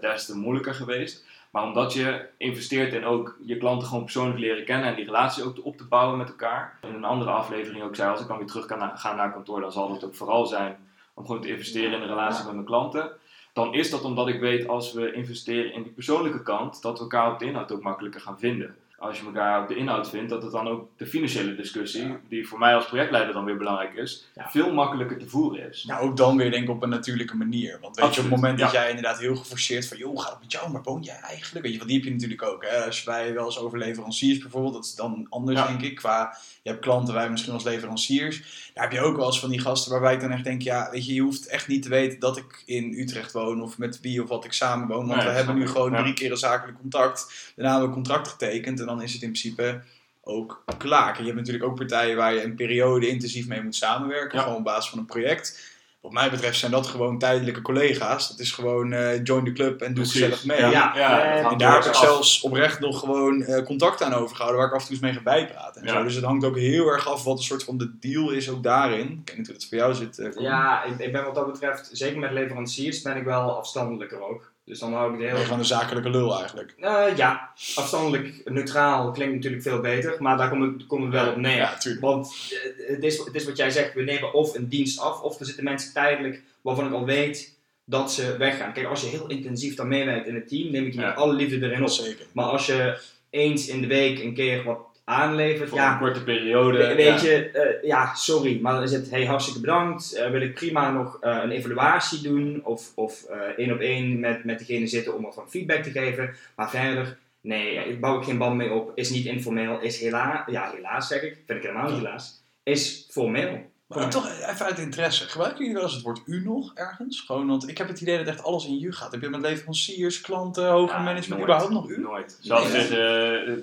des 0.00 0.26
te 0.26 0.36
moeilijker 0.36 0.74
geweest. 0.74 1.24
Maar 1.54 1.62
omdat 1.62 1.92
je 1.92 2.28
investeert 2.38 2.92
in 2.92 3.04
ook 3.04 3.36
je 3.44 3.56
klanten 3.56 3.88
gewoon 3.88 4.02
persoonlijk 4.02 4.38
leren 4.38 4.64
kennen 4.64 4.88
en 4.88 4.94
die 4.94 5.04
relatie 5.04 5.44
ook 5.44 5.64
op 5.64 5.76
te 5.76 5.84
bouwen 5.84 6.18
met 6.18 6.28
elkaar. 6.28 6.78
In 6.82 6.94
een 6.94 7.04
andere 7.04 7.30
aflevering 7.30 7.84
ook 7.84 7.96
zei, 7.96 8.10
als 8.10 8.20
ik 8.20 8.28
dan 8.28 8.38
weer 8.38 8.46
terug 8.46 8.66
kan 8.66 8.78
na- 8.78 8.96
gaan 8.96 9.16
naar 9.16 9.32
kantoor, 9.32 9.60
dan 9.60 9.72
zal 9.72 9.92
het 9.92 10.04
ook 10.04 10.14
vooral 10.14 10.46
zijn 10.46 10.76
om 11.14 11.26
gewoon 11.26 11.40
te 11.40 11.48
investeren 11.48 11.92
in 11.92 12.00
de 12.00 12.06
relatie 12.06 12.44
met 12.44 12.54
mijn 12.54 12.66
klanten. 12.66 13.10
Dan 13.52 13.74
is 13.74 13.90
dat 13.90 14.04
omdat 14.04 14.28
ik 14.28 14.40
weet 14.40 14.68
als 14.68 14.92
we 14.92 15.12
investeren 15.12 15.72
in 15.72 15.82
die 15.82 15.92
persoonlijke 15.92 16.42
kant, 16.42 16.82
dat 16.82 16.96
we 16.98 17.02
elkaar 17.02 17.32
op 17.32 17.38
de 17.38 17.44
inhoud 17.44 17.72
ook 17.72 17.82
makkelijker 17.82 18.20
gaan 18.20 18.38
vinden 18.38 18.76
als 19.04 19.18
je 19.18 19.24
elkaar 19.26 19.62
op 19.62 19.68
de 19.68 19.76
inhoud 19.76 20.10
vindt, 20.10 20.30
dat 20.30 20.42
het 20.42 20.52
dan 20.52 20.68
ook 20.68 20.88
de 20.96 21.06
financiële 21.06 21.54
discussie, 21.54 22.06
Ja. 22.06 22.20
die 22.28 22.48
voor 22.48 22.58
mij 22.58 22.74
als 22.74 22.86
projectleider 22.86 23.34
dan 23.34 23.44
weer 23.44 23.56
belangrijk 23.56 23.94
is, 23.94 24.26
Ja. 24.34 24.50
veel 24.50 24.72
makkelijker 24.72 25.18
te 25.18 25.28
voeren 25.28 25.68
is. 25.68 25.84
Nou, 25.84 26.02
ook 26.08 26.16
dan 26.16 26.36
weer 26.36 26.50
denk 26.50 26.62
ik 26.64 26.70
op 26.70 26.82
een 26.82 26.88
natuurlijke 26.88 27.36
manier. 27.36 27.78
Want 27.80 27.96
weet 27.96 28.14
je, 28.14 28.20
op 28.20 28.26
het 28.26 28.34
moment 28.34 28.58
dat 28.58 28.72
ja. 28.72 28.80
jij 28.80 28.88
inderdaad 28.88 29.18
heel 29.18 29.36
geforceerd 29.36 29.88
van... 29.88 29.96
joh, 29.96 30.20
gaat 30.20 30.30
het 30.30 30.40
met 30.40 30.52
jou, 30.52 30.70
maar 30.72 30.82
woon 30.82 31.02
jij 31.02 31.18
eigenlijk? 31.20 31.64
Weet 31.64 31.72
je, 31.72 31.78
want 31.78 31.90
die 31.90 31.98
heb 31.98 32.06
je 32.08 32.12
natuurlijk 32.14 32.42
ook. 32.42 32.64
Hè? 32.64 32.84
Als 32.84 33.04
wij 33.04 33.34
wel 33.34 33.44
eens 33.44 33.58
over 33.58 33.78
leveranciers 33.78 34.38
bijvoorbeeld, 34.38 34.74
dat 34.74 34.84
is 34.84 34.94
dan 34.94 35.26
anders 35.28 35.58
Ja. 35.58 35.66
denk 35.66 35.82
ik. 35.82 35.94
Qua, 35.94 36.36
je 36.62 36.70
hebt 36.70 36.82
klanten, 36.82 37.14
wij 37.14 37.30
misschien 37.30 37.52
als 37.52 37.64
leveranciers. 37.64 38.70
Daar 38.74 38.84
heb 38.84 38.92
je 38.92 39.00
ook 39.00 39.16
wel 39.16 39.26
eens 39.26 39.40
van 39.40 39.50
die 39.50 39.60
gasten 39.60 39.90
waarbij 39.92 40.14
ik 40.14 40.20
dan 40.20 40.30
echt 40.30 40.44
denk... 40.44 40.62
ja, 40.62 40.88
weet 40.90 41.06
je, 41.06 41.14
je 41.14 41.20
hoeft 41.20 41.46
echt 41.46 41.68
niet 41.68 41.82
te 41.82 41.88
weten 41.88 42.18
dat 42.20 42.36
ik 42.36 42.62
in 42.66 42.92
Utrecht 42.98 43.32
woon... 43.32 43.62
of 43.62 43.78
met 43.78 44.00
wie 44.00 44.22
of 44.22 44.28
wat 44.28 44.44
ik 44.44 44.52
samen 44.52 44.88
woon. 44.88 45.06
Want 45.06 45.18
Nee, 45.18 45.28
we 45.28 45.34
hebben 45.34 45.54
nu 45.54 45.66
gewoon 45.68 45.92
Ja. 45.92 46.02
drie 46.02 46.14
keer 46.14 46.30
een 46.30 46.36
zakelijk 46.36 46.78
contact. 46.78 47.52
Daarna 47.56 47.70
hebben 47.72 47.90
we 47.90 47.96
een 47.96 48.02
contract 48.04 48.28
getekend 48.28 48.80
en 48.80 48.86
dan 48.86 48.93
is 49.02 49.12
het 49.12 49.22
in 49.22 49.28
principe 49.28 49.80
ook 50.22 50.64
klaar. 50.78 51.12
En 51.12 51.18
je 51.20 51.24
hebt 51.24 51.36
natuurlijk 51.36 51.64
ook 51.64 51.76
partijen 51.76 52.16
waar 52.16 52.34
je 52.34 52.42
een 52.42 52.54
periode 52.54 53.08
intensief 53.08 53.46
mee 53.46 53.62
moet 53.62 53.76
samenwerken. 53.76 54.38
Ja. 54.38 54.42
Gewoon 54.44 54.58
op 54.58 54.64
basis 54.64 54.90
van 54.90 54.98
een 54.98 55.06
project. 55.06 55.72
Wat 56.00 56.12
mij 56.12 56.30
betreft 56.30 56.58
zijn 56.58 56.70
dat 56.72 56.86
gewoon 56.86 57.18
tijdelijke 57.18 57.62
collega's. 57.62 58.28
Dat 58.28 58.38
is 58.38 58.50
gewoon 58.52 58.92
eh, 58.92 59.22
join 59.24 59.44
the 59.44 59.52
club 59.52 59.80
en 59.82 59.94
doe 59.94 60.04
gezellig 60.04 60.44
mee. 60.44 60.58
Ja, 60.60 60.70
Ja, 60.70 60.92
ja, 60.96 61.18
dat 61.32 61.40
hangt 61.42 61.52
En 61.52 61.58
daar 61.58 61.74
heb 61.74 61.84
ik 61.84 61.94
zelfs 61.94 62.40
oprecht 62.40 62.80
nog 62.80 62.98
gewoon 62.98 63.42
eh, 63.42 63.64
contact 63.64 64.02
aan 64.02 64.12
overgehouden 64.14 64.60
waar 64.60 64.68
ik 64.68 64.74
af 64.74 64.80
en 64.80 64.86
toe 64.86 64.94
eens 64.96 65.04
mee 65.04 65.12
ga 65.14 65.20
bijpraten. 65.22 65.80
En 65.82 65.86
Ja. 65.88 65.94
zo. 65.94 66.02
Dus 66.02 66.14
het 66.14 66.24
hangt 66.24 66.44
ook 66.44 66.58
heel 66.58 66.86
erg 66.86 67.08
af 67.08 67.24
wat 67.24 67.38
een 67.38 67.44
soort 67.44 67.64
van 67.64 67.78
de 67.78 67.98
deal 68.00 68.30
is 68.30 68.50
ook 68.50 68.62
daarin. 68.62 69.00
Ik 69.10 69.28
weet 69.28 69.36
niet 69.36 69.46
hoe 69.46 69.54
het 69.56 69.66
voor 69.68 69.78
jou 69.78 69.94
zit. 69.94 70.18
eh. 70.18 70.28
Ja, 70.38 70.84
ik, 70.84 70.98
ik 70.98 71.12
ben 71.12 71.24
wat 71.24 71.34
dat 71.34 71.52
betreft, 71.52 71.88
zeker 71.92 72.18
met 72.18 72.30
leveranciers, 72.32 73.02
ben 73.02 73.16
ik 73.16 73.24
wel 73.24 73.56
afstandelijker 73.56 74.20
ook. 74.20 74.52
Dus 74.64 74.78
dan 74.78 74.92
hou 74.92 75.14
ik 75.14 75.20
je 75.20 75.26
heel... 75.26 75.36
gewoon 75.36 75.58
een 75.58 75.64
zakelijke 75.64 76.10
lul 76.10 76.38
eigenlijk. 76.38 76.74
Eh, 76.78 77.06
ja, 77.16 77.50
afstandelijk, 77.74 78.40
neutraal 78.44 79.10
klinkt 79.10 79.34
natuurlijk 79.34 79.62
veel 79.62 79.80
beter, 79.80 80.16
maar 80.18 80.36
daar 80.36 80.48
komt 80.50 80.72
het, 80.72 80.86
komt 80.86 81.02
het 81.02 81.12
wel 81.12 81.30
op 81.30 81.36
neer. 81.36 81.56
Ja. 81.56 81.78
Want 82.00 82.34
eh, 82.50 82.88
het 82.94 83.02
is, 83.04 83.18
het 83.18 83.34
is 83.34 83.44
wat 83.44 83.56
jij 83.56 83.70
zegt, 83.70 83.94
we 83.94 84.02
nemen 84.02 84.32
of 84.32 84.54
een 84.54 84.68
dienst 84.68 85.00
af, 85.00 85.20
of 85.20 85.40
er 85.40 85.46
zitten 85.46 85.64
mensen 85.64 85.92
tijdelijk 85.92 86.42
waarvan 86.60 86.86
ik 86.86 86.92
al 86.92 87.04
weet 87.04 87.54
dat 87.84 88.12
ze 88.12 88.36
weggaan. 88.36 88.72
Kijk, 88.72 88.86
als 88.86 89.00
je 89.00 89.06
heel 89.06 89.26
intensief 89.26 89.74
dan 89.74 89.88
meewerkt 89.88 90.26
in 90.26 90.34
het 90.34 90.48
team, 90.48 90.70
neem 90.70 90.84
ik 90.86 90.92
je 90.94 91.00
Ja. 91.00 91.06
met 91.08 91.16
alle 91.16 91.32
liefde 91.34 91.66
erin 91.66 91.82
op. 91.82 91.88
Zeker. 91.88 92.26
Maar 92.32 92.44
als 92.44 92.66
je 92.66 92.98
eens 93.30 93.68
in 93.68 93.80
de 93.80 93.86
week 93.86 94.18
een 94.18 94.34
keer 94.34 94.64
wat 94.64 94.78
aanlevert, 95.04 95.68
Voor 95.68 95.78
ja, 95.78 95.92
een 95.92 95.98
korte 95.98 96.22
periode. 96.24 96.78
we- 96.78 96.94
weet 96.94 97.20
ja. 97.20 97.28
je, 97.30 97.50
eh, 97.50 97.88
ja, 97.88 98.14
sorry, 98.14 98.60
maar 98.60 98.72
dan 98.74 98.82
is 98.82 98.92
het, 98.92 99.10
hey, 99.10 99.24
hartstikke 99.26 99.60
bedankt, 99.60 100.12
Eh, 100.14 100.30
wil 100.30 100.40
ik 100.40 100.54
prima 100.54 100.90
nog 100.90 101.18
eh, 101.20 101.38
een 101.42 101.50
evaluatie 101.50 102.20
doen, 102.22 102.60
of, 102.64 102.92
of 102.94 103.22
eh, 103.24 103.38
één 103.38 103.72
op 103.72 103.80
één 103.80 104.20
met, 104.20 104.44
met 104.44 104.58
degene 104.58 104.86
zitten 104.86 105.14
om 105.16 105.22
wat 105.22 105.34
van 105.34 105.50
feedback 105.50 105.82
te 105.82 105.90
geven, 105.90 106.34
maar 106.56 106.70
verder, 106.70 107.18
nee, 107.40 107.74
ik 107.74 108.00
bouw 108.00 108.18
ik 108.18 108.24
geen 108.24 108.38
band 108.38 108.56
mee 108.56 108.72
op, 108.72 108.92
is 108.94 109.10
niet 109.10 109.26
informeel, 109.26 109.80
is 109.80 110.00
helaas, 110.00 110.42
ja 110.46 110.70
helaas 110.74 111.08
zeg 111.08 111.22
ik, 111.22 111.36
vind 111.46 111.58
ik 111.58 111.64
helemaal 111.64 111.90
niet 111.90 111.98
helaas, 112.02 112.42
is 112.62 113.06
formeel. 113.10 113.72
Maar 113.86 114.10
toch 114.10 114.28
even 114.50 114.66
uit 114.66 114.78
interesse. 114.78 115.24
Gebruiken 115.28 115.58
jullie 115.58 115.74
wel 115.74 115.82
eens 115.84 115.92
het 115.94 116.02
woord 116.02 116.20
u 116.26 116.42
nog 116.44 116.72
ergens? 116.74 117.20
Gewoon, 117.20 117.46
want 117.46 117.68
ik 117.68 117.78
heb 117.78 117.88
het 117.88 118.00
idee 118.00 118.16
dat 118.18 118.26
echt 118.26 118.42
alles 118.42 118.66
in 118.66 118.82
u 118.82 118.92
gaat. 118.92 119.12
Heb 119.12 119.20
je 119.22 119.28
met 119.28 119.40
leveranciers, 119.40 120.20
klanten, 120.20 120.66
hoger 120.68 120.96
Ja, 120.96 121.02
management, 121.02 121.28
nooit. 121.28 121.42
überhaupt 121.42 121.72
nog 121.72 121.88
u? 121.88 122.00
Nooit. 122.00 122.38
Zelfs 122.40 122.72
Nee, 122.72 122.88
de, 122.88 123.62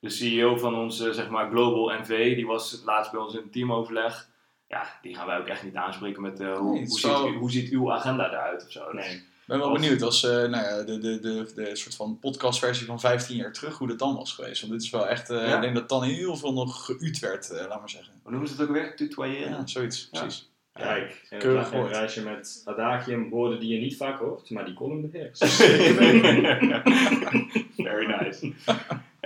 de 0.00 0.08
CEO 0.10 0.56
van 0.56 0.74
ons, 0.74 1.00
eh, 1.00 1.10
zeg 1.12 1.28
maar, 1.28 1.50
Global 1.50 1.98
NV, 2.00 2.34
die 2.34 2.46
was 2.46 2.82
laatst 2.84 3.12
bij 3.12 3.20
ons 3.20 3.34
in 3.34 3.40
een 3.42 3.50
teamoverleg. 3.50 4.28
Ja, 4.68 4.98
die 5.02 5.14
gaan 5.14 5.26
wij 5.26 5.38
ook 5.38 5.46
echt 5.46 5.62
niet 5.64 5.74
aanspreken 5.74 6.22
met 6.22 6.40
eh, 6.40 6.56
hoe, 6.58 6.72
Nee, 6.74 6.86
hoe, 6.86 6.98
zou- 6.98 7.26
ziet, 7.26 7.34
u- 7.34 7.38
hoe 7.38 7.50
ziet 7.50 7.70
uw 7.70 7.92
agenda 7.92 8.26
eruit 8.30 8.64
of 8.64 8.72
zo. 8.72 8.92
Nee. 8.92 9.14
Ik 9.14 9.56
ben 9.56 9.58
wel 9.58 9.68
Als- 9.70 9.80
benieuwd 9.80 10.02
als 10.02 10.24
eh, 10.24 10.30
nou 10.30 10.50
ja, 10.50 10.82
de, 10.82 10.98
de, 10.98 11.20
de, 11.20 11.52
de 11.54 11.76
soort 11.76 11.96
van 11.96 12.18
podcastversie 12.18 12.86
van 12.86 13.00
15 13.00 13.36
jaar 13.36 13.52
terug, 13.52 13.78
hoe 13.78 13.88
dat 13.88 13.98
dan 13.98 14.16
was 14.16 14.32
geweest. 14.32 14.60
Want 14.60 14.72
dit 14.72 14.82
is 14.82 14.90
wel 14.90 15.08
echt, 15.08 15.30
eh, 15.30 15.46
Ja. 15.48 15.54
ik 15.54 15.60
denk 15.60 15.74
dat 15.74 15.88
dan 15.88 16.02
heel 16.02 16.36
veel 16.36 16.52
nog 16.52 16.84
geuut 16.84 17.18
werd, 17.18 17.50
eh, 17.50 17.66
laat 17.68 17.78
maar 17.78 17.90
zeggen. 17.90 18.12
Hoe 18.22 18.30
noemen 18.30 18.48
ze 18.48 18.54
het 18.60 18.68
ook 18.68 18.74
weer? 18.74 18.96
Tutoyeren? 18.96 19.50
Ja, 19.50 19.66
zoiets, 19.66 20.08
Ja. 20.12 20.20
precies. 20.20 20.48
Kijk, 20.72 21.26
een, 21.30 21.38
Keurig 21.38 21.64
een 21.64 21.70
gehoord. 21.70 21.90
reisje 21.90 22.22
met 22.22 22.62
adagium, 22.64 23.28
woorden 23.28 23.60
die 23.60 23.74
je 23.74 23.80
niet 23.80 23.96
vaak 23.96 24.18
hoort, 24.18 24.50
maar 24.50 24.64
die 24.64 24.74
column 24.74 25.10
beheerst. 25.10 25.44
Very 27.76 28.06
nice. 28.06 28.52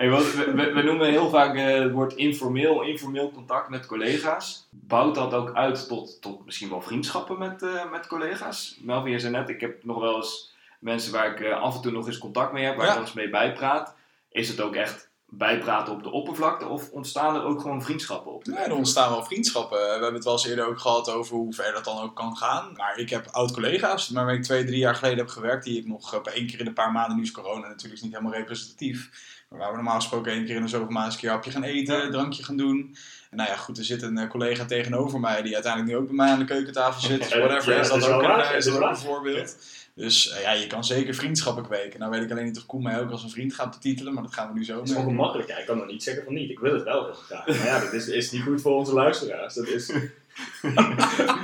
Hey, 0.04 0.12
we, 0.12 0.52
we- 0.54 0.72
we 0.72 0.82
noemen 0.82 1.08
heel 1.10 1.30
vaak 1.30 1.54
eh, 1.56 1.78
het 1.80 1.92
woord 1.92 2.12
informeel, 2.12 2.82
informeel 2.82 3.30
contact 3.30 3.68
met 3.68 3.86
collega's. 3.86 4.66
Bouwt 4.70 5.14
dat 5.14 5.34
ook 5.34 5.54
uit 5.54 5.88
tot, 5.88 6.22
tot 6.22 6.44
misschien 6.44 6.68
wel 6.68 6.80
vriendschappen 6.82 7.38
met, 7.38 7.62
eh, 7.62 7.90
met 7.90 8.06
collega's? 8.06 8.76
Melvin, 8.80 9.12
je 9.12 9.18
zei 9.18 9.32
net, 9.32 9.48
ik 9.48 9.60
heb 9.60 9.84
nog 9.84 9.98
wel 10.00 10.16
eens 10.16 10.54
mensen 10.80 11.12
waar 11.12 11.30
ik 11.32 11.40
eh, 11.40 11.60
af 11.60 11.74
en 11.74 11.80
toe 11.80 11.92
nog 11.92 12.06
eens 12.06 12.18
contact 12.18 12.52
mee 12.52 12.64
heb, 12.64 12.76
waar 12.76 12.84
Ja. 12.86 12.90
ik 12.92 12.98
nog 12.98 13.06
eens 13.06 13.16
mee 13.16 13.30
bijpraat. 13.30 13.94
Is 14.30 14.48
het 14.48 14.60
ook 14.60 14.74
echt 14.74 15.08
bijpraten 15.28 15.92
op 15.92 16.02
de 16.02 16.10
oppervlakte 16.10 16.66
of 16.68 16.90
ontstaan 16.90 17.34
er 17.34 17.44
ook 17.44 17.60
gewoon 17.60 17.82
vriendschappen 17.82 18.32
op 18.32 18.44
Ja, 18.44 18.64
er 18.64 18.74
ontstaan 18.74 19.10
wel 19.10 19.24
vriendschappen. 19.24 19.78
We 19.78 19.88
hebben 19.90 20.14
het 20.14 20.24
wel 20.24 20.32
eens 20.32 20.46
eerder 20.46 20.66
ook 20.66 20.78
gehad 20.80 21.10
over 21.10 21.36
hoe 21.36 21.52
ver 21.54 21.72
dat 21.72 21.84
dan 21.84 22.02
ook 22.02 22.16
kan 22.16 22.36
gaan. 22.36 22.72
Maar 22.76 22.98
ik 22.98 23.10
heb 23.10 23.26
oud-collega's, 23.30 24.08
waarmee 24.10 24.36
ik 24.36 24.42
twee, 24.42 24.64
drie 24.64 24.78
jaar 24.78 24.94
geleden 24.94 25.18
heb 25.18 25.28
gewerkt, 25.28 25.64
die 25.64 25.78
ik 25.78 25.86
nog 25.86 26.14
op 26.14 26.26
één 26.26 26.46
keer 26.46 26.60
in 26.60 26.66
een 26.66 26.72
paar 26.72 26.92
maanden, 26.92 27.16
nu 27.16 27.22
is 27.22 27.30
corona 27.30 27.66
natuurlijk 27.68 27.94
is 27.94 28.02
niet 28.02 28.12
helemaal 28.12 28.32
representatief. 28.38 29.10
Waar 29.58 29.68
we 29.70 29.74
normaal 29.74 29.94
gesproken 29.94 30.32
één 30.32 30.44
keer 30.44 30.56
in 30.56 30.62
de 30.62 30.68
zoveel 30.68 30.86
maanden 30.86 31.04
eens 31.04 31.14
een 31.14 31.20
keer 31.20 31.28
een 31.28 31.34
hapje 31.34 31.50
gaan 31.50 31.62
eten, 31.62 32.02
Ja. 32.04 32.10
drankje 32.10 32.44
gaan 32.44 32.56
doen. 32.56 32.96
En 33.30 33.36
nou 33.36 33.48
ja, 33.50 33.56
goed, 33.56 33.78
er 33.78 33.84
zit 33.84 34.02
een 34.02 34.18
eh, 34.18 34.28
collega 34.30 34.64
tegenover 34.64 35.20
mij 35.20 35.42
die 35.42 35.54
uiteindelijk 35.54 35.92
nu 35.92 35.98
ook 35.98 36.06
bij 36.06 36.14
mij 36.16 36.28
aan 36.30 36.38
de 36.38 36.44
keukentafel 36.44 37.00
zit. 37.08 37.18
Dus 37.18 37.28
whatever, 37.34 37.72
ja, 37.74 37.80
is 37.80 37.88
dat 37.88 37.96
is 37.96 38.06
ook 38.06 38.22
een, 38.22 38.30
eh, 38.30 38.56
is 38.56 38.64
dat 38.64 38.76
ook 38.82 38.88
een 38.90 38.96
voorbeeld. 38.96 39.56
Dus 39.94 40.30
eh, 40.30 40.42
ja, 40.42 40.52
je 40.52 40.66
kan 40.66 40.84
zeker 40.84 41.14
vriendschappen 41.14 41.64
kweken. 41.64 41.98
Nou 42.00 42.10
weet 42.10 42.22
ik 42.22 42.30
alleen 42.30 42.44
niet 42.44 42.56
of 42.56 42.66
Koen 42.66 42.82
mij 42.82 43.00
ook 43.00 43.10
als 43.10 43.22
een 43.22 43.30
vriend 43.30 43.54
gaat 43.54 43.70
betitelen, 43.70 44.14
maar 44.14 44.22
dat 44.22 44.34
gaan 44.34 44.48
we 44.52 44.54
nu 44.58 44.64
zo 44.64 44.76
Het 44.78 44.88
is 44.88 44.94
doen. 44.94 45.02
ongemakkelijk. 45.04 45.48
Ja, 45.48 45.58
ik 45.58 45.66
kan 45.66 45.76
nog 45.76 45.86
niet 45.86 46.02
zeggen 46.02 46.24
van 46.24 46.34
niet. 46.34 46.50
Ik 46.50 46.58
wil 46.58 46.74
het 46.74 46.82
wel 46.82 47.04
heel 47.04 47.14
graag. 47.14 47.46
Maar 47.46 47.64
ja, 47.66 47.78
dat 47.80 47.92
is, 47.92 48.08
is 48.08 48.30
niet 48.30 48.42
goed 48.42 48.60
voor 48.60 48.72
onze 48.76 48.92
luisteraars. 48.92 49.54
Dat 49.54 49.66
is, 49.66 49.92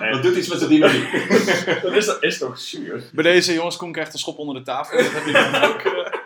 Nee, 0.00 0.12
Dat 0.12 0.23
doet 0.23 0.37
iets 0.37 0.49
met 0.49 0.59
de 0.61 0.69
dynamiek. 0.69 1.12
dat 1.83 1.93
is, 1.93 2.07
dat 2.07 2.23
is 2.23 2.38
toch 2.38 2.59
zuur. 2.59 3.02
Bij 3.12 3.25
deze 3.25 3.52
jongens, 3.52 3.76
Koen 3.76 3.93
krijgt 3.93 4.12
een 4.12 4.19
schop 4.19 4.38
onder 4.38 4.55
de 4.55 4.62
tafel. 4.62 4.97
Dat 4.99 5.12
heb 5.12 5.26
je 5.26 5.33
dan 5.33 5.62
ook. 5.62 6.19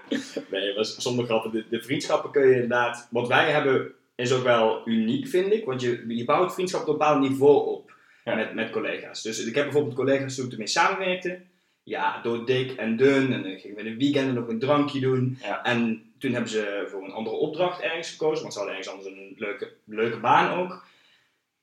Nee, 0.73 0.85
zonder 0.85 1.25
grappen. 1.25 1.50
De, 1.50 1.64
de 1.71 1.83
vriendschappen 1.83 2.30
kun 2.30 2.47
je 2.47 2.52
inderdaad... 2.54 3.09
Wat 3.11 3.28
wij 3.28 3.50
hebben 3.50 3.92
is 4.14 4.33
ook 4.33 4.42
wel 4.42 4.83
uniek, 4.85 5.28
vind 5.28 5.52
ik. 5.52 5.64
Want 5.64 5.80
je, 5.80 6.04
je 6.09 6.25
bouwt 6.25 6.54
vriendschap 6.54 6.80
op 6.80 6.87
een 6.88 6.92
bepaald 6.92 7.21
niveau 7.21 7.66
op 7.66 7.92
Ja. 8.25 8.35
met, 8.35 8.54
met 8.54 8.71
collega's. 8.71 9.23
Dus 9.23 9.44
ik 9.47 9.54
heb 9.54 9.64
bijvoorbeeld 9.64 9.94
collega's 9.94 10.35
toen 10.35 10.47
ik 10.47 10.52
ermee 10.52 10.66
samenwerkte. 10.66 11.40
Ja, 11.83 12.23
door 12.23 12.47
dik 12.47 12.73
en 12.73 12.97
dun. 12.97 13.33
En 13.33 13.42
dan 13.42 13.59
gingen 13.59 13.76
we 13.76 13.83
in 13.83 13.92
de 13.92 14.04
weekenden 14.04 14.35
nog 14.35 14.49
een 14.49 14.59
drankje 14.59 15.00
doen. 15.00 15.38
Ja. 15.42 15.62
En 15.64 16.12
toen 16.18 16.33
hebben 16.33 16.50
ze 16.50 16.87
voor 16.90 17.04
een 17.04 17.12
andere 17.12 17.37
opdracht 17.37 17.80
ergens 17.80 18.11
gekozen. 18.11 18.40
Want 18.42 18.52
ze 18.52 18.59
hadden 18.59 18.76
ergens 18.78 18.94
anders 18.94 19.14
een 19.14 19.35
leuke, 19.37 19.73
leuke 19.85 20.18
baan 20.21 20.59
ook. 20.59 20.85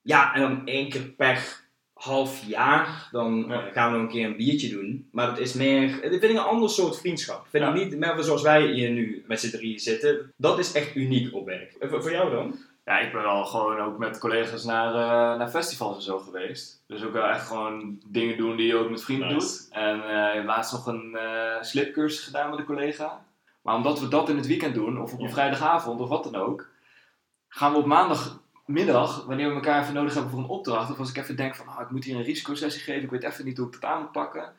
Ja, 0.02 0.34
en 0.36 0.42
dan 0.42 0.68
één 0.68 0.90
keer 0.90 1.02
per 1.02 1.61
half 2.04 2.44
jaar, 2.46 3.08
dan 3.12 3.46
Ja. 3.48 3.66
eh, 3.68 3.74
gaan 3.74 3.92
we 3.92 3.98
nog 3.98 4.08
een 4.08 4.14
keer 4.14 4.26
een 4.26 4.36
biertje 4.36 4.70
doen. 4.70 5.08
Maar 5.12 5.26
dat 5.28 5.40
is 5.40 5.54
meer, 5.54 5.92
dat 5.92 6.10
vind 6.10 6.24
ik 6.24 6.30
een 6.32 6.38
ander 6.38 6.70
soort 6.70 7.00
vriendschap. 7.00 7.46
Vind 7.50 7.64
Ja. 7.64 7.74
ik 7.74 7.76
niet 7.76 7.98
meer 8.00 8.16
zoals 8.24 8.42
wij 8.42 8.66
hier 8.68 8.90
nu 8.90 9.24
met 9.28 9.40
z'n 9.40 9.50
drieën 9.52 9.80
zitten. 9.80 10.34
Dat 10.36 10.60
is 10.60 10.72
echt 10.72 10.96
uniek 10.96 11.34
op 11.36 11.46
werk. 11.46 11.74
En 11.80 11.90
voor, 11.90 12.02
voor 12.02 12.12
jou 12.12 12.32
dan? 12.32 12.56
Ja, 12.86 13.00
ik 13.00 13.12
ben 13.14 13.22
wel 13.22 13.46
gewoon 13.46 13.80
ook 13.80 13.98
met 13.98 14.20
collega's 14.20 14.64
naar, 14.64 14.88
eh, 14.94 15.38
naar 15.40 15.50
festivals 15.50 15.96
en 15.96 16.02
zo 16.02 16.18
geweest. 16.20 16.84
Dus 16.88 17.04
ook 17.04 17.14
wel 17.14 17.26
echt 17.28 17.48
gewoon 17.48 18.00
dingen 18.08 18.38
doen 18.38 18.56
die 18.56 18.68
je 18.68 18.76
ook 18.76 18.90
met 18.90 19.04
vrienden 19.04 19.28
Nice. 19.34 19.40
doet. 19.48 19.68
En 19.72 20.04
eh 20.04 20.46
laatst 20.46 20.72
nog 20.72 20.86
een 20.88 21.16
eh 21.16 21.62
slipcursus 21.62 22.24
gedaan 22.26 22.50
met 22.50 22.60
een 22.60 22.66
collega. 22.66 23.26
Maar 23.62 23.76
omdat 23.76 24.00
we 24.00 24.08
dat 24.08 24.30
in 24.30 24.36
het 24.38 24.48
weekend 24.48 24.74
doen, 24.76 25.02
of 25.02 25.14
op 25.14 25.20
een 25.20 25.26
Ja. 25.26 25.32
vrijdagavond 25.32 26.00
of 26.02 26.10
wat 26.10 26.24
dan 26.24 26.36
ook, 26.36 26.68
gaan 27.48 27.72
we 27.72 27.78
op 27.78 27.86
maandagmiddag, 28.72 29.26
wanneer 29.26 29.48
we 29.48 29.54
elkaar 29.54 29.82
even 29.82 29.94
nodig 29.94 30.14
hebben 30.14 30.32
voor 30.32 30.40
een 30.40 30.46
opdracht, 30.46 30.92
of 30.92 31.00
als 31.00 31.10
ik 31.10 31.18
even 31.18 31.36
denk 31.36 31.56
van, 31.56 31.68
ah, 31.68 31.82
ik 31.82 31.90
moet 31.90 32.04
hier 32.04 32.16
een 32.16 32.24
risicosessie 32.24 32.82
geven, 32.82 33.04
ik 33.04 33.10
weet 33.10 33.24
even 33.24 33.46
niet 33.46 33.58
hoe 33.58 33.68
ik 33.68 33.74
het 33.74 33.86
aan 33.86 34.02
moet 34.02 34.12
pakken. 34.12 34.54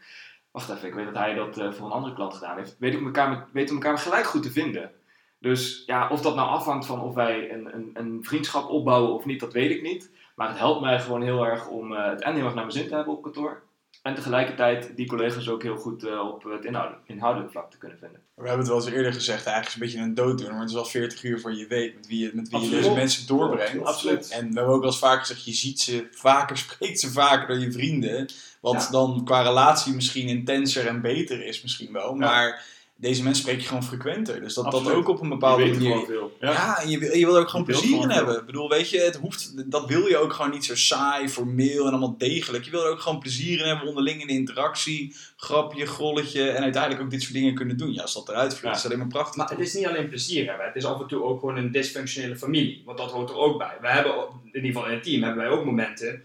Wacht 0.51 0.71
even, 0.71 0.89
ik 0.89 0.95
weet 0.95 1.05
dat 1.05 1.15
hij 1.15 1.35
dat 1.35 1.59
eh, 1.59 1.73
voor 1.73 1.87
een 1.87 1.93
andere 1.93 2.15
klant 2.15 2.35
gedaan 2.35 2.57
heeft. 2.57 2.77
Weet 2.79 2.95
ik 2.95 3.05
elkaar 3.05 3.29
met, 3.29 3.39
weten 3.53 3.77
we 3.77 3.83
elkaar 3.83 3.99
gelijk 3.99 4.25
goed 4.25 4.43
te 4.43 4.51
vinden. 4.51 4.91
Dus 5.39 5.83
ja, 5.87 6.09
of 6.09 6.21
dat 6.21 6.35
nou 6.35 6.49
afhangt 6.49 6.87
van 6.87 7.01
of 7.01 7.15
wij 7.15 7.53
een, 7.53 7.75
een, 7.75 7.91
een 7.95 8.25
vriendschap 8.25 8.69
opbouwen 8.69 9.15
of 9.15 9.25
niet, 9.25 9.41
dat 9.41 9.53
weet 9.53 9.71
ik 9.71 9.83
niet. 9.83 10.11
Maar 10.35 10.49
het 10.49 10.59
helpt 10.59 10.81
mij 10.81 11.01
gewoon 11.01 11.23
heel 11.23 11.47
erg 11.47 11.69
om 11.69 11.95
eh, 11.95 12.09
het 12.09 12.21
en 12.21 12.35
heel 12.35 12.45
erg 12.45 12.55
naar 12.55 12.65
mijn 12.65 12.77
zin 12.77 12.89
te 12.89 12.95
hebben 12.95 13.15
op 13.15 13.23
kantoor. 13.23 13.63
En 14.03 14.15
tegelijkertijd 14.15 14.97
die 14.97 15.07
collega's 15.07 15.49
ook 15.49 15.63
heel 15.63 15.77
goed 15.77 16.05
eh, 16.05 16.29
op 16.29 16.43
het 16.45 16.65
inhoudelijk, 16.65 17.03
inhoudelijk 17.09 17.53
vlak 17.53 17.71
te 17.71 17.79
kunnen 17.79 17.99
vinden. 17.99 18.21
We 18.35 18.49
hebben 18.49 18.59
het 18.59 18.69
wel 18.69 18.77
eens 18.85 18.95
eerder 18.97 19.13
gezegd, 19.13 19.47
eigenlijk 19.47 19.67
is 19.67 19.73
het 19.73 19.83
een 19.83 19.87
beetje 19.89 20.23
een 20.23 20.29
dooddoener, 20.29 20.53
maar 20.53 20.61
het 20.61 20.71
is 20.71 20.75
wel 20.77 20.85
40 20.85 21.23
uur 21.23 21.41
voor 21.41 21.55
je 21.55 21.67
weet 21.67 21.95
met 21.95 22.07
wie 22.07 22.19
je, 22.19 22.31
met 22.35 22.49
wie 22.49 22.61
je 22.61 22.71
deze 22.71 22.91
mensen 22.93 23.27
doorbrengt. 23.27 23.85
Absoluut. 23.85 24.31
En 24.31 24.49
we 24.49 24.55
hebben 24.55 24.75
ook 24.75 24.81
wel 24.81 24.91
eens 24.91 24.99
vaker 24.99 25.21
gezegd, 25.21 25.45
je 25.45 25.53
ziet 25.53 25.81
ze 25.81 26.07
vaker, 26.11 26.57
spreekt 26.67 27.01
ze 27.01 27.11
vaker 27.13 27.47
dan 27.49 27.61
je 27.61 27.73
vrienden. 27.73 28.29
Wat 28.61 28.83
Ja. 28.83 28.91
dan 28.91 29.25
qua 29.25 29.43
relatie 29.43 29.95
misschien 29.95 30.29
intenser 30.29 30.87
en 30.87 31.01
beter 31.01 31.45
is 31.47 31.63
misschien 31.63 31.93
wel. 31.93 32.15
Maar 32.15 32.65
deze 33.03 33.23
mensen 33.23 33.43
spreek 33.43 33.61
je 33.61 33.67
gewoon 33.67 33.85
frequenter. 33.85 34.41
Dus 34.41 34.55
dat 34.55 34.71
dat 34.71 34.91
ook 34.93 35.09
op 35.09 35.17
een 35.21 35.23
Je 35.29 35.33
bepaalde 35.33 35.63
weet 35.63 35.73
manier... 35.73 35.91
gewoon 35.91 36.07
veel. 36.07 36.37
Ja, 36.41 36.79
en 36.83 36.89
je, 36.91 36.99
wil- 36.99 37.17
je 37.17 37.27
wil 37.27 37.35
er 37.35 37.41
ook 37.41 37.49
gewoon 37.49 37.67
Je 37.67 37.73
plezier 37.73 38.03
in 38.03 38.11
hebben. 38.11 38.39
Ik 38.39 38.47
bedoel, 38.47 38.69
weet 38.69 38.91
je, 38.91 38.99
het 39.01 39.17
hoeft, 39.17 39.71
dat 39.71 39.87
wil 39.89 40.07
je 40.07 40.17
ook 40.17 40.33
gewoon 40.33 40.51
niet 40.51 40.65
zo 40.65 40.77
saai, 40.77 41.29
formeel 41.29 41.85
en 41.85 41.91
allemaal 41.91 42.15
degelijk. 42.19 42.65
Je 42.65 42.71
wil 42.71 42.85
er 42.85 42.91
ook 42.91 43.01
gewoon 43.01 43.19
plezier 43.19 43.61
in 43.61 43.67
hebben, 43.67 43.89
onderling 43.89 44.21
in 44.21 44.27
de 44.27 44.33
interactie, 44.33 45.17
grapje, 45.37 45.87
grolletje 45.87 46.51
en 46.51 46.63
uiteindelijk 46.63 47.03
ook 47.03 47.11
dit 47.11 47.23
soort 47.23 47.35
dingen 47.35 47.55
kunnen 47.55 47.77
doen. 47.77 47.93
Ja, 47.93 48.03
als 48.03 48.15
dat 48.15 48.29
eruit 48.29 48.51
vliegt, 48.57 48.75
Ja. 48.75 48.81
is 48.81 48.85
alleen 48.85 48.99
maar 48.99 49.07
prachtig. 49.07 49.37
Maar 49.37 49.49
het 49.49 49.59
is 49.59 49.75
niet 49.75 49.87
alleen 49.87 50.09
plezier 50.09 50.47
hebben. 50.49 50.67
Het 50.67 50.77
is 50.77 50.85
af 50.85 51.01
en 51.01 51.07
toe 51.07 51.23
ook 51.23 51.41
gewoon 51.41 51.57
een 51.57 51.73
dysfunctionele 51.73 52.37
familie. 52.37 52.83
Want 52.85 52.99
dat 52.99 53.11
hoort 53.11 53.31
er 53.31 53.37
ook 53.37 53.59
bij. 53.59 53.77
We 53.81 53.89
hebben, 53.89 54.15
in 54.45 54.51
ieder 54.55 54.73
geval 54.73 54.87
in 54.87 54.95
het 54.95 55.03
team, 55.05 55.23
hebben 55.23 55.43
wij 55.43 55.53
ook 55.53 55.65
momenten 55.65 56.23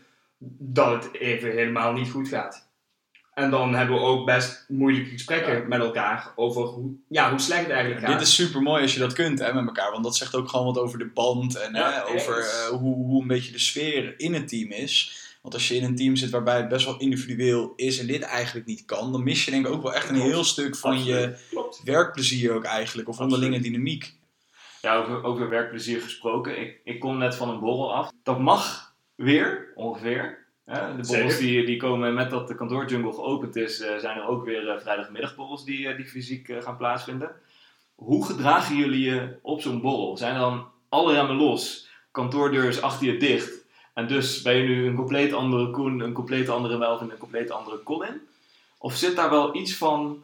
dat 0.59 1.03
het 1.03 1.13
even 1.13 1.51
helemaal 1.51 1.93
niet 1.93 2.09
goed 2.09 2.27
gaat. 2.27 2.66
En 3.38 3.50
dan 3.50 3.76
hebben 3.76 3.95
we 3.95 4.02
ook 4.02 4.26
best 4.26 4.65
moeilijke 4.67 5.10
gesprekken 5.10 5.54
Ja. 5.54 5.67
met 5.67 5.80
elkaar 5.80 6.32
over 6.36 6.62
hoe, 6.63 6.91
ja, 7.08 7.30
hoe 7.30 7.39
slecht 7.39 7.62
het 7.62 7.69
eigenlijk 7.71 8.06
gaat. 8.06 8.17
dit 8.19 8.28
is 8.28 8.36
super 8.36 8.62
mooi 8.62 8.82
als 8.82 8.93
je 8.93 9.00
dat 9.00 9.13
kunt 9.13 9.39
hè, 9.39 9.54
met 9.54 9.65
elkaar, 9.65 9.91
want 9.91 10.04
dat 10.04 10.15
zegt 10.15 10.36
ook 10.36 10.50
gewoon 10.50 10.65
wat 10.65 10.78
over 10.80 11.00
de 11.00 11.06
band 11.13 11.56
en 11.56 11.73
Ja, 11.73 11.91
hè, 11.91 12.13
over 12.13 12.38
eh, 12.39 12.67
hoe, 12.67 12.95
hoe 12.95 13.21
een 13.21 13.28
beetje 13.28 13.52
de 13.52 13.60
sfeer 13.60 14.13
in 14.19 14.34
het 14.34 14.47
team 14.47 14.71
is. 14.71 15.26
Want 15.41 15.54
als 15.54 15.67
je 15.67 15.76
in 15.76 15.84
een 15.84 15.95
team 15.95 16.15
zit 16.15 16.30
waarbij 16.30 16.58
het 16.58 16.67
best 16.69 16.86
wel 16.86 16.97
individueel 17.00 17.73
is 17.76 18.00
en 18.00 18.08
dit 18.08 18.21
eigenlijk 18.21 18.65
niet 18.67 18.86
kan, 18.86 19.12
dan 19.12 19.23
mis 19.23 19.45
je 19.45 19.52
denk 19.52 19.67
ik 19.67 19.73
ook 19.73 19.82
wel 19.84 19.93
echt 19.93 20.10
een 20.10 20.15
Klopt. 20.15 20.30
heel 20.32 20.43
stuk 20.43 20.76
van 20.76 21.04
je. 21.04 21.36
Klopt. 21.50 21.82
werkplezier 21.84 22.52
ook 22.54 22.63
eigenlijk, 22.63 23.10
of 23.10 23.19
onderlinge 23.19 23.60
dynamiek. 23.60 24.13
Ja, 24.82 24.95
over, 24.95 25.23
over 25.23 25.50
werkplezier 25.50 26.02
gesproken. 26.02 26.62
Ik, 26.62 26.80
ik 26.84 27.00
kom 27.00 27.17
net 27.17 27.36
van 27.36 27.50
een 27.50 27.60
borrel 27.60 27.93
af. 27.95 28.12
Dat 28.23 28.39
mag 28.39 28.93
weer, 29.15 29.71
ongeveer. 29.76 30.45
De 30.67 31.08
borrels 31.08 31.38
die, 31.38 31.65
die 31.65 31.77
komen 31.77 32.13
met 32.13 32.30
dat 32.30 32.47
de 32.47 32.56
kantoorjungle 32.56 33.13
geopend 33.13 33.56
is, 33.56 33.80
eh, 33.80 33.97
zijn 33.97 34.17
er 34.17 34.27
ook 34.27 34.45
weer 34.45 34.69
eh, 34.69 34.80
vrijdagmiddagborrels 34.80 35.65
die, 35.65 35.88
eh, 35.88 35.95
die 35.95 36.06
fysiek 36.06 36.53
gaan 36.60 36.77
plaatsvinden. 36.77 37.32
Hoe 37.95 38.25
gedragen 38.25 38.75
jullie 38.75 39.10
je 39.10 39.38
op 39.41 39.62
zo'n 39.62 39.82
borrel? 39.82 40.17
Zijn 40.17 40.34
er 40.34 40.39
dan 40.39 40.67
alle 40.89 41.13
remmen 41.13 41.36
los, 41.36 41.89
kantoordeur 42.12 42.63
is 42.63 42.82
achter 42.82 43.08
je 43.08 43.17
dicht 43.17 43.65
en 43.93 44.08
dus 44.08 44.41
ben 44.41 44.56
je 44.56 44.63
nu 44.63 44.88
een 44.88 44.95
compleet 44.95 45.34
andere 45.34 45.71
Koen, 45.71 45.99
een 45.99 46.13
compleet 46.13 46.49
andere 46.49 46.77
Melvin, 46.77 47.12
een 47.12 47.17
compleet 47.17 47.51
andere 47.51 47.84
Colin? 47.84 48.21
Of 48.77 48.95
zit 48.95 49.15
daar 49.15 49.30
wel 49.30 49.56
iets 49.56 49.77
van, 49.77 50.23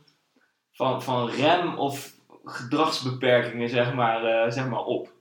van, 0.71 1.03
van 1.03 1.29
rem 1.29 1.77
of 1.77 2.13
gedragsbeperkingen 2.45 3.69
zeg 3.69 3.93
maar, 3.93 4.51
zeg 4.51 4.69
maar 4.69 4.84
op? 4.84 5.12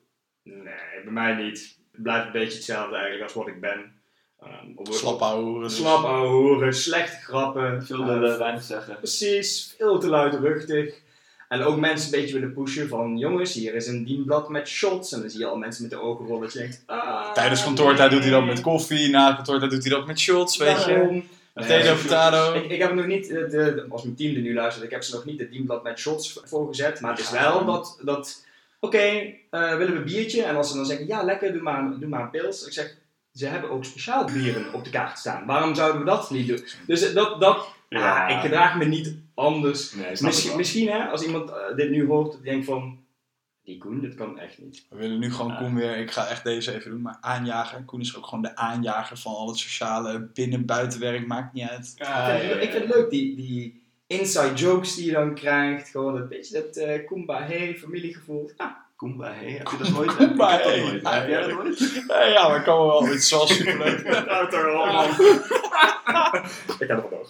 Nee, 0.43 1.03
bij 1.05 1.13
mij 1.13 1.35
niet. 1.35 1.79
Het 1.93 2.03
blijft 2.03 2.27
een 2.27 2.33
beetje 2.33 2.57
hetzelfde 2.57 2.95
eigenlijk 2.95 3.25
als 3.25 3.35
wat 3.35 3.49
ik 3.49 3.61
ben. 3.61 4.02
Um, 4.47 4.73
op- 4.77 4.93
Slap 4.93 5.21
houden. 5.21 5.63
dus- 5.63 5.77
Slap 5.77 6.05
ouwe 6.05 6.29
hoeren, 6.29 6.75
slechte 6.75 7.17
grappen. 7.25 7.85
Veel 7.87 8.01
eh, 8.01 8.07
willen 8.07 8.39
weinig 8.39 8.63
zeggen. 8.63 8.97
Precies, 8.97 9.75
veel 9.79 9.99
te 9.99 10.09
luidruchtig. 10.09 10.95
En 11.49 11.63
ook 11.63 11.77
mensen 11.77 12.15
een 12.15 12.21
beetje 12.21 12.35
willen 12.35 12.53
pushen 12.55 12.89
van 12.89 13.19
jongens, 13.19 13.55
hier 13.55 13.75
is 13.75 13.87
een 13.87 14.05
dienblad 14.05 14.49
met 14.49 14.69
shots. 14.69 15.13
En 15.13 15.21
dan 15.21 15.31
zie 15.31 15.41
je 15.41 15.47
al 15.47 15.57
mensen 15.57 15.83
met 15.83 15.91
de 15.91 16.01
ogen 16.01 16.27
rollen 16.27 16.43
dat 16.43 16.53
je 16.53 16.59
denkt, 16.59 16.83
ah, 16.87 17.33
Tijdens 17.33 17.65
kantoortijd 17.65 18.11
doet 18.11 18.23
hij 18.23 18.31
dat 18.31 18.45
met 18.45 18.55
nee. 18.55 18.63
koffie, 18.63 19.11
na 19.11 19.35
kantoortijd 19.35 19.71
doet 19.71 19.83
hij 19.85 19.93
dat 19.93 20.07
met 20.07 20.19
shots, 20.19 20.57
weet 20.57 20.85
je. 20.85 20.91
Daarom. 20.93 21.25
Potato, 21.55 21.75
Nee, 21.85 21.95
potato. 21.95 22.55
Ik, 22.55 22.71
ik 22.71 22.81
heb 22.81 22.95
nog 22.95 23.07
niet, 23.07 23.29
de, 23.29 23.47
de- 23.49 23.87
als 23.89 24.03
mijn 24.03 24.15
team 24.17 24.35
er 24.35 24.41
nu 24.41 24.55
luistert, 24.55 24.85
ik 24.85 24.91
heb 24.91 25.03
ze 25.03 25.15
nog 25.15 25.25
niet 25.25 25.41
het 25.41 25.51
dienblad 25.51 25.83
met 25.83 25.99
shots 25.99 26.41
voorgezet. 26.45 27.01
Maar 27.01 27.11
het 27.11 27.21
is 27.21 27.31
wel 27.31 27.65
dat, 27.65 27.99
dat 28.03 28.45
oké, 28.81 28.99
eh, 28.99 29.77
willen 29.77 29.93
we 29.93 29.99
een 29.99 30.05
biertje? 30.05 30.43
En 30.43 30.57
als 30.57 30.69
ze 30.71 30.77
dan 30.77 30.87
zeggen, 30.87 31.07
ja 31.07 31.23
lekker, 31.23 31.53
doe 31.53 31.63
maar, 31.63 31.93
doe 32.01 32.09
maar 32.09 32.21
een 32.23 32.31
pils. 32.31 32.67
Ik 32.67 32.73
zeg, 32.73 32.97
ze 33.35 33.47
hebben 33.47 33.71
ook 33.71 33.85
speciaal 33.85 34.25
bieren 34.25 34.75
op 34.75 34.85
de 34.85 34.91
kaart 34.91 35.19
staan. 35.19 35.47
Waarom 35.47 35.75
zouden 35.75 36.01
we 36.01 36.07
dat 36.07 36.31
niet 36.31 36.47
doen? 36.49 36.65
Dus 36.87 37.13
dat, 37.13 37.41
dat 37.41 37.69
Ja. 37.89 38.27
ah, 38.27 38.31
ik 38.37 38.41
gedraag 38.43 38.77
me 38.77 38.85
niet 38.85 39.15
anders. 39.35 39.93
Nee, 39.95 40.11
Misschien, 40.21 40.57
misschien 40.57 40.89
hè, 40.89 41.05
als 41.09 41.23
iemand 41.23 41.51
eh, 41.51 41.57
dit 41.77 41.91
nu 41.91 42.07
hoort, 42.07 42.33
dat 42.33 42.43
denkt 42.43 42.65
van, 42.67 43.01
die 43.65 43.79
Koen, 43.79 44.01
dit 44.01 44.15
kan 44.15 44.39
echt 44.39 44.59
niet. 44.59 44.87
We 44.91 44.97
willen 44.97 45.19
nu 45.19 45.33
gewoon 45.33 45.51
Ja. 45.51 45.57
Koen 45.59 45.75
weer, 45.75 45.97
ik 45.97 46.11
ga 46.11 46.27
echt 46.29 46.45
deze 46.45 46.75
even 46.75 46.91
doen, 46.91 47.01
maar 47.03 47.17
aanjager. 47.21 47.83
Koen 47.83 48.01
is 48.01 48.17
ook 48.17 48.25
gewoon 48.27 48.43
de 48.43 48.57
aanjager 48.57 49.17
van 49.19 49.35
al 49.35 49.49
het 49.49 49.59
sociale 49.59 50.21
binnen-buitenwerk, 50.35 51.27
maakt 51.27 51.53
niet 51.53 51.69
uit. 51.69 51.93
Ja, 51.97 52.27
ik, 52.33 52.41
vind, 52.41 52.53
het- 52.53 52.63
ik 52.63 52.71
vind 52.71 52.85
het 52.85 52.95
leuk, 52.95 53.11
die, 53.11 53.37
die 53.37 53.83
inside 54.07 54.55
jokes 54.55 54.95
die 54.95 55.07
je 55.07 55.13
dan 55.13 55.35
krijgt. 55.35 55.89
Gewoon 55.89 56.17
een 56.17 56.29
beetje 56.29 56.63
dat 56.63 56.77
eh 56.77 57.07
Koen 57.07 57.25
hey 57.31 57.75
familiegevoel. 57.79 58.51
Ja, 59.03 59.09
Kumbaya, 59.09 59.59
heb 59.59 59.69
je 59.69 59.77
dat 59.79 59.89
nooit? 59.89 60.11
Ik 60.11 60.19
heb 60.19 60.29
Kumbaya. 60.29 60.59
dat 60.59 60.77
nooit. 60.77 61.09
Heb 61.09 61.29
jij 61.29 61.41
dat 61.41 61.51
nooit? 61.53 62.05
Nee, 62.09 62.31
ja, 62.31 62.49
maar 62.49 62.63
kan 62.63 62.87
wel. 62.87 63.05
Het 63.07 63.15
is 63.23 63.31
wel 63.31 63.47
superleuk. 63.47 63.99
Ik 63.99 64.07
ga 64.07 64.49
er 66.79 67.01
vandoor. 67.01 67.27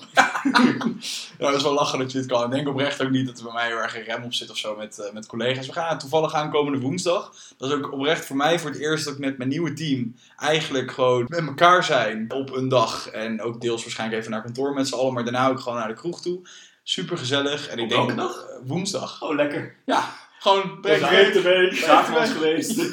Ja, 1.39 1.47
dat 1.49 1.55
is 1.55 1.63
wel 1.63 1.75
lachen 1.75 1.99
dat 1.99 2.13
je 2.13 2.19
dit 2.19 2.27
kan. 2.27 2.45
Ik 2.45 2.51
denk 2.51 2.69
oprecht 2.69 3.03
ook 3.03 3.11
niet 3.11 3.27
dat 3.27 3.39
er 3.39 3.45
bij 3.45 3.53
mij 3.53 3.67
heel 3.67 3.77
erg 3.77 3.97
een 3.97 4.03
rem 4.03 4.23
op 4.23 4.33
zit 4.35 4.51
of 4.51 4.57
zo 4.57 4.77
met, 4.77 4.99
eh, 4.99 5.13
met 5.13 5.27
collega's. 5.27 5.67
We 5.67 5.73
gaan 5.73 5.99
toevallig 5.99 6.35
aankomende 6.35 6.79
woensdag. 6.81 7.33
Dat 7.57 7.71
is 7.71 7.77
ook 7.77 7.93
oprecht 7.93 8.25
voor 8.25 8.37
mij 8.37 8.59
voor 8.59 8.71
het 8.71 8.79
eerst 8.79 9.05
dat 9.05 9.15
ik 9.15 9.21
met 9.21 9.39
mijn 9.39 9.49
nieuwe 9.49 9.73
team 9.73 10.15
eigenlijk 10.37 10.91
gewoon 10.91 11.25
met 11.29 11.47
elkaar 11.47 11.85
zijn 11.85 12.33
op 12.33 12.57
een 12.57 12.69
dag. 12.69 13.09
En 13.09 13.43
ook 13.43 13.61
deels 13.61 13.83
waarschijnlijk 13.83 14.21
even 14.21 14.33
naar 14.33 14.43
kantoor 14.43 14.73
met 14.73 14.89
z'n 14.89 14.95
allen, 14.95 15.13
maar 15.13 15.25
daarna 15.25 15.49
ook 15.49 15.61
gewoon 15.61 15.79
naar 15.79 15.89
de 15.89 15.95
kroeg 15.95 16.21
toe. 16.23 16.41
Super 16.83 17.19
gezellig. 17.19 17.69
En 17.69 17.79
ik 17.79 17.89
denk 17.89 18.17
dag? 18.17 18.47
eh, 18.49 18.57
woensdag. 18.65 19.23
Oh, 19.23 19.35
lekker. 19.35 19.75
Ja, 19.85 20.05
gewoon 20.43 20.79
de 20.83 20.89
Zaterdag. 20.89 21.43
week. 21.43 21.43
week. 21.43 21.75
Zaterdag 21.75 22.33
geweest. 22.33 22.81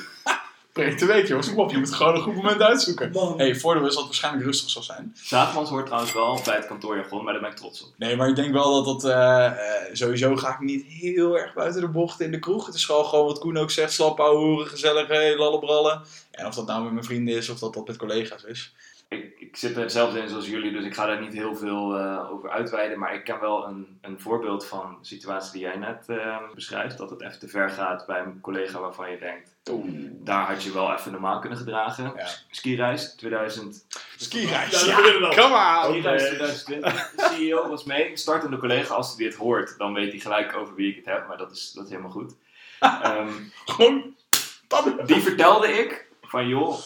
De 0.74 1.06
week, 1.06 1.28
jongens. 1.28 1.48
Kom 1.48 1.58
op, 1.60 1.72
je 1.72 1.78
moet 1.78 1.94
gewoon 1.94 2.16
een 2.16 2.22
goed 2.22 2.36
moment 2.36 2.62
uitzoeken. 2.62 3.12
Man. 3.12 3.38
Hey, 3.38 3.56
voordeel 3.56 3.82
is 3.86 3.90
dat 3.90 3.98
het 3.98 4.06
waarschijnlijk 4.06 4.46
rustig 4.46 4.70
zal 4.70 4.84
zijn. 4.84 5.16
Zaterdags 5.24 5.70
hoort 5.70 5.86
trouwens 5.86 6.14
wel 6.14 6.42
bij 6.46 6.56
het 6.56 6.68
kantoorjargon, 6.68 7.24
maar 7.24 7.34
daar 7.34 7.42
ben 7.42 7.52
ik 7.52 7.58
trots 7.58 7.84
op. 7.84 7.90
Nee, 7.98 8.16
maar 8.16 8.30
ik 8.30 8.36
denk 8.36 8.54
wel 8.54 8.84
dat 8.84 9.02
dat... 9.02 9.12
eh, 9.12 9.46
eh, 9.46 9.54
sowieso 9.94 10.36
ga 10.36 10.50
ik 10.54 10.60
niet 10.60 10.86
heel 10.86 11.38
erg 11.40 11.54
buiten 11.54 11.82
de 11.82 11.88
bocht 11.88 12.20
in 12.20 12.32
de 12.32 12.40
kroeg. 12.40 12.66
Het 12.66 12.76
is 12.76 12.86
gewoon, 12.86 13.06
gewoon 13.06 13.26
wat 13.26 13.40
Koen 13.40 13.58
ook 13.58 13.72
zegt. 13.72 13.94
Slap 13.94 14.18
horen, 14.18 14.68
gezellig, 14.68 15.08
hey, 15.08 15.38
lallebrallen. 15.38 16.02
En 16.32 16.46
of 16.46 16.56
dat 16.56 16.68
nou 16.68 16.84
met 16.84 16.94
mijn 16.94 17.06
vrienden 17.06 17.36
is 17.36 17.50
of 17.50 17.60
dat 17.60 17.74
dat 17.74 17.88
met 17.88 17.98
collega's 17.98 18.44
is. 18.44 18.74
Ik, 19.10 19.40
ik 19.40 19.56
zit 19.58 19.76
er 19.76 19.82
hetzelfde 19.82 20.20
in 20.20 20.30
zoals 20.30 20.48
jullie, 20.48 20.72
dus 20.72 20.86
ik 20.86 20.94
ga 20.94 21.06
daar 21.06 21.22
niet 21.22 21.34
heel 21.34 21.56
veel 21.56 21.98
eh, 21.98 22.32
over 22.32 22.50
uitweiden. 22.50 23.00
Maar 23.00 23.14
ik 23.14 23.24
ken 23.24 23.40
wel 23.40 23.68
een, 23.68 24.00
een 24.02 24.20
voorbeeld 24.20 24.66
van 24.66 24.98
de 25.02 25.08
situatie 25.08 25.52
die 25.52 25.62
jij 25.62 25.76
net 25.76 26.06
eh, 26.08 26.38
beschrijft. 26.54 26.98
Dat 26.98 27.10
het 27.10 27.22
even 27.22 27.40
te 27.40 27.48
ver 27.48 27.70
gaat 27.70 28.06
bij 28.06 28.20
een 28.20 28.42
collega 28.42 28.80
waarvan 28.80 29.12
je 29.12 29.18
denkt, 29.18 29.56
daar 30.24 30.46
had 30.46 30.64
je 30.64 30.74
wel 30.74 30.94
even 30.94 31.12
normaal 31.12 31.40
kunnen 31.40 31.58
gedragen. 31.58 32.14
Ja. 32.16 32.28
Skireis 32.52 33.16
2000. 33.16 33.86
Skireis, 34.18 34.86
Ja. 34.86 34.96
Come 35.36 35.88
on. 35.88 35.94
Skireis 35.94 36.24
2020. 36.24 37.12
De 37.16 37.36
CEO 37.36 37.70
was 37.70 37.84
mee. 37.84 38.18
Startende 38.18 38.58
collega, 38.58 38.94
als 38.94 39.16
hij 39.16 39.26
dit 39.26 39.36
hoort, 39.36 39.78
dan 39.78 39.94
weet 39.94 40.12
hij 40.12 40.20
gelijk 40.20 40.56
over 40.56 40.76
wie 40.76 40.90
ik 40.90 40.96
het 40.96 41.06
heb. 41.06 41.28
Maar 41.28 41.38
dat 41.38 41.52
is, 41.52 41.72
dat 41.72 41.84
is 41.84 41.90
helemaal 41.90 42.12
goed. 42.12 42.36
Ehm, 42.80 43.34
Gewoon... 43.66 44.16
die 45.06 45.22
vertelde 45.22 45.68
ik 45.68 46.08
van 46.22 46.48
joh, 46.48 46.78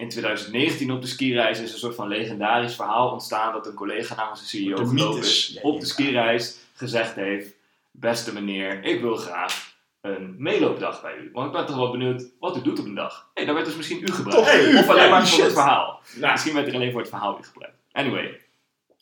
in 0.00 0.08
2019 0.08 0.92
op 0.92 1.00
de 1.00 1.06
skireis 1.06 1.60
is 1.60 1.72
een 1.72 1.78
soort 1.78 1.94
van 1.94 2.08
legendarisch 2.08 2.74
verhaal 2.74 3.10
ontstaan 3.10 3.52
dat 3.52 3.66
een 3.66 3.74
collega 3.74 4.14
namens 4.14 4.40
de 4.40 4.46
CEO 4.46 4.76
De 4.76 5.52
Ja, 5.54 5.60
op 5.62 5.80
de 5.80 5.86
skireis 5.86 6.56
gezegd 6.74 7.14
heeft, 7.14 7.54
beste 7.90 8.32
meneer, 8.32 8.84
ik 8.84 9.00
wil 9.00 9.16
graag 9.16 9.74
een 10.00 10.34
meeloopdag 10.38 11.02
bij 11.02 11.16
u. 11.16 11.30
Want 11.32 11.46
ik 11.46 11.52
ben 11.52 11.66
toch 11.66 11.76
wel 11.76 11.90
benieuwd 11.90 12.24
wat 12.38 12.56
u 12.56 12.62
doet 12.62 12.78
op 12.78 12.84
een 12.84 12.94
dag. 12.94 13.30
Hé, 13.34 13.44
dan 13.44 13.54
werd 13.54 13.66
dus 13.66 13.76
misschien 13.76 14.02
u 14.02 14.06
gebruikt. 14.06 14.54
U? 14.54 14.78
of 14.78 14.88
alleen 14.88 15.02
Ja, 15.02 15.10
maar 15.10 15.26
voor 15.26 15.44
het 15.44 15.52
verhaal. 15.52 16.00
Nou, 16.16 16.32
Misschien 16.32 16.54
werd 16.54 16.66
er 16.66 16.74
alleen 16.74 16.90
voor 16.90 17.00
het 17.00 17.10
verhaal 17.10 17.38
u 17.40 17.42
gebruikt. 17.42 17.76
Anyway, 17.92 18.40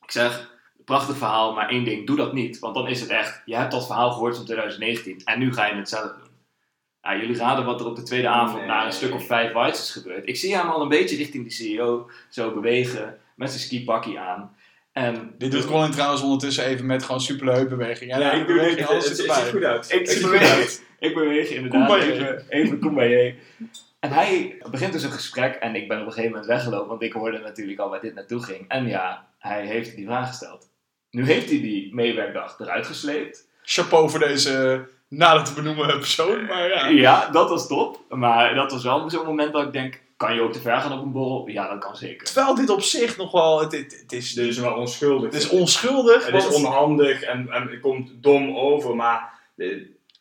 ik 0.02 0.10
zeg, 0.10 0.50
prachtig 0.84 1.16
verhaal, 1.16 1.54
maar 1.54 1.68
één 1.68 1.84
ding, 1.84 2.06
doe 2.06 2.16
dat 2.16 2.32
niet. 2.32 2.58
Want 2.58 2.74
dan 2.74 2.88
is 2.88 3.00
het 3.00 3.10
echt, 3.10 3.42
je 3.44 3.56
hebt 3.56 3.72
dat 3.72 3.86
verhaal 3.86 4.10
gehoord 4.10 4.36
van 4.36 4.44
2019 4.44 5.20
en 5.24 5.38
nu 5.38 5.52
ga 5.52 5.66
je 5.66 5.74
het 5.74 5.88
zelf 5.88 6.12
doen. 6.12 6.27
Ja, 7.08 7.16
jullie 7.20 7.36
raden 7.36 7.64
wat 7.64 7.80
er 7.80 7.86
op 7.86 7.96
de 7.96 8.02
tweede 8.02 8.28
avond 8.28 8.58
Nee. 8.58 8.66
na 8.66 8.86
een 8.86 8.92
stuk 8.92 9.14
of 9.14 9.26
vijf 9.26 9.52
whites 9.52 9.80
is 9.80 9.90
gebeurd. 9.90 10.28
Ik 10.28 10.36
zie 10.36 10.56
hem 10.56 10.68
al 10.68 10.82
een 10.82 10.88
beetje 10.88 11.16
richting 11.16 11.44
de 11.44 11.50
CEO 11.54 12.10
zo 12.30 12.52
bewegen 12.54 13.18
met 13.34 13.48
zijn 13.50 13.62
skipakkie 13.62 14.18
aan. 14.18 14.56
En 14.92 15.34
Dit 15.38 15.50
doet 15.50 15.66
Colin 15.66 15.90
trouwens 15.90 16.22
ondertussen 16.22 16.64
even 16.64 16.86
met 16.86 17.02
gewoon 17.02 17.20
super 17.20 17.52
heupbeweging. 17.52 18.10
Ja, 18.10 18.18
ja, 18.18 18.32
ik 18.32 18.46
doe 18.46 18.56
beweging, 18.56 18.78
het. 18.80 18.88
alles 18.88 19.08
Het 19.08 19.18
het 19.18 19.26
ziet 19.26 19.30
erbij. 19.30 19.50
goed 19.50 19.64
uit. 19.64 19.92
ik, 19.92 20.22
beweeg, 20.22 20.54
uit. 20.54 20.82
ik 20.98 21.14
beweeg 21.14 21.48
inderdaad 21.50 21.88
Kumbaya. 21.88 22.12
even, 22.12 22.44
even 22.48 22.78
Kumbaya. 22.78 23.32
En 24.00 24.10
hij 24.10 24.62
begint 24.70 24.92
dus 24.92 25.02
een 25.02 25.10
gesprek 25.12 25.54
en 25.54 25.74
ik 25.74 25.88
ben 25.88 26.00
op 26.00 26.06
een 26.06 26.12
gegeven 26.12 26.30
moment 26.30 26.48
weggelopen, 26.50 26.88
want 26.88 27.02
ik 27.02 27.12
hoorde 27.12 27.38
natuurlijk 27.38 27.78
al 27.78 27.90
waar 27.90 28.00
dit 28.00 28.14
naartoe 28.14 28.42
ging. 28.42 28.64
En 28.68 28.86
ja, 28.86 29.26
hij 29.38 29.66
heeft 29.66 29.96
die 29.96 30.06
vraag 30.06 30.28
gesteld. 30.28 30.70
Nu 31.10 31.24
heeft 31.24 31.48
hij 31.50 31.60
die 31.60 31.94
meewerkdag 31.94 32.58
eruit 32.60 32.86
gesleept. 32.86 33.46
Chapeau 33.62 34.10
voor 34.10 34.18
deze 34.20 34.86
nader 35.08 35.44
te 35.44 35.52
benoemen 35.52 35.98
persoon. 35.98 36.46
Maar 36.46 36.68
ja. 36.68 36.86
Ja, 36.88 37.28
dat 37.32 37.48
was 37.48 37.66
top. 37.66 38.00
Maar 38.08 38.54
dat 38.54 38.72
was 38.72 38.82
wel 38.82 39.10
zo'n 39.10 39.24
moment 39.26 39.52
dat 39.52 39.62
ik 39.62 39.72
denk, 39.72 40.00
kan 40.16 40.34
je 40.34 40.40
ook 40.40 40.52
te 40.52 40.60
ver 40.60 40.80
gaan 40.80 40.92
op 40.98 41.02
een 41.04 41.12
borrel? 41.12 41.48
Ja, 41.48 41.68
dat 41.68 41.78
kan 41.78 41.96
zeker. 41.96 42.26
Terwijl 42.26 42.54
dit 42.54 42.70
op 42.70 42.82
zich 42.82 43.16
nog 43.16 43.32
wel... 43.32 43.60
Het, 43.60 43.72
het, 43.72 43.98
het 44.02 44.12
is, 44.12 44.32
Dit 44.32 44.46
is 44.46 44.58
wel 44.58 44.72
onschuldig. 44.74 45.32
het 45.32 45.42
is 45.42 45.48
onschuldig. 45.48 46.26
Het 46.26 46.34
is 46.34 46.46
onhandig 46.54 47.22
en, 47.22 47.48
en 47.50 47.68
het 47.70 47.80
komt 47.80 48.10
dom 48.14 48.56
over, 48.56 48.96
maar... 48.96 49.32
eh, 49.56 49.66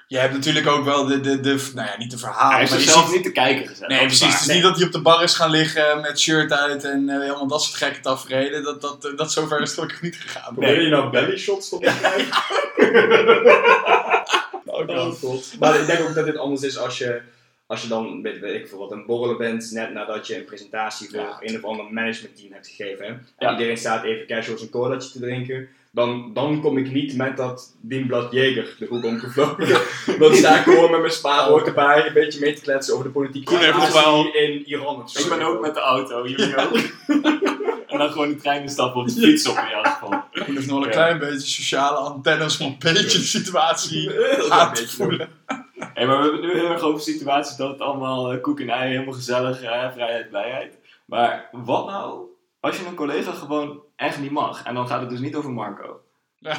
Je 0.07 0.17
hebt 0.17 0.33
natuurlijk 0.33 0.67
ook 0.67 0.85
wel 0.85 1.05
de, 1.05 1.19
de, 1.19 1.39
de 1.39 1.69
nou 1.75 1.87
ja, 1.87 1.97
niet 1.97 2.11
de 2.11 2.17
verhalen, 2.17 2.53
Hij 2.55 2.63
is 2.63 2.69
maar 2.69 2.79
ziet- 2.79 3.13
niet 3.13 3.23
te 3.23 3.31
kijken 3.31 3.67
gezet. 3.67 3.87
Nee, 3.87 3.97
dat 3.97 4.07
precies. 4.07 4.33
Het 4.39 4.47
is 4.49 4.53
niet 4.53 4.63
dat 4.63 4.75
hij 4.77 4.85
op 4.85 4.91
de 4.91 5.01
bar 5.01 5.23
is 5.23 5.33
gaan 5.35 5.49
liggen 5.51 6.01
met 6.01 6.19
shirt 6.19 6.51
uit 6.53 6.83
en 6.83 7.09
eh, 7.09 7.15
allemaal 7.29 7.47
dat 7.47 7.63
soort 7.63 7.77
gekke 7.77 7.99
tafereelen. 7.99 8.63
Dat, 8.63 8.81
dat, 8.81 9.11
dat 9.15 9.31
zover 9.31 9.61
is 9.61 9.67
het 9.69 9.73
gelukkig 9.73 10.01
niet 10.01 10.15
gegaan. 10.15 10.53
Probeer 10.53 10.81
je 10.81 10.89
nou 10.89 11.09
belly 11.09 11.37
shots 11.37 11.69
op 11.69 11.83
te 11.83 11.93
krijgen? 11.99 12.27
Oh 14.85 15.11
god. 15.11 15.55
Maar 15.59 15.79
ik 15.79 15.85
denk 15.87 15.99
ook 16.09 16.15
dat 16.15 16.25
dit 16.25 16.37
anders 16.37 16.61
is 16.63 16.77
als 16.77 16.97
je, 16.97 17.21
als 17.67 17.81
je 17.81 17.87
dan, 17.87 18.21
weet, 18.21 18.39
weet 18.39 18.55
ik 18.61 18.67
veel 18.67 18.77
wat, 18.77 18.91
een 18.91 19.05
borrelen 19.05 19.37
bent 19.37 19.71
net 19.71 19.93
nadat 19.93 20.27
je 20.27 20.35
een 20.37 20.45
presentatie 20.45 21.09
voor 21.09 21.19
Ja. 21.19 21.37
een 21.39 21.55
of 21.55 21.63
ander 21.63 21.85
managementteam 21.93 22.51
hebt 22.53 22.67
gegeven. 22.67 23.05
Hè? 23.05 23.11
En 23.11 23.21
Ja. 23.39 23.51
iedereen 23.51 23.77
staat 23.77 24.03
even 24.03 24.27
casual 24.27 24.57
zijn 24.57 24.69
colaatje 24.69 25.11
te 25.11 25.19
drinken. 25.19 25.67
Dan, 25.91 26.31
dan 26.33 26.61
kom 26.61 26.77
ik 26.77 26.91
niet 26.91 27.15
met 27.15 27.37
dat 27.37 27.75
dienblad 27.81 28.31
Jeger 28.31 28.75
de 28.79 28.85
hoek 28.85 29.03
omgevlogen. 29.05 29.67
dan 30.19 30.33
sta 30.35 30.57
ik 30.57 30.63
gewoon 30.63 30.91
met 30.91 30.99
mijn 30.99 31.11
spaarrood 31.11 31.67
erbij 31.67 32.07
een 32.07 32.13
beetje 32.13 32.39
mee 32.39 32.53
te 32.53 32.61
kletsen 32.61 32.93
over 32.93 33.05
de 33.05 33.11
Koen 33.43 33.57
heeft 33.57 33.93
wel- 33.93 34.33
in 34.33 34.65
Iran 34.65 35.01
of 35.03 35.09
zo. 35.11 35.19
Ik 35.21 35.29
ben 35.37 35.41
ook 35.47 35.61
met 35.61 35.73
de 35.73 35.79
auto, 35.79 36.27
jullie 36.27 36.57
ook. 36.57 36.77
en 37.97 38.03
dan 38.03 38.11
gewoon 38.11 38.29
de 38.29 38.35
trein 38.35 38.69
stappen 38.69 39.01
op 39.01 39.07
de 39.07 39.13
fiets 39.13 39.47
op 39.47 39.57
in 39.57 39.69
jouw 39.69 39.83
geval. 39.83 40.23
Ik 40.31 40.43
heeft 40.43 40.67
nog 40.67 40.79
wel 40.79 40.85
een 40.85 40.91
klein 40.91 41.19
beetje 41.19 41.47
sociale 41.47 41.97
antennes 41.97 42.59
om 42.59 42.67
een 42.67 42.93
beetje 42.93 43.17
de 43.17 43.25
situatie 43.25 44.11
aan 44.49 44.73
te 44.73 44.87
voelen. 44.87 45.29
Hey, 45.93 46.05
maar 46.05 46.17
we 46.17 46.23
hebben 46.23 46.41
het 46.41 46.53
nu 46.53 46.59
heel 46.59 46.69
erg 46.69 46.81
over 46.81 47.01
situaties 47.01 47.55
dat 47.55 47.69
het 47.69 47.81
allemaal 47.81 48.31
eh, 48.31 48.41
koek 48.41 48.59
en 48.59 48.69
ei, 48.69 48.89
helemaal 48.89 49.13
gezellig, 49.13 49.61
eh, 49.61 49.91
vrijheid, 49.91 50.29
blijheid. 50.29 50.77
Maar 51.05 51.49
wat 51.51 51.85
nou 51.85 52.25
als 52.59 52.77
je 52.77 52.85
een 52.85 52.95
collega 52.95 53.31
gewoon 53.31 53.81
echt 53.95 54.19
niet 54.19 54.31
mag? 54.31 54.63
En 54.63 54.73
dan 54.73 54.87
gaat 54.87 55.01
het 55.01 55.09
dus 55.09 55.19
niet 55.19 55.35
over 55.35 55.51
Marco. 55.51 56.01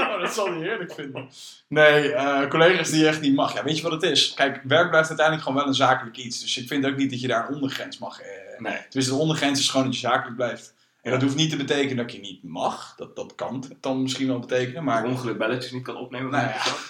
Oh, 0.00 0.20
dat 0.20 0.34
zal 0.34 0.46
hij 0.46 0.58
heerlijk 0.58 0.92
vinden. 0.92 1.28
Nee, 1.68 2.12
eh, 2.12 2.48
collega's 2.48 2.90
die 2.90 3.06
echt 3.08 3.20
niet 3.20 3.34
mag. 3.34 3.54
Ja, 3.54 3.64
weet 3.64 3.76
je 3.76 3.82
wat 3.82 3.92
het 3.92 4.02
is? 4.02 4.34
Kijk, 4.34 4.60
werk 4.64 4.88
blijft 4.90 5.08
uiteindelijk 5.08 5.46
gewoon 5.46 5.58
wel 5.62 5.68
een 5.68 5.74
zakelijk 5.76 6.16
iets. 6.16 6.40
Dus 6.40 6.56
ik 6.56 6.68
vind 6.68 6.86
ook 6.86 6.96
niet 6.96 7.10
dat 7.10 7.20
je 7.20 7.28
daar 7.28 7.48
een 7.48 7.54
ondergrens 7.54 7.98
mag. 7.98 8.20
eh, 8.20 8.26
Nee. 8.58 8.78
Dus 8.90 9.06
de 9.06 9.14
ondergrens 9.14 9.60
is 9.60 9.68
gewoon 9.68 9.86
dat 9.86 9.94
je 9.94 10.00
zakelijk 10.00 10.36
blijft. 10.36 10.74
En 11.02 11.10
dat 11.10 11.22
hoeft 11.22 11.36
niet 11.36 11.50
te 11.50 11.56
betekenen 11.56 11.96
dat 11.96 12.12
je 12.12 12.20
niet 12.20 12.42
mag. 12.44 12.94
Dat, 12.96 13.16
dat 13.16 13.34
kan 13.34 13.54
het 13.54 13.76
dan 13.80 14.02
misschien 14.02 14.26
wel 14.26 14.38
betekenen. 14.38 14.84
Maar 14.84 15.04
ongeluk 15.04 15.38
belletjes 15.38 15.72
niet 15.72 15.82
kan 15.84 15.96
opnemen. 15.96 16.30
Nou 16.30 16.44
ja. 16.46 16.52
persoon. 16.52 16.86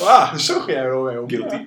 Ah, 0.08 0.34
zo 0.34 0.60
ga 0.60 0.72
jij 0.72 0.88
wel 0.88 1.02
mee 1.02 1.20
om. 1.20 1.28
Guilty. 1.30 1.66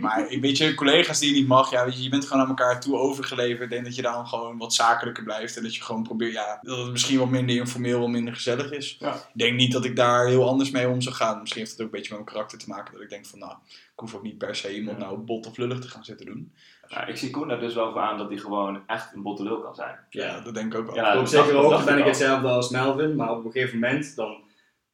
Maar 0.00 0.28
weet 0.40 0.56
je, 0.56 0.74
collega's 0.74 1.18
die 1.18 1.28
je 1.28 1.38
niet 1.38 1.48
mag, 1.48 1.70
ja, 1.70 1.84
weet 1.84 1.96
je, 1.96 2.02
je 2.02 2.08
bent 2.08 2.26
gewoon 2.26 2.42
aan 2.42 2.48
elkaar 2.48 2.80
toe 2.80 2.96
overgeleverd. 2.96 3.62
Ik 3.62 3.70
denk 3.70 3.84
dat 3.84 3.94
je 3.94 4.02
dan 4.02 4.26
gewoon 4.26 4.58
wat 4.58 4.74
zakelijker 4.74 5.24
blijft. 5.24 5.56
En 5.56 5.62
dat 5.62 5.74
je 5.74 5.82
gewoon 5.82 6.02
probeert, 6.02 6.32
ja, 6.32 6.58
dat 6.62 6.78
het 6.78 6.90
misschien 6.90 7.18
wat 7.18 7.28
minder 7.28 7.56
informeel, 7.56 8.00
wat 8.00 8.08
minder 8.08 8.34
gezellig 8.34 8.70
is. 8.70 8.96
Ja. 8.98 9.14
Ik 9.14 9.22
denk 9.32 9.56
niet 9.56 9.72
dat 9.72 9.84
ik 9.84 9.96
daar 9.96 10.26
heel 10.26 10.48
anders 10.48 10.70
mee 10.70 10.88
om 10.88 11.00
zou 11.00 11.14
gaan. 11.14 11.40
Misschien 11.40 11.60
heeft 11.60 11.72
het 11.72 11.80
ook 11.80 11.86
een 11.86 11.98
beetje 11.98 12.14
met 12.14 12.24
mijn 12.24 12.34
karakter 12.34 12.58
te 12.58 12.68
maken. 12.68 12.92
Dat 12.92 13.02
ik 13.02 13.10
denk 13.10 13.26
van, 13.26 13.38
nou, 13.38 13.52
ik 13.68 13.92
hoef 13.94 14.14
ook 14.14 14.22
niet 14.22 14.38
per 14.38 14.56
se 14.56 14.74
iemand 14.74 14.98
Ja. 14.98 15.04
nou 15.04 15.18
bot 15.18 15.46
of 15.46 15.56
lullig 15.56 15.78
te 15.78 15.88
gaan 15.88 16.04
zitten 16.04 16.26
doen. 16.26 16.52
Nou, 16.88 17.08
ik 17.08 17.16
zie 17.16 17.30
Koen 17.30 17.48
daar 17.48 17.60
dus 17.60 17.74
wel 17.74 17.92
voor 17.92 18.00
aan 18.00 18.18
dat 18.18 18.28
hij 18.28 18.38
gewoon 18.38 18.82
echt 18.86 19.14
een 19.14 19.22
botte 19.22 19.42
lul 19.42 19.60
kan 19.60 19.74
zijn. 19.74 19.98
Ja, 20.10 20.40
dat 20.40 20.54
denk 20.54 20.72
ik 20.72 20.78
ook 20.80 20.86
wel. 20.86 20.94
Ja, 20.94 21.18
op 21.18 21.26
zekere 21.26 21.56
hoogte 21.56 21.84
ben 21.84 21.98
ik 21.98 22.04
hetzelfde 22.04 22.48
als 22.48 22.70
Melvin, 22.70 23.16
maar 23.16 23.30
op 23.30 23.44
een 23.44 23.50
gegeven 23.50 23.78
moment 23.78 24.16
dan 24.16 24.36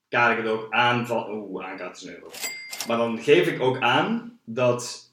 kaart 0.08 0.38
ik 0.38 0.44
het 0.44 0.52
ook 0.52 0.66
aan 0.70 1.06
van, 1.06 1.30
oeh, 1.30 1.64
aankaart 1.64 1.96
is 1.96 2.02
een 2.02 2.14
euro. 2.14 2.30
Maar 2.88 2.96
dan 2.96 3.18
geef 3.18 3.46
ik 3.46 3.60
ook 3.60 3.80
aan 3.80 4.33
dat 4.44 5.12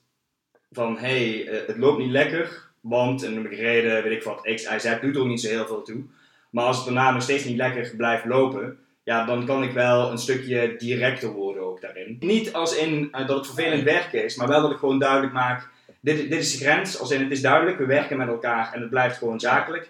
van, 0.71 0.97
hé, 0.97 1.07
hey, 1.07 1.47
eh, 1.47 1.67
het 1.67 1.77
loopt 1.77 1.99
niet 1.99 2.11
lekker, 2.11 2.69
want, 2.81 3.23
en 3.23 3.45
ik 3.45 3.53
reden, 3.53 4.03
weet 4.03 4.17
ik 4.17 4.23
wat, 4.23 4.41
X, 4.41 4.63
Y, 4.63 4.79
Z 4.79 4.99
doet 5.01 5.15
er 5.15 5.25
niet 5.25 5.41
zo 5.41 5.49
heel 5.49 5.67
veel 5.67 5.81
toe. 5.81 6.03
Maar 6.49 6.65
als 6.65 6.75
het 6.75 6.85
daarna 6.85 7.11
nog 7.11 7.21
steeds 7.21 7.43
niet 7.43 7.57
lekker 7.57 7.93
blijft 7.95 8.25
lopen, 8.25 8.77
ja, 9.03 9.25
dan 9.25 9.45
kan 9.45 9.63
ik 9.63 9.71
wel 9.71 10.11
een 10.11 10.17
stukje 10.17 10.75
directer 10.77 11.29
worden 11.29 11.63
ook 11.63 11.81
daarin. 11.81 12.17
Niet 12.19 12.53
als 12.53 12.77
in 12.77 13.07
eh, 13.11 13.27
dat 13.27 13.37
het 13.37 13.45
vervelend 13.45 13.83
werk 13.83 14.13
is, 14.13 14.35
maar 14.35 14.47
wel 14.47 14.61
dat 14.61 14.71
ik 14.71 14.77
gewoon 14.77 14.99
duidelijk 14.99 15.33
maak, 15.33 15.69
dit, 15.99 16.29
dit 16.29 16.39
is 16.39 16.57
de 16.57 16.65
grens, 16.65 16.99
als 16.99 17.11
in 17.11 17.21
het 17.21 17.31
is 17.31 17.41
duidelijk, 17.41 17.77
we 17.77 17.85
werken 17.85 18.17
met 18.17 18.27
elkaar 18.27 18.73
en 18.73 18.81
het 18.81 18.89
blijft 18.89 19.17
gewoon 19.17 19.39
zakelijk. 19.39 19.89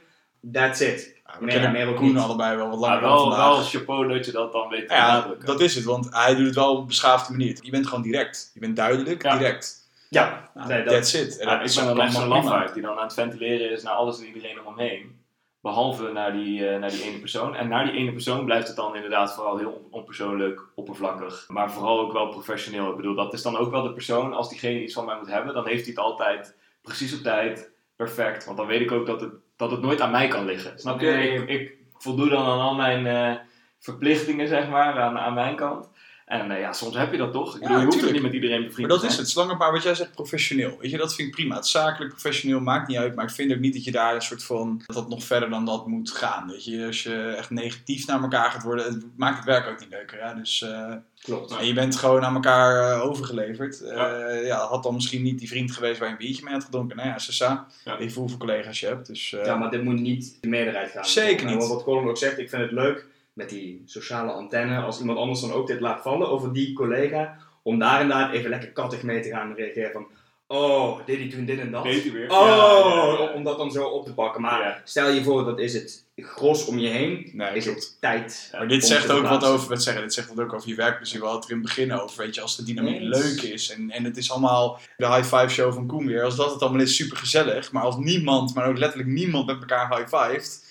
That's 0.51 0.79
it. 0.79 1.19
Ja, 1.25 1.33
we 1.39 1.45
Nee, 1.45 1.53
kennen 1.53 1.71
meer 1.71 1.87
ook 1.87 1.95
Koen 1.95 2.07
niet. 2.07 2.17
allebei 2.17 2.55
wel 2.57 2.69
wat 2.69 2.79
Maar 2.79 2.89
langer 2.89 3.01
wel, 3.01 3.19
vandaag. 3.19 3.47
wel 3.47 3.63
chapeau 3.63 4.07
dat 4.07 4.25
je 4.25 4.31
dat 4.31 4.51
dan 4.51 4.69
weet 4.69 4.87
te 4.87 4.93
Ja, 4.93 5.27
dat 5.45 5.59
is 5.59 5.75
het, 5.75 5.83
want 5.83 6.07
hij 6.15 6.35
doet 6.35 6.45
het 6.45 6.55
wel 6.55 6.71
op 6.71 6.79
een 6.81 6.87
beschaafde 6.87 7.31
manier. 7.31 7.57
Je 7.61 7.71
bent 7.71 7.87
gewoon 7.87 8.03
direct. 8.03 8.51
Je 8.53 8.59
bent 8.59 8.75
duidelijk, 8.75 9.23
Ja. 9.23 9.37
direct. 9.37 9.79
Ja, 10.09 10.49
Nou, 10.53 10.67
nee, 10.67 10.83
dat, 10.83 10.93
That's 10.93 11.13
it. 11.13 11.37
En 11.39 11.45
Ja, 11.47 11.51
dat 11.51 11.59
ik 11.61 11.67
is 11.67 11.75
ben 11.75 11.85
dan 11.85 11.99
echt 11.99 12.11
nog 12.13 12.21
zo'n 12.21 12.29
lafaard 12.31 12.73
die 12.73 12.81
dan 12.83 12.97
aan 12.97 13.03
het 13.03 13.13
ventileren 13.13 13.71
is 13.71 13.83
naar 13.83 13.93
alles 13.93 14.19
en 14.19 14.25
iedereen 14.27 14.57
eromheen. 14.57 15.19
Behalve 15.61 16.11
naar 16.11 16.33
die, 16.33 16.67
eh, 16.67 16.79
naar 16.79 16.89
die 16.89 17.03
ene 17.03 17.17
persoon. 17.19 17.55
En 17.55 17.67
naar 17.67 17.85
die 17.85 17.93
ene 17.93 18.11
persoon 18.11 18.45
blijft 18.45 18.67
het 18.67 18.75
dan 18.75 18.95
inderdaad 18.95 19.33
vooral 19.33 19.57
heel 19.57 19.69
on- 19.71 19.87
onpersoonlijk, 19.91 20.61
oppervlakkig. 20.75 21.45
Maar 21.47 21.71
vooral 21.71 21.99
ook 21.99 22.13
wel 22.13 22.27
professioneel. 22.29 22.89
Ik 22.89 22.95
bedoel, 22.95 23.15
dat 23.15 23.33
is 23.33 23.41
dan 23.41 23.57
ook 23.57 23.71
wel 23.71 23.83
de 23.83 23.93
persoon, 23.93 24.33
als 24.33 24.49
diegene 24.49 24.83
iets 24.83 24.93
van 24.93 25.05
mij 25.05 25.17
moet 25.17 25.29
hebben, 25.31 25.53
dan 25.53 25.67
heeft 25.67 25.81
hij 25.85 25.93
het 25.95 26.03
altijd 26.03 26.55
precies 26.81 27.13
op 27.17 27.21
tijd, 27.23 27.71
perfect. 27.95 28.45
Want 28.45 28.57
dan 28.57 28.67
weet 28.67 28.81
ik 28.81 28.91
ook 28.91 29.05
dat 29.05 29.21
het, 29.21 29.33
dat 29.61 29.71
het 29.71 29.81
nooit 29.81 30.01
aan 30.01 30.11
mij 30.11 30.27
kan 30.27 30.45
liggen. 30.45 30.79
Snap 30.79 30.99
je? 30.99 31.05
Nee. 31.05 31.33
Ik, 31.33 31.49
ik 31.49 31.73
voldoe 31.97 32.29
dan 32.29 32.45
aan 32.45 32.59
al 32.59 32.75
mijn 32.75 33.07
eh, 33.07 33.35
verplichtingen, 33.79 34.47
zeg 34.47 34.69
maar, 34.69 34.99
aan, 35.01 35.17
aan 35.17 35.33
mijn 35.33 35.55
kant. 35.55 35.90
En 36.31 36.51
eh, 36.51 36.59
ja, 36.59 36.73
soms 36.73 36.95
heb 36.95 37.11
je 37.11 37.17
dat 37.17 37.31
toch? 37.31 37.55
Ik 37.55 37.61
bedoel, 37.61 37.79
je 37.79 37.85
hoeft 37.85 38.11
niet 38.11 38.21
met 38.21 38.33
iedereen 38.33 38.63
bevriend 38.65 38.87
Maar 38.89 38.97
dat 38.97 39.03
is 39.05 39.13
zijn. 39.13 39.21
het. 39.21 39.29
Zolang 39.29 39.57
maar 39.57 39.71
wat 39.71 39.83
jij 39.83 39.95
zegt, 39.95 40.11
professioneel. 40.11 40.77
Weet 40.79 40.91
je, 40.91 40.97
dat 40.97 41.15
vind 41.15 41.27
ik 41.27 41.33
prima. 41.33 41.55
Het 41.55 41.67
zakelijk, 41.67 42.11
professioneel 42.11 42.59
maakt 42.59 42.87
niet 42.87 42.97
uit. 42.97 43.15
Maar 43.15 43.25
ik 43.25 43.31
vind 43.31 43.51
ook 43.53 43.59
niet 43.59 43.73
dat 43.73 43.83
je 43.83 43.91
daar 43.91 44.15
een 44.15 44.21
soort 44.21 44.43
van. 44.43 44.81
dat 44.85 44.95
dat 44.95 45.09
nog 45.09 45.23
verder 45.23 45.49
dan 45.49 45.65
dat 45.65 45.87
moet 45.87 46.11
gaan. 46.11 46.47
Weet 46.47 46.65
je, 46.65 46.85
als 46.85 47.03
je 47.03 47.33
echt 47.37 47.49
negatief 47.49 48.07
naar 48.07 48.21
elkaar 48.21 48.51
gaat 48.51 48.63
worden. 48.63 48.85
Het 48.85 49.05
maakt 49.15 49.35
het 49.35 49.45
werk 49.45 49.67
ook 49.67 49.79
niet 49.79 49.89
leuker. 49.89 50.17
Ja? 50.17 50.33
Dus. 50.33 50.61
eh, 50.61 50.93
Klopt. 51.21 51.57
en 51.57 51.65
je 51.65 51.73
bent 51.73 51.95
gewoon 51.95 52.23
aan 52.23 52.33
elkaar 52.35 52.91
eh, 52.91 53.05
overgeleverd. 53.05 53.81
Ja. 53.85 54.29
ja. 54.29 54.57
had 54.67 54.83
dan 54.83 54.93
misschien 54.93 55.23
niet 55.23 55.39
die 55.39 55.47
vriend 55.47 55.71
geweest 55.71 55.99
waar 55.99 56.07
je 56.07 56.13
een 56.13 56.19
biertje 56.21 56.43
mee 56.43 56.53
had 56.53 56.63
gedronken. 56.63 56.95
Nou 56.95 57.09
ja, 57.09 57.17
Sessa. 57.17 57.67
Ja. 57.85 57.95
Je 57.99 58.13
hoeveel 58.13 58.37
collega's 58.37 58.79
je 58.79 58.85
hebt. 58.87 59.07
Dus. 59.07 59.29
Ja, 59.29 59.55
maar 59.55 59.69
dit 59.69 59.83
moet 59.83 59.99
niet 59.99 60.37
de 60.41 60.47
meerderheid 60.47 60.91
gaan. 60.91 61.05
Zeker 61.05 61.45
niet. 61.45 61.61
En 61.61 61.67
wat 61.69 61.83
Colin 61.83 62.07
ook 62.07 62.17
zegt, 62.17 62.37
ik 62.37 62.49
vind 62.49 62.61
het 62.61 62.71
leuk 62.71 63.05
met 63.33 63.49
die 63.49 63.81
sociale 63.85 64.31
antenne, 64.31 64.81
als 64.81 64.99
iemand 64.99 65.17
anders 65.17 65.41
dan 65.41 65.51
ook 65.53 65.67
dit 65.67 65.79
laat 65.79 66.01
vallen 66.01 66.29
over 66.29 66.53
die 66.53 66.73
collega, 66.73 67.37
om 67.63 67.79
daar 67.79 68.01
inderdaad 68.01 68.33
even 68.33 68.49
lekker 68.49 68.71
kattig 68.71 69.03
mee 69.03 69.21
te 69.21 69.29
gaan 69.29 69.53
reageren 69.55 69.91
van, 69.91 70.05
oh, 70.47 70.99
deed 71.05 71.17
hij 71.17 71.29
toen 71.29 71.45
dit 71.45 71.59
en 71.59 71.71
dat? 71.71 71.83
Weet 71.83 72.03
je 72.03 72.11
weer? 72.11 72.31
Oh, 72.31 72.45
Ja, 72.47 72.55
ja, 72.55 73.23
ja. 73.23 73.33
om 73.33 73.43
dat 73.43 73.57
dan 73.57 73.71
zo 73.71 73.85
op 73.87 74.05
te 74.05 74.13
pakken. 74.13 74.41
Maar 74.41 74.59
Ja. 74.61 74.81
stel 74.83 75.09
je 75.09 75.23
voor, 75.23 75.43
dat 75.45 75.59
is 75.59 75.73
het 75.73 76.05
gros 76.15 76.65
om 76.65 76.77
je 76.79 76.87
heen, 76.89 77.29
Nee, 77.33 77.55
is 77.55 77.63
klopt. 77.63 77.79
het 77.83 77.97
tijd. 77.99 78.49
Maar 78.51 78.67
dit 78.67 78.85
zegt 78.85 79.09
ook 79.11 79.27
wat 79.27 79.45
over, 79.45 79.69
wat 79.69 79.83
zeggen, 79.83 80.03
dit 80.03 80.13
zegt 80.13 80.27
wat 80.33 80.39
ook 80.45 80.53
over 80.53 80.69
je 80.69 80.75
werkplezier. 80.75 81.19
We 81.19 81.25
hadden 81.25 81.41
het 81.41 81.49
er 81.51 81.55
in 81.57 81.63
het 81.65 81.75
begin 81.75 81.93
over, 81.99 82.17
weet 82.25 82.35
je, 82.35 82.41
als 82.41 82.55
de 82.55 82.63
dynamiek 82.63 83.01
leuk 83.01 83.41
is. 83.41 83.71
En, 83.71 83.91
en 83.91 84.03
het 84.03 84.17
is 84.17 84.31
allemaal 84.31 84.79
de 84.97 85.07
high 85.07 85.35
five 85.35 85.47
show 85.49 85.73
van 85.73 85.87
Koen 85.87 86.05
weer. 86.05 86.23
Als 86.23 86.35
dat 86.35 86.51
het 86.53 86.61
allemaal 86.61 86.81
is, 86.81 86.95
super 86.95 87.17
gezellig. 87.17 87.71
Maar 87.71 87.83
als 87.83 87.95
niemand, 87.97 88.53
maar 88.55 88.67
ook 88.67 88.77
letterlijk 88.77 89.09
niemand 89.09 89.45
met 89.45 89.59
elkaar 89.59 89.97
high 89.97 90.15
fived. 90.15 90.69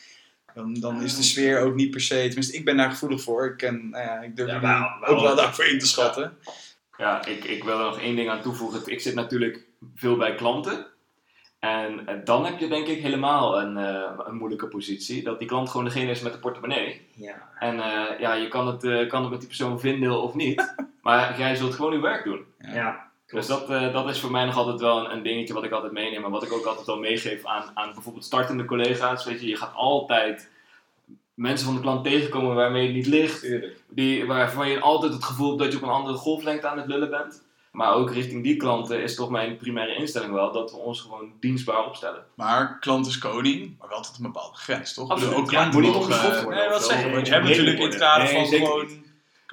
Dan, 0.55 0.75
dan 0.75 1.03
is 1.03 1.17
de 1.17 1.23
sfeer 1.23 1.61
ook 1.61 1.75
niet 1.75 1.91
per 1.91 2.01
se, 2.01 2.25
tenminste 2.27 2.57
ik 2.57 2.65
ben 2.65 2.77
daar 2.77 2.91
gevoelig 2.91 3.23
voor. 3.23 3.47
Ik, 3.47 3.57
ken, 3.57 3.89
nou 3.91 4.05
ja, 4.05 4.19
ik 4.21 4.37
durf 4.37 4.49
Ja, 4.49 4.55
er 4.55 4.61
maar- 4.63 4.81
maar- 5.01 5.09
ook 5.09 5.21
wel 5.21 5.37
daarvoor 5.37 5.65
in 5.65 5.79
te 5.79 5.87
schatten. 5.87 6.37
Ja, 6.97 7.27
ik, 7.27 7.45
ik 7.45 7.65
wil 7.65 7.79
er 7.79 7.85
nog 7.85 8.01
één 8.01 8.17
ding 8.17 8.29
aan 8.31 8.43
toevoegen. 8.43 8.81
Ik 8.85 9.01
zit 9.01 9.15
natuurlijk 9.15 9.61
veel 9.95 10.17
bij 10.17 10.35
klanten. 10.35 10.87
En 11.59 12.07
eh, 12.07 12.15
dan 12.25 12.45
heb 12.45 12.59
je 12.59 12.69
denk 12.69 12.87
ik 12.87 13.03
helemaal 13.03 13.61
een, 13.61 13.77
eh, 13.77 14.11
een 14.27 14.37
moeilijke 14.37 14.67
positie. 14.67 15.23
Dat 15.23 15.39
die 15.39 15.49
klant 15.49 15.69
gewoon 15.69 15.85
degene 15.87 16.11
is 16.11 16.21
met 16.21 16.33
de 16.33 16.39
portemonnee. 16.39 17.07
Ja. 17.15 17.49
En 17.59 17.81
eh, 17.81 18.21
ja, 18.21 18.33
je 18.35 18.49
kan 18.49 18.67
het, 18.67 18.85
eh, 18.85 19.09
kan 19.09 19.21
het 19.23 19.31
met 19.31 19.39
die 19.41 19.49
persoon 19.49 19.81
vinden 19.81 20.23
of 20.23 20.35
niet. 20.35 20.75
maar 21.03 21.39
jij 21.39 21.55
zult 21.57 21.75
gewoon 21.75 21.93
je 21.93 22.01
werk 22.01 22.25
doen. 22.25 22.45
Ja. 22.59 22.75
ja. 22.75 23.10
Dus 23.31 23.47
dat, 23.47 23.71
eh, 23.71 23.93
dat 23.93 24.09
is 24.09 24.21
voor 24.21 24.31
mij 24.31 24.45
nog 24.45 24.57
altijd 24.57 24.81
wel 24.81 24.99
een, 24.99 25.13
een 25.13 25.23
dingetje 25.23 25.55
wat 25.55 25.65
ik 25.65 25.73
altijd 25.73 25.93
meeneem. 25.93 26.25
En 26.25 26.31
wat 26.31 26.43
ik 26.43 26.53
ook 26.53 26.65
altijd 26.65 26.87
wel 26.87 26.99
meegeef 26.99 27.45
aan, 27.47 27.71
aan 27.75 27.93
bijvoorbeeld 27.95 28.25
startende 28.25 28.65
collega's. 28.65 29.25
Weet 29.25 29.41
je, 29.41 29.47
je 29.49 29.57
gaat 29.57 29.75
altijd 29.75 30.51
mensen 31.35 31.67
van 31.67 31.75
de 31.75 31.81
klant 31.81 32.05
tegenkomen 32.05 32.55
waarmee 32.55 32.87
het 32.87 32.95
niet 32.95 33.07
ligt. 33.07 33.47
Die, 33.89 34.27
waarvan 34.27 34.69
je 34.69 34.81
altijd 34.81 35.13
het 35.13 35.25
gevoel 35.25 35.49
hebt 35.49 35.61
dat 35.61 35.73
je 35.73 35.77
op 35.77 35.83
een 35.83 35.89
andere 35.89 36.17
golflengte 36.17 36.69
aan 36.69 36.79
het 36.79 36.87
lullen 36.87 37.11
bent. 37.11 37.43
Maar 37.71 37.95
ook 37.95 38.13
richting 38.13 38.43
die 38.43 38.57
klanten 38.57 39.03
is 39.03 39.15
toch 39.15 39.31
mijn 39.31 39.57
primaire 39.57 39.95
instelling 39.95 40.33
wel 40.33 40.53
dat 40.53 40.71
we 40.71 40.77
ons 40.77 41.01
gewoon 41.01 41.33
dienstbaar 41.41 41.87
opstellen. 41.87 42.25
Maar 42.35 42.79
klant 42.79 43.07
is 43.07 43.19
koning, 43.19 43.77
maar 43.79 43.89
wel 43.89 44.01
tot 44.01 44.17
een 44.17 44.23
bepaalde 44.23 44.57
grens, 44.57 44.95
toch? 44.95 45.09
Absoluut. 45.09 45.35
ook 45.35 45.51
Ja, 45.51 45.51
klanten 45.51 45.81
moet 45.81 45.91
niet 45.91 46.07
worden 46.07 46.49
Nee, 46.49 46.67
of 46.67 46.73
wat 46.73 46.83
zo. 46.83 46.89
zeg 46.89 46.99
je? 46.99 47.05
Nee, 47.05 47.15
Want 47.15 47.27
je 47.27 47.33
hebt 47.33 47.45
nee, 47.45 47.57
natuurlijk 47.57 47.83
in 47.83 47.89
het 47.91 47.99
kader 47.99 48.25
Nee, 48.25 48.35
van 48.35 48.47
zeker 48.47 48.67
gewoon... 48.67 48.89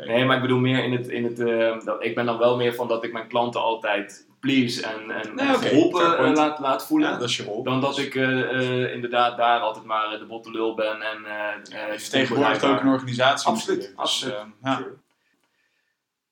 Nee, 0.05 0.25
maar 0.25 0.35
ik 0.35 0.41
bedoel 0.41 0.59
meer 0.59 0.83
in 0.83 0.91
het. 0.91 1.07
In 1.07 1.23
het 1.23 1.39
eh, 1.39 1.79
dat, 1.85 2.03
ik 2.03 2.15
ben 2.15 2.25
dan 2.25 2.37
wel 2.37 2.55
meer 2.57 2.75
van 2.75 2.87
dat 2.87 3.03
ik 3.03 3.11
mijn 3.13 3.27
klanten 3.27 3.61
altijd 3.61 4.25
please 4.39 4.85
en, 4.85 5.11
en, 5.11 5.35
Nee, 5.35 5.47
en 5.47 5.55
oké, 5.55 5.67
geholpen 5.67 6.17
eh, 6.17 6.33
laat, 6.33 6.59
laat 6.59 6.85
voelen. 6.87 7.09
Ja, 7.11 7.17
dat 7.17 7.29
is 7.29 7.37
je 7.37 7.43
rol. 7.43 7.63
Dan 7.63 7.81
dat 7.81 7.97
ik 7.97 8.15
eh, 8.15 8.41
eh, 8.83 8.93
inderdaad 8.93 9.37
daar 9.37 9.59
altijd 9.59 9.85
maar 9.85 10.19
de 10.19 10.25
botte 10.25 10.51
lul 10.51 10.75
ben 10.75 11.01
en. 11.01 11.25
eh 11.25 11.91
eh, 11.91 11.99
Vertegenwoordigt 11.99 12.63
ook 12.65 12.81
een 12.81 12.87
organisatie. 12.87 13.47
Absoluut. 13.49 13.81
Dus, 13.81 13.95
absoluut. 13.95 14.35
ja. 14.63 14.81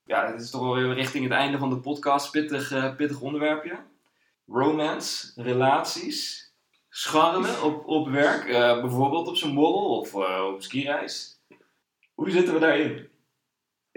Ja, 0.06 0.32
het 0.32 0.42
is 0.42 0.50
toch 0.50 0.62
wel 0.62 0.74
weer 0.74 0.94
richting 0.94 1.24
het 1.24 1.34
einde 1.34 1.58
van 1.58 1.70
de 1.70 1.78
podcast. 1.78 2.32
Pittig, 2.32 2.72
eh, 2.72 2.96
pittig 2.96 3.20
onderwerpje. 3.22 3.78
Romance, 4.48 5.32
relaties, 5.42 6.52
scharrelen 6.90 7.64
op, 7.64 7.88
op 7.88 8.08
werk. 8.10 8.46
eh, 8.50 8.82
bijvoorbeeld 8.82 9.28
op 9.28 9.36
zo'n 9.36 9.54
borrel 9.56 10.00
of 10.00 10.14
eh, 10.16 10.46
op 10.54 10.62
skireis. 10.62 11.40
Hoe 12.14 12.30
zitten 12.32 12.54
we 12.54 12.60
daarin? 12.60 13.08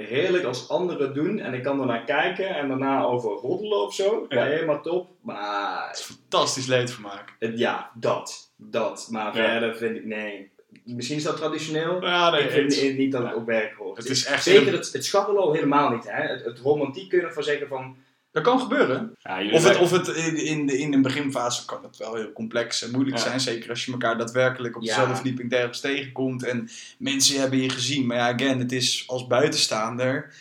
Heerlijk 0.03 0.45
als 0.45 0.69
anderen 0.69 1.15
doen 1.15 1.39
en 1.39 1.55
ik 1.55 1.63
kan 1.63 1.81
er 1.81 1.87
naar 1.87 2.05
kijken 2.05 2.49
en 2.57 2.69
daarna 2.69 3.03
over 3.05 3.31
roddelen 3.31 3.83
of 3.83 3.95
zo. 3.95 4.27
Ja. 4.29 4.45
Helemaal 4.45 4.83
top. 4.83 5.11
Maar 5.21 5.95
Fantastisch 6.03 6.67
leedvermaak. 6.67 7.33
het- 7.39 7.59
ja, 7.59 7.91
dat. 7.95 8.53
Dat. 8.57 9.09
Maar 9.11 9.37
Ja. 9.37 9.45
verder 9.49 9.77
vind 9.77 9.97
ik, 9.97 10.05
nee. 10.05 10.51
Misschien 10.85 11.17
is 11.17 11.23
dat 11.23 11.37
traditioneel. 11.37 12.03
Ja, 12.05 12.31
nee, 12.31 12.43
ik 12.43 12.73
vind 12.73 12.99
niet 12.99 13.13
dat 13.13 13.23
het 13.23 13.35
op 13.35 13.47
werk 13.47 13.75
hoort. 13.75 13.97
Het 13.97 14.09
is 14.09 14.25
echt 14.25 14.43
Zeker 14.43 14.73
het, 14.73 14.93
het 14.93 15.05
scharrelen 15.05 15.43
al 15.43 15.53
helemaal 15.53 15.91
niet. 15.91 16.05
Hè? 16.11 16.23
Het, 16.23 16.45
het 16.45 16.59
romantiek 16.59 17.09
kun 17.09 17.19
je 17.21 17.27
ervan 17.27 17.43
zeggen 17.43 17.69
van... 17.69 17.97
Dat 18.33 18.43
kan 18.43 18.61
gebeuren. 18.61 19.15
Ja, 19.23 19.51
Of 19.53 19.65
het, 19.65 19.79
of 19.79 19.91
het 19.91 20.09
in, 20.09 20.67
de, 20.67 20.79
in 20.79 20.93
een 20.93 21.03
beginfase 21.03 21.65
kan 21.65 21.83
het 21.83 21.97
wel 21.97 22.15
heel 22.15 22.33
complex 22.33 22.83
en 22.83 22.91
moeilijk 22.91 23.17
Ja. 23.17 23.23
zijn. 23.23 23.41
Zeker 23.41 23.71
als 23.71 23.85
je 23.85 23.93
elkaar 23.93 24.19
daadwerkelijk 24.19 24.77
op 24.77 24.83
Ja. 24.83 24.89
dezelfde 24.89 25.15
verdieping 25.15 25.53
ergens 25.53 25.81
tegenkomt. 25.81 26.45
En 26.45 26.69
mensen 26.99 27.41
hebben 27.41 27.59
je 27.63 27.71
gezien. 27.71 28.07
Maar 28.07 28.17
ja, 28.17 28.33
again, 28.35 28.59
het 28.59 28.73
is 28.73 29.05
als 29.07 29.27
buitenstaander 29.27 30.35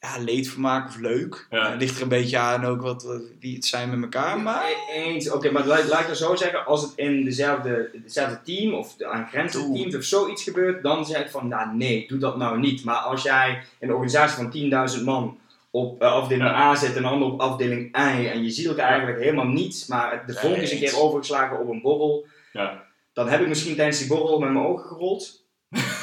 ja, 0.00 0.18
leedvermaak 0.18 0.88
of 0.88 0.96
leuk. 0.98 1.46
Ja. 1.50 1.70
Het 1.70 1.80
ligt 1.80 1.96
er 1.96 2.02
een 2.02 2.08
beetje 2.08 2.38
aan 2.38 2.64
ook 2.64 2.82
wat, 2.82 3.02
wat- 3.02 3.22
wie 3.40 3.54
het 3.54 3.64
zijn 3.64 3.90
met 3.90 4.02
elkaar. 4.02 4.40
Maar 4.40 4.62
E- 4.64 4.92
Eens, 5.02 5.30
oké, 5.30 5.50
maar 5.50 5.66
laat, 5.66 5.88
laat 5.88 6.00
ik 6.00 6.06
het 6.06 6.16
zo 6.16 6.34
zeggen. 6.34 6.66
Als 6.66 6.82
het 6.82 6.92
in 6.96 7.24
dezelfde, 7.24 7.90
dezelfde 8.04 8.40
team 8.44 8.74
of 8.74 8.94
de 8.96 9.06
aangrenzende 9.06 9.78
teams 9.78 9.96
of 9.96 10.02
zoiets 10.04 10.42
gebeurt, 10.42 10.82
dan 10.82 11.06
zeg 11.06 11.20
ik 11.20 11.30
van, 11.30 11.48
nou 11.48 11.76
nee, 11.76 12.06
doe 12.08 12.18
dat 12.18 12.36
nou 12.36 12.58
niet. 12.58 12.84
Maar 12.84 12.96
als 12.96 13.22
jij 13.22 13.62
in 13.78 13.88
een 13.88 13.94
organisatie 13.94 14.36
van 14.36 14.50
10.000 14.98 15.04
man 15.04 15.38
op 15.78 16.02
eh, 16.02 16.12
afdeling 16.12 16.48
Ja. 16.48 16.56
A 16.70 16.74
zit 16.74 16.96
en 16.96 17.04
een 17.04 17.10
ander 17.10 17.28
op 17.28 17.40
afdeling 17.40 17.96
I 17.98 18.26
en 18.26 18.42
je 18.42 18.50
ziet 18.50 18.66
elkaar 18.66 18.88
eigenlijk 18.88 19.18
helemaal 19.20 19.46
niets, 19.46 19.86
maar 19.86 20.22
de 20.26 20.34
vonk 20.34 20.56
is 20.56 20.72
een 20.72 20.78
keer 20.78 21.00
overgeslagen 21.00 21.58
op 21.60 21.68
een 21.68 21.82
borrel, 21.82 22.26
Ja. 22.52 22.82
dan 23.12 23.28
heb 23.28 23.40
ik 23.40 23.48
misschien 23.48 23.76
tijdens 23.76 23.98
die 23.98 24.08
borrel 24.08 24.38
met 24.38 24.52
mijn 24.52 24.64
ogen 24.66 24.86
gerold. 24.88 25.46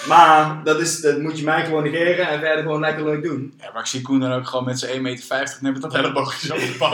maar 0.08 0.62
dat, 0.64 0.80
is, 0.80 1.02
dat 1.02 1.20
moet 1.22 1.38
je 1.38 1.44
mij 1.44 1.66
gewoon 1.66 1.84
negeren 1.84 2.28
en 2.28 2.40
verder 2.40 2.64
gewoon 2.64 2.80
lekker 2.80 3.04
leuk 3.04 3.24
doen. 3.24 3.54
Ja, 3.58 3.72
maar 3.72 3.82
ik 3.82 3.88
zie 3.88 4.02
Koen 4.02 4.20
dan 4.20 4.32
ook 4.32 4.48
gewoon 4.48 4.66
met 4.66 4.80
zijn 4.80 4.96
1,50 4.98 5.02
meter 5.02 5.58
nemen 5.62 5.82
dat 5.82 5.94
hele 5.94 6.12
boogjes 6.12 6.52
op 6.52 6.58
de 6.58 6.76
bal. 6.80 6.92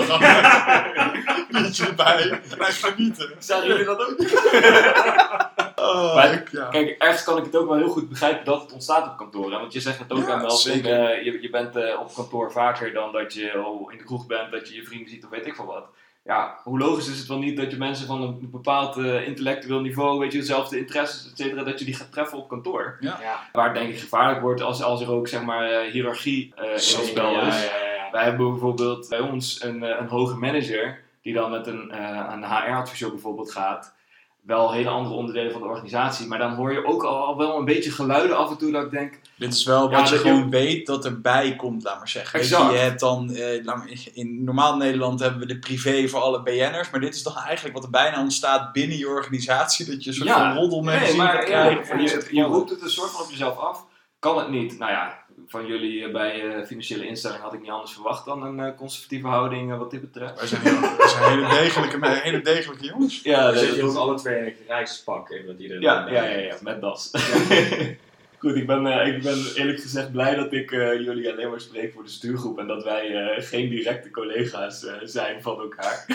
Biertje 1.62 1.86
erbij. 1.86 2.30
En 2.30 2.42
hij 2.58 2.72
genieten. 2.72 3.32
Zouden 3.40 3.70
jullie 3.70 3.86
dat 3.86 4.00
ook 4.00 4.16
Oh, 5.82 6.16
Maar- 6.16 6.34
ik- 6.34 6.50
ja. 6.52 6.66
Kijk, 6.68 6.90
ergens 6.98 7.24
kan 7.24 7.38
ik 7.38 7.44
het 7.44 7.56
ook 7.56 7.68
wel 7.68 7.78
heel 7.78 7.88
goed 7.90 8.10
begrijpen 8.10 8.46
dat 8.46 8.62
het 8.62 8.72
ontstaat 8.74 9.08
op 9.08 9.18
kantoor. 9.18 9.52
Hè? 9.52 9.60
Want 9.60 9.74
je 9.74 9.80
zegt 9.80 10.00
het 10.00 10.12
ook 10.12 10.28
Ja, 10.28 10.34
aan 10.34 10.42
Melvin, 10.42 10.74
zeker. 10.74 11.10
eh, 11.10 11.24
je, 11.26 11.42
je 11.42 11.50
bent 11.50 11.76
eh, 11.76 12.00
op 12.00 12.14
kantoor 12.14 12.52
vaker 12.52 12.94
dan 12.94 13.12
dat 13.12 13.34
je 13.34 13.52
al 13.58 13.90
in 13.92 13.98
de 13.98 14.04
kroeg 14.04 14.26
bent, 14.28 14.52
dat 14.52 14.68
je 14.70 14.76
je 14.76 14.84
vrienden 14.84 15.10
ziet 15.10 15.24
of 15.24 15.30
weet 15.30 15.46
ik 15.46 15.56
veel 15.56 15.66
wat. 15.66 15.86
Ja, 16.24 16.58
hoe 16.64 16.80
logisch 16.80 17.10
is 17.10 17.18
het 17.20 17.28
wel 17.28 17.38
niet 17.38 17.58
dat 17.58 17.72
je 17.72 17.78
mensen 17.78 18.08
van 18.08 18.22
een 18.22 18.50
bepaald 18.52 18.98
eh, 18.98 19.28
intellectueel 19.28 19.80
niveau, 19.80 20.20
weet 20.20 20.32
je, 20.32 20.38
dezelfde 20.40 20.78
interesses, 20.78 21.32
et 21.32 21.38
cetera, 21.38 21.64
dat 21.64 21.80
je 21.80 21.86
die 21.86 21.94
gaat 21.96 22.12
treffen 22.12 22.38
op 22.38 22.50
kantoor. 22.50 22.98
Ja. 23.00 23.20
Waar 23.52 23.66
het 23.66 23.74
denk 23.76 23.90
ik 23.90 24.00
gevaarlijk 24.00 24.42
wordt 24.42 24.62
als, 24.62 24.84
als 24.84 25.02
er 25.02 25.12
ook, 25.12 25.28
zeg 25.28 25.42
maar, 25.44 25.72
eh, 25.72 25.92
hiërarchie 25.92 26.54
eh, 26.56 26.64
in 26.66 26.72
het 26.72 26.82
spel 26.82 27.32
ja, 27.32 27.42
is. 27.48 27.64
ja, 27.64 27.76
ja, 27.78 27.94
ja. 27.96 28.12
Wij 28.12 28.24
hebben 28.24 28.50
bijvoorbeeld 28.52 29.10
bij 29.10 29.20
ons 29.20 29.64
een, 29.64 29.84
eh, 29.84 29.98
een 30.00 30.08
hoge 30.08 30.36
manager 30.36 31.02
die 31.22 31.34
dan 31.34 31.52
met 31.52 31.68
een, 31.68 31.92
eh, 31.92 32.28
een 32.32 32.44
HR-adviseur 32.46 33.10
bijvoorbeeld 33.10 33.52
gaat. 33.52 33.94
Wel 34.42 34.72
hele 34.72 34.90
andere 34.90 35.16
onderdelen 35.16 35.52
van 35.52 35.62
de 35.62 35.68
organisatie, 35.68 36.28
maar 36.28 36.38
dan 36.38 36.54
hoor 36.56 36.72
je 36.72 36.86
ook 36.86 37.04
al, 37.04 37.26
al 37.26 37.38
wel 37.38 37.58
een 37.58 37.66
beetje 37.66 37.92
geluiden 37.92 38.38
af 38.38 38.50
en 38.50 38.58
toe 38.58 38.72
dat 38.72 38.84
ik 38.84 38.92
denk, 38.92 39.20
Dit 39.38 39.54
is 39.54 39.64
wel 39.64 39.92
Ja, 39.92 40.00
wat 40.00 40.10
je 40.10 40.18
gewoon 40.18 40.50
weet 40.50 40.86
dat 40.86 41.06
erbij 41.06 41.56
komt, 41.56 41.84
laat 41.84 41.98
maar 41.98 42.08
zeggen. 42.10 42.40
Weet 42.40 42.50
je, 42.50 42.56
Exact. 42.56 42.74
je 42.74 42.80
hebt 42.80 43.00
dan, 43.00 43.32
eh, 43.32 44.14
in 44.14 44.44
normaal 44.44 44.76
Nederland 44.76 45.20
hebben 45.20 45.40
we 45.40 45.46
de 45.46 45.60
privé 45.60 46.08
voor 46.08 46.20
alle 46.20 46.42
BN'ers, 46.44 46.90
maar 46.90 47.00
dit 47.00 47.16
is 47.16 47.22
toch 47.22 47.46
eigenlijk 47.46 47.76
wat 47.76 47.84
er 47.84 47.90
bijna 47.92 48.22
ontstaat 48.22 48.74
binnen 48.74 48.98
je 48.98 49.08
organisatie, 49.08 49.86
dat 49.86 50.04
je 50.04 50.10
een 50.10 50.16
soort 50.16 50.30
Ja. 50.30 50.54
van 50.54 50.62
roddelmagazine 50.62 51.08
nee, 51.08 51.18
maar 51.18 51.50
ja, 51.50 51.66
je, 51.70 51.98
je, 51.98 52.28
je, 52.32 52.44
roept 52.44 52.70
het 52.70 52.82
een 52.82 52.90
soort 52.90 53.12
van 53.12 53.22
op 53.22 53.30
jezelf 53.30 53.58
af. 53.58 53.86
Kan 54.20 54.38
het 54.38 54.50
niet? 54.50 54.80
Nou 54.80 54.92
ja, 54.92 55.21
van 55.52 55.66
jullie 55.66 56.06
eh, 56.06 56.12
bij 56.12 56.42
eh, 56.42 56.66
financiële 56.66 57.08
instelling 57.08 57.42
had 57.42 57.54
ik 57.54 57.62
niet 57.62 57.70
anders 57.70 57.94
verwacht 57.94 58.26
dan 58.26 58.44
een 58.44 58.60
eh, 58.60 58.78
conservatieve 58.78 59.28
houding 59.28 59.78
wat 59.78 59.92
dit 59.92 60.02
betreft. 60.02 60.40
Wij 60.40 60.48
zijn, 60.48 60.64
wij 60.98 61.08
zijn 61.08 61.30
hele, 61.30 61.50
degelijke, 61.50 62.20
hele 62.24 62.42
degelijke 62.42 62.86
jongens. 62.86 63.22
Ja, 63.24 63.52
We 63.52 63.58
zitten 63.60 63.96
alle 63.96 64.16
twee 64.16 64.40
in 64.40 64.56
even 64.70 65.46
wat 65.46 65.60
iedereen 65.60 65.82
ja, 65.82 66.08
ja, 66.10 66.24
ja, 66.24 66.38
ja, 66.38 66.56
met 66.62 66.82
das. 66.82 67.12
Goed, 68.42 68.56
ik 68.56 68.68
ben, 68.68 68.86
eh, 68.88 69.16
ik 69.16 69.24
ben 69.24 69.38
eerlijk 69.56 69.80
gezegd 69.80 70.12
blij 70.12 70.36
dat 70.36 70.54
ik 70.54 70.72
eh, 70.72 70.94
jullie 70.94 71.32
alleen 71.32 71.50
maar 71.50 71.62
spreek 71.62 71.94
voor 71.94 72.04
de 72.04 72.10
stuurgroep 72.10 72.60
en 72.60 72.68
dat 72.68 72.84
wij 72.84 73.16
eh, 73.16 73.44
geen 73.44 73.70
directe 73.70 74.12
collega's 74.12 74.86
eh, 74.86 74.94
zijn 75.04 75.42
van 75.42 75.60
elkaar. 75.60 76.06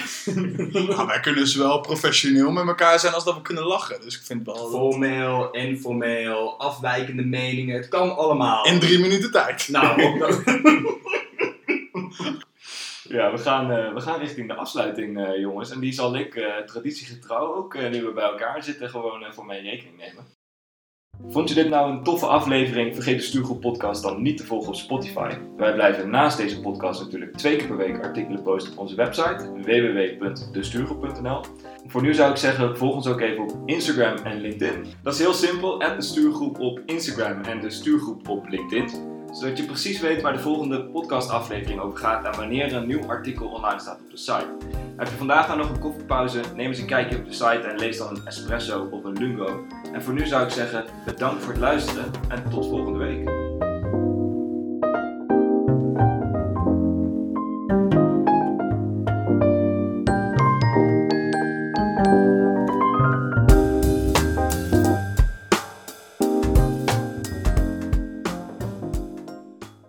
Nou, 0.86 1.06
wij 1.06 1.20
kunnen 1.20 1.46
zowel 1.46 1.80
professioneel 1.80 2.50
met 2.50 2.66
elkaar 2.66 2.98
zijn 2.98 3.12
als 3.12 3.24
dat 3.24 3.34
we 3.34 3.42
kunnen 3.42 3.64
lachen. 3.64 4.00
Dus 4.00 4.16
ik 4.16 4.22
vind 4.24 4.46
het 4.46 4.56
wel... 4.56 4.70
Formeel, 4.70 5.50
informeel, 5.50 6.58
afwijkende 6.58 7.24
meningen. 7.24 7.76
Het 7.76 7.88
kan 7.88 8.16
allemaal. 8.16 8.66
In 8.66 8.80
drie 8.80 8.98
minuten 8.98 9.30
tijd. 9.30 9.68
Nou, 9.68 10.00
Ja, 13.08 13.30
we 13.30 13.38
gaan, 13.38 13.70
eh, 13.70 13.92
we 13.92 14.00
gaan 14.00 14.18
richting 14.18 14.48
de 14.48 14.54
afsluiting, 14.54 15.18
eh, 15.18 15.38
jongens. 15.38 15.70
En 15.70 15.80
die 15.80 15.92
zal 15.92 16.16
ik 16.16 16.34
eh, 16.34 16.56
traditiegetrouw 16.56 17.54
ook, 17.54 17.78
nu 17.90 18.04
we 18.04 18.12
bij 18.12 18.24
elkaar 18.24 18.62
zitten, 18.62 18.90
gewoon 18.90 19.24
voor 19.32 19.46
mijn 19.46 19.62
rekening 19.62 19.96
nemen. 19.96 20.24
Vond 21.28 21.48
je 21.48 21.54
dit 21.54 21.68
nou 21.68 21.90
een 21.90 22.02
toffe 22.02 22.26
aflevering? 22.26 22.94
Vergeet 22.94 23.16
de 23.16 23.22
Stuurgroep 23.22 23.60
podcast 23.60 24.02
dan 24.02 24.22
niet 24.22 24.36
te 24.36 24.44
volgen 24.44 24.68
op 24.68 24.74
Spotify. 24.74 25.34
Wij 25.56 25.74
blijven 25.74 26.10
naast 26.10 26.36
deze 26.36 26.60
podcast 26.60 27.00
natuurlijk 27.00 27.36
twee 27.36 27.56
keer 27.56 27.66
per 27.66 27.76
week 27.76 28.04
artikelen 28.04 28.42
posten 28.42 28.72
op 28.72 28.78
onze 28.78 28.94
website 28.94 29.50
www.destuurgroep.nl 29.54 31.40
Voor 31.86 32.02
nu 32.02 32.14
zou 32.14 32.30
ik 32.30 32.36
zeggen, 32.36 32.76
volg 32.76 32.94
ons 32.94 33.06
ook 33.06 33.20
even 33.20 33.42
op 33.42 33.56
Instagram 33.66 34.16
en 34.16 34.40
LinkedIn. 34.40 34.86
Dat 35.02 35.12
is 35.12 35.18
heel 35.18 35.34
simpel, 35.34 35.78
de 35.78 35.94
Stuurgroep 35.98 36.60
op 36.60 36.80
Instagram 36.86 37.40
en 37.42 37.60
de 37.60 37.70
Stuurgroep 37.70 38.28
op 38.28 38.48
LinkedIn 38.48 39.15
zodat 39.36 39.58
je 39.58 39.64
precies 39.64 40.00
weet 40.00 40.22
waar 40.22 40.32
de 40.32 40.38
volgende 40.38 40.84
podcastaflevering 40.84 41.80
over 41.80 41.98
gaat 41.98 42.24
en 42.24 42.36
wanneer 42.36 42.74
een 42.74 42.86
nieuw 42.86 43.06
artikel 43.06 43.46
online 43.46 43.80
staat 43.80 44.00
op 44.00 44.10
de 44.10 44.16
site. 44.16 44.56
Heb 44.96 45.08
je 45.08 45.16
vandaag 45.16 45.46
nou 45.46 45.58
nog 45.58 45.70
een 45.70 45.78
koffiepauze? 45.78 46.40
Neem 46.54 46.68
eens 46.68 46.78
een 46.78 46.86
kijkje 46.86 47.18
op 47.18 47.24
de 47.24 47.32
site 47.32 47.60
en 47.68 47.78
lees 47.78 47.98
dan 47.98 48.16
een 48.16 48.26
espresso 48.26 48.88
of 48.90 49.04
een 49.04 49.18
lungo. 49.18 49.66
En 49.92 50.02
voor 50.02 50.14
nu 50.14 50.26
zou 50.26 50.44
ik 50.44 50.50
zeggen, 50.50 50.84
bedankt 51.04 51.42
voor 51.42 51.52
het 51.52 51.62
luisteren 51.62 52.10
en 52.28 52.50
tot 52.50 52.66
volgende 52.66 52.98
week. 52.98 53.45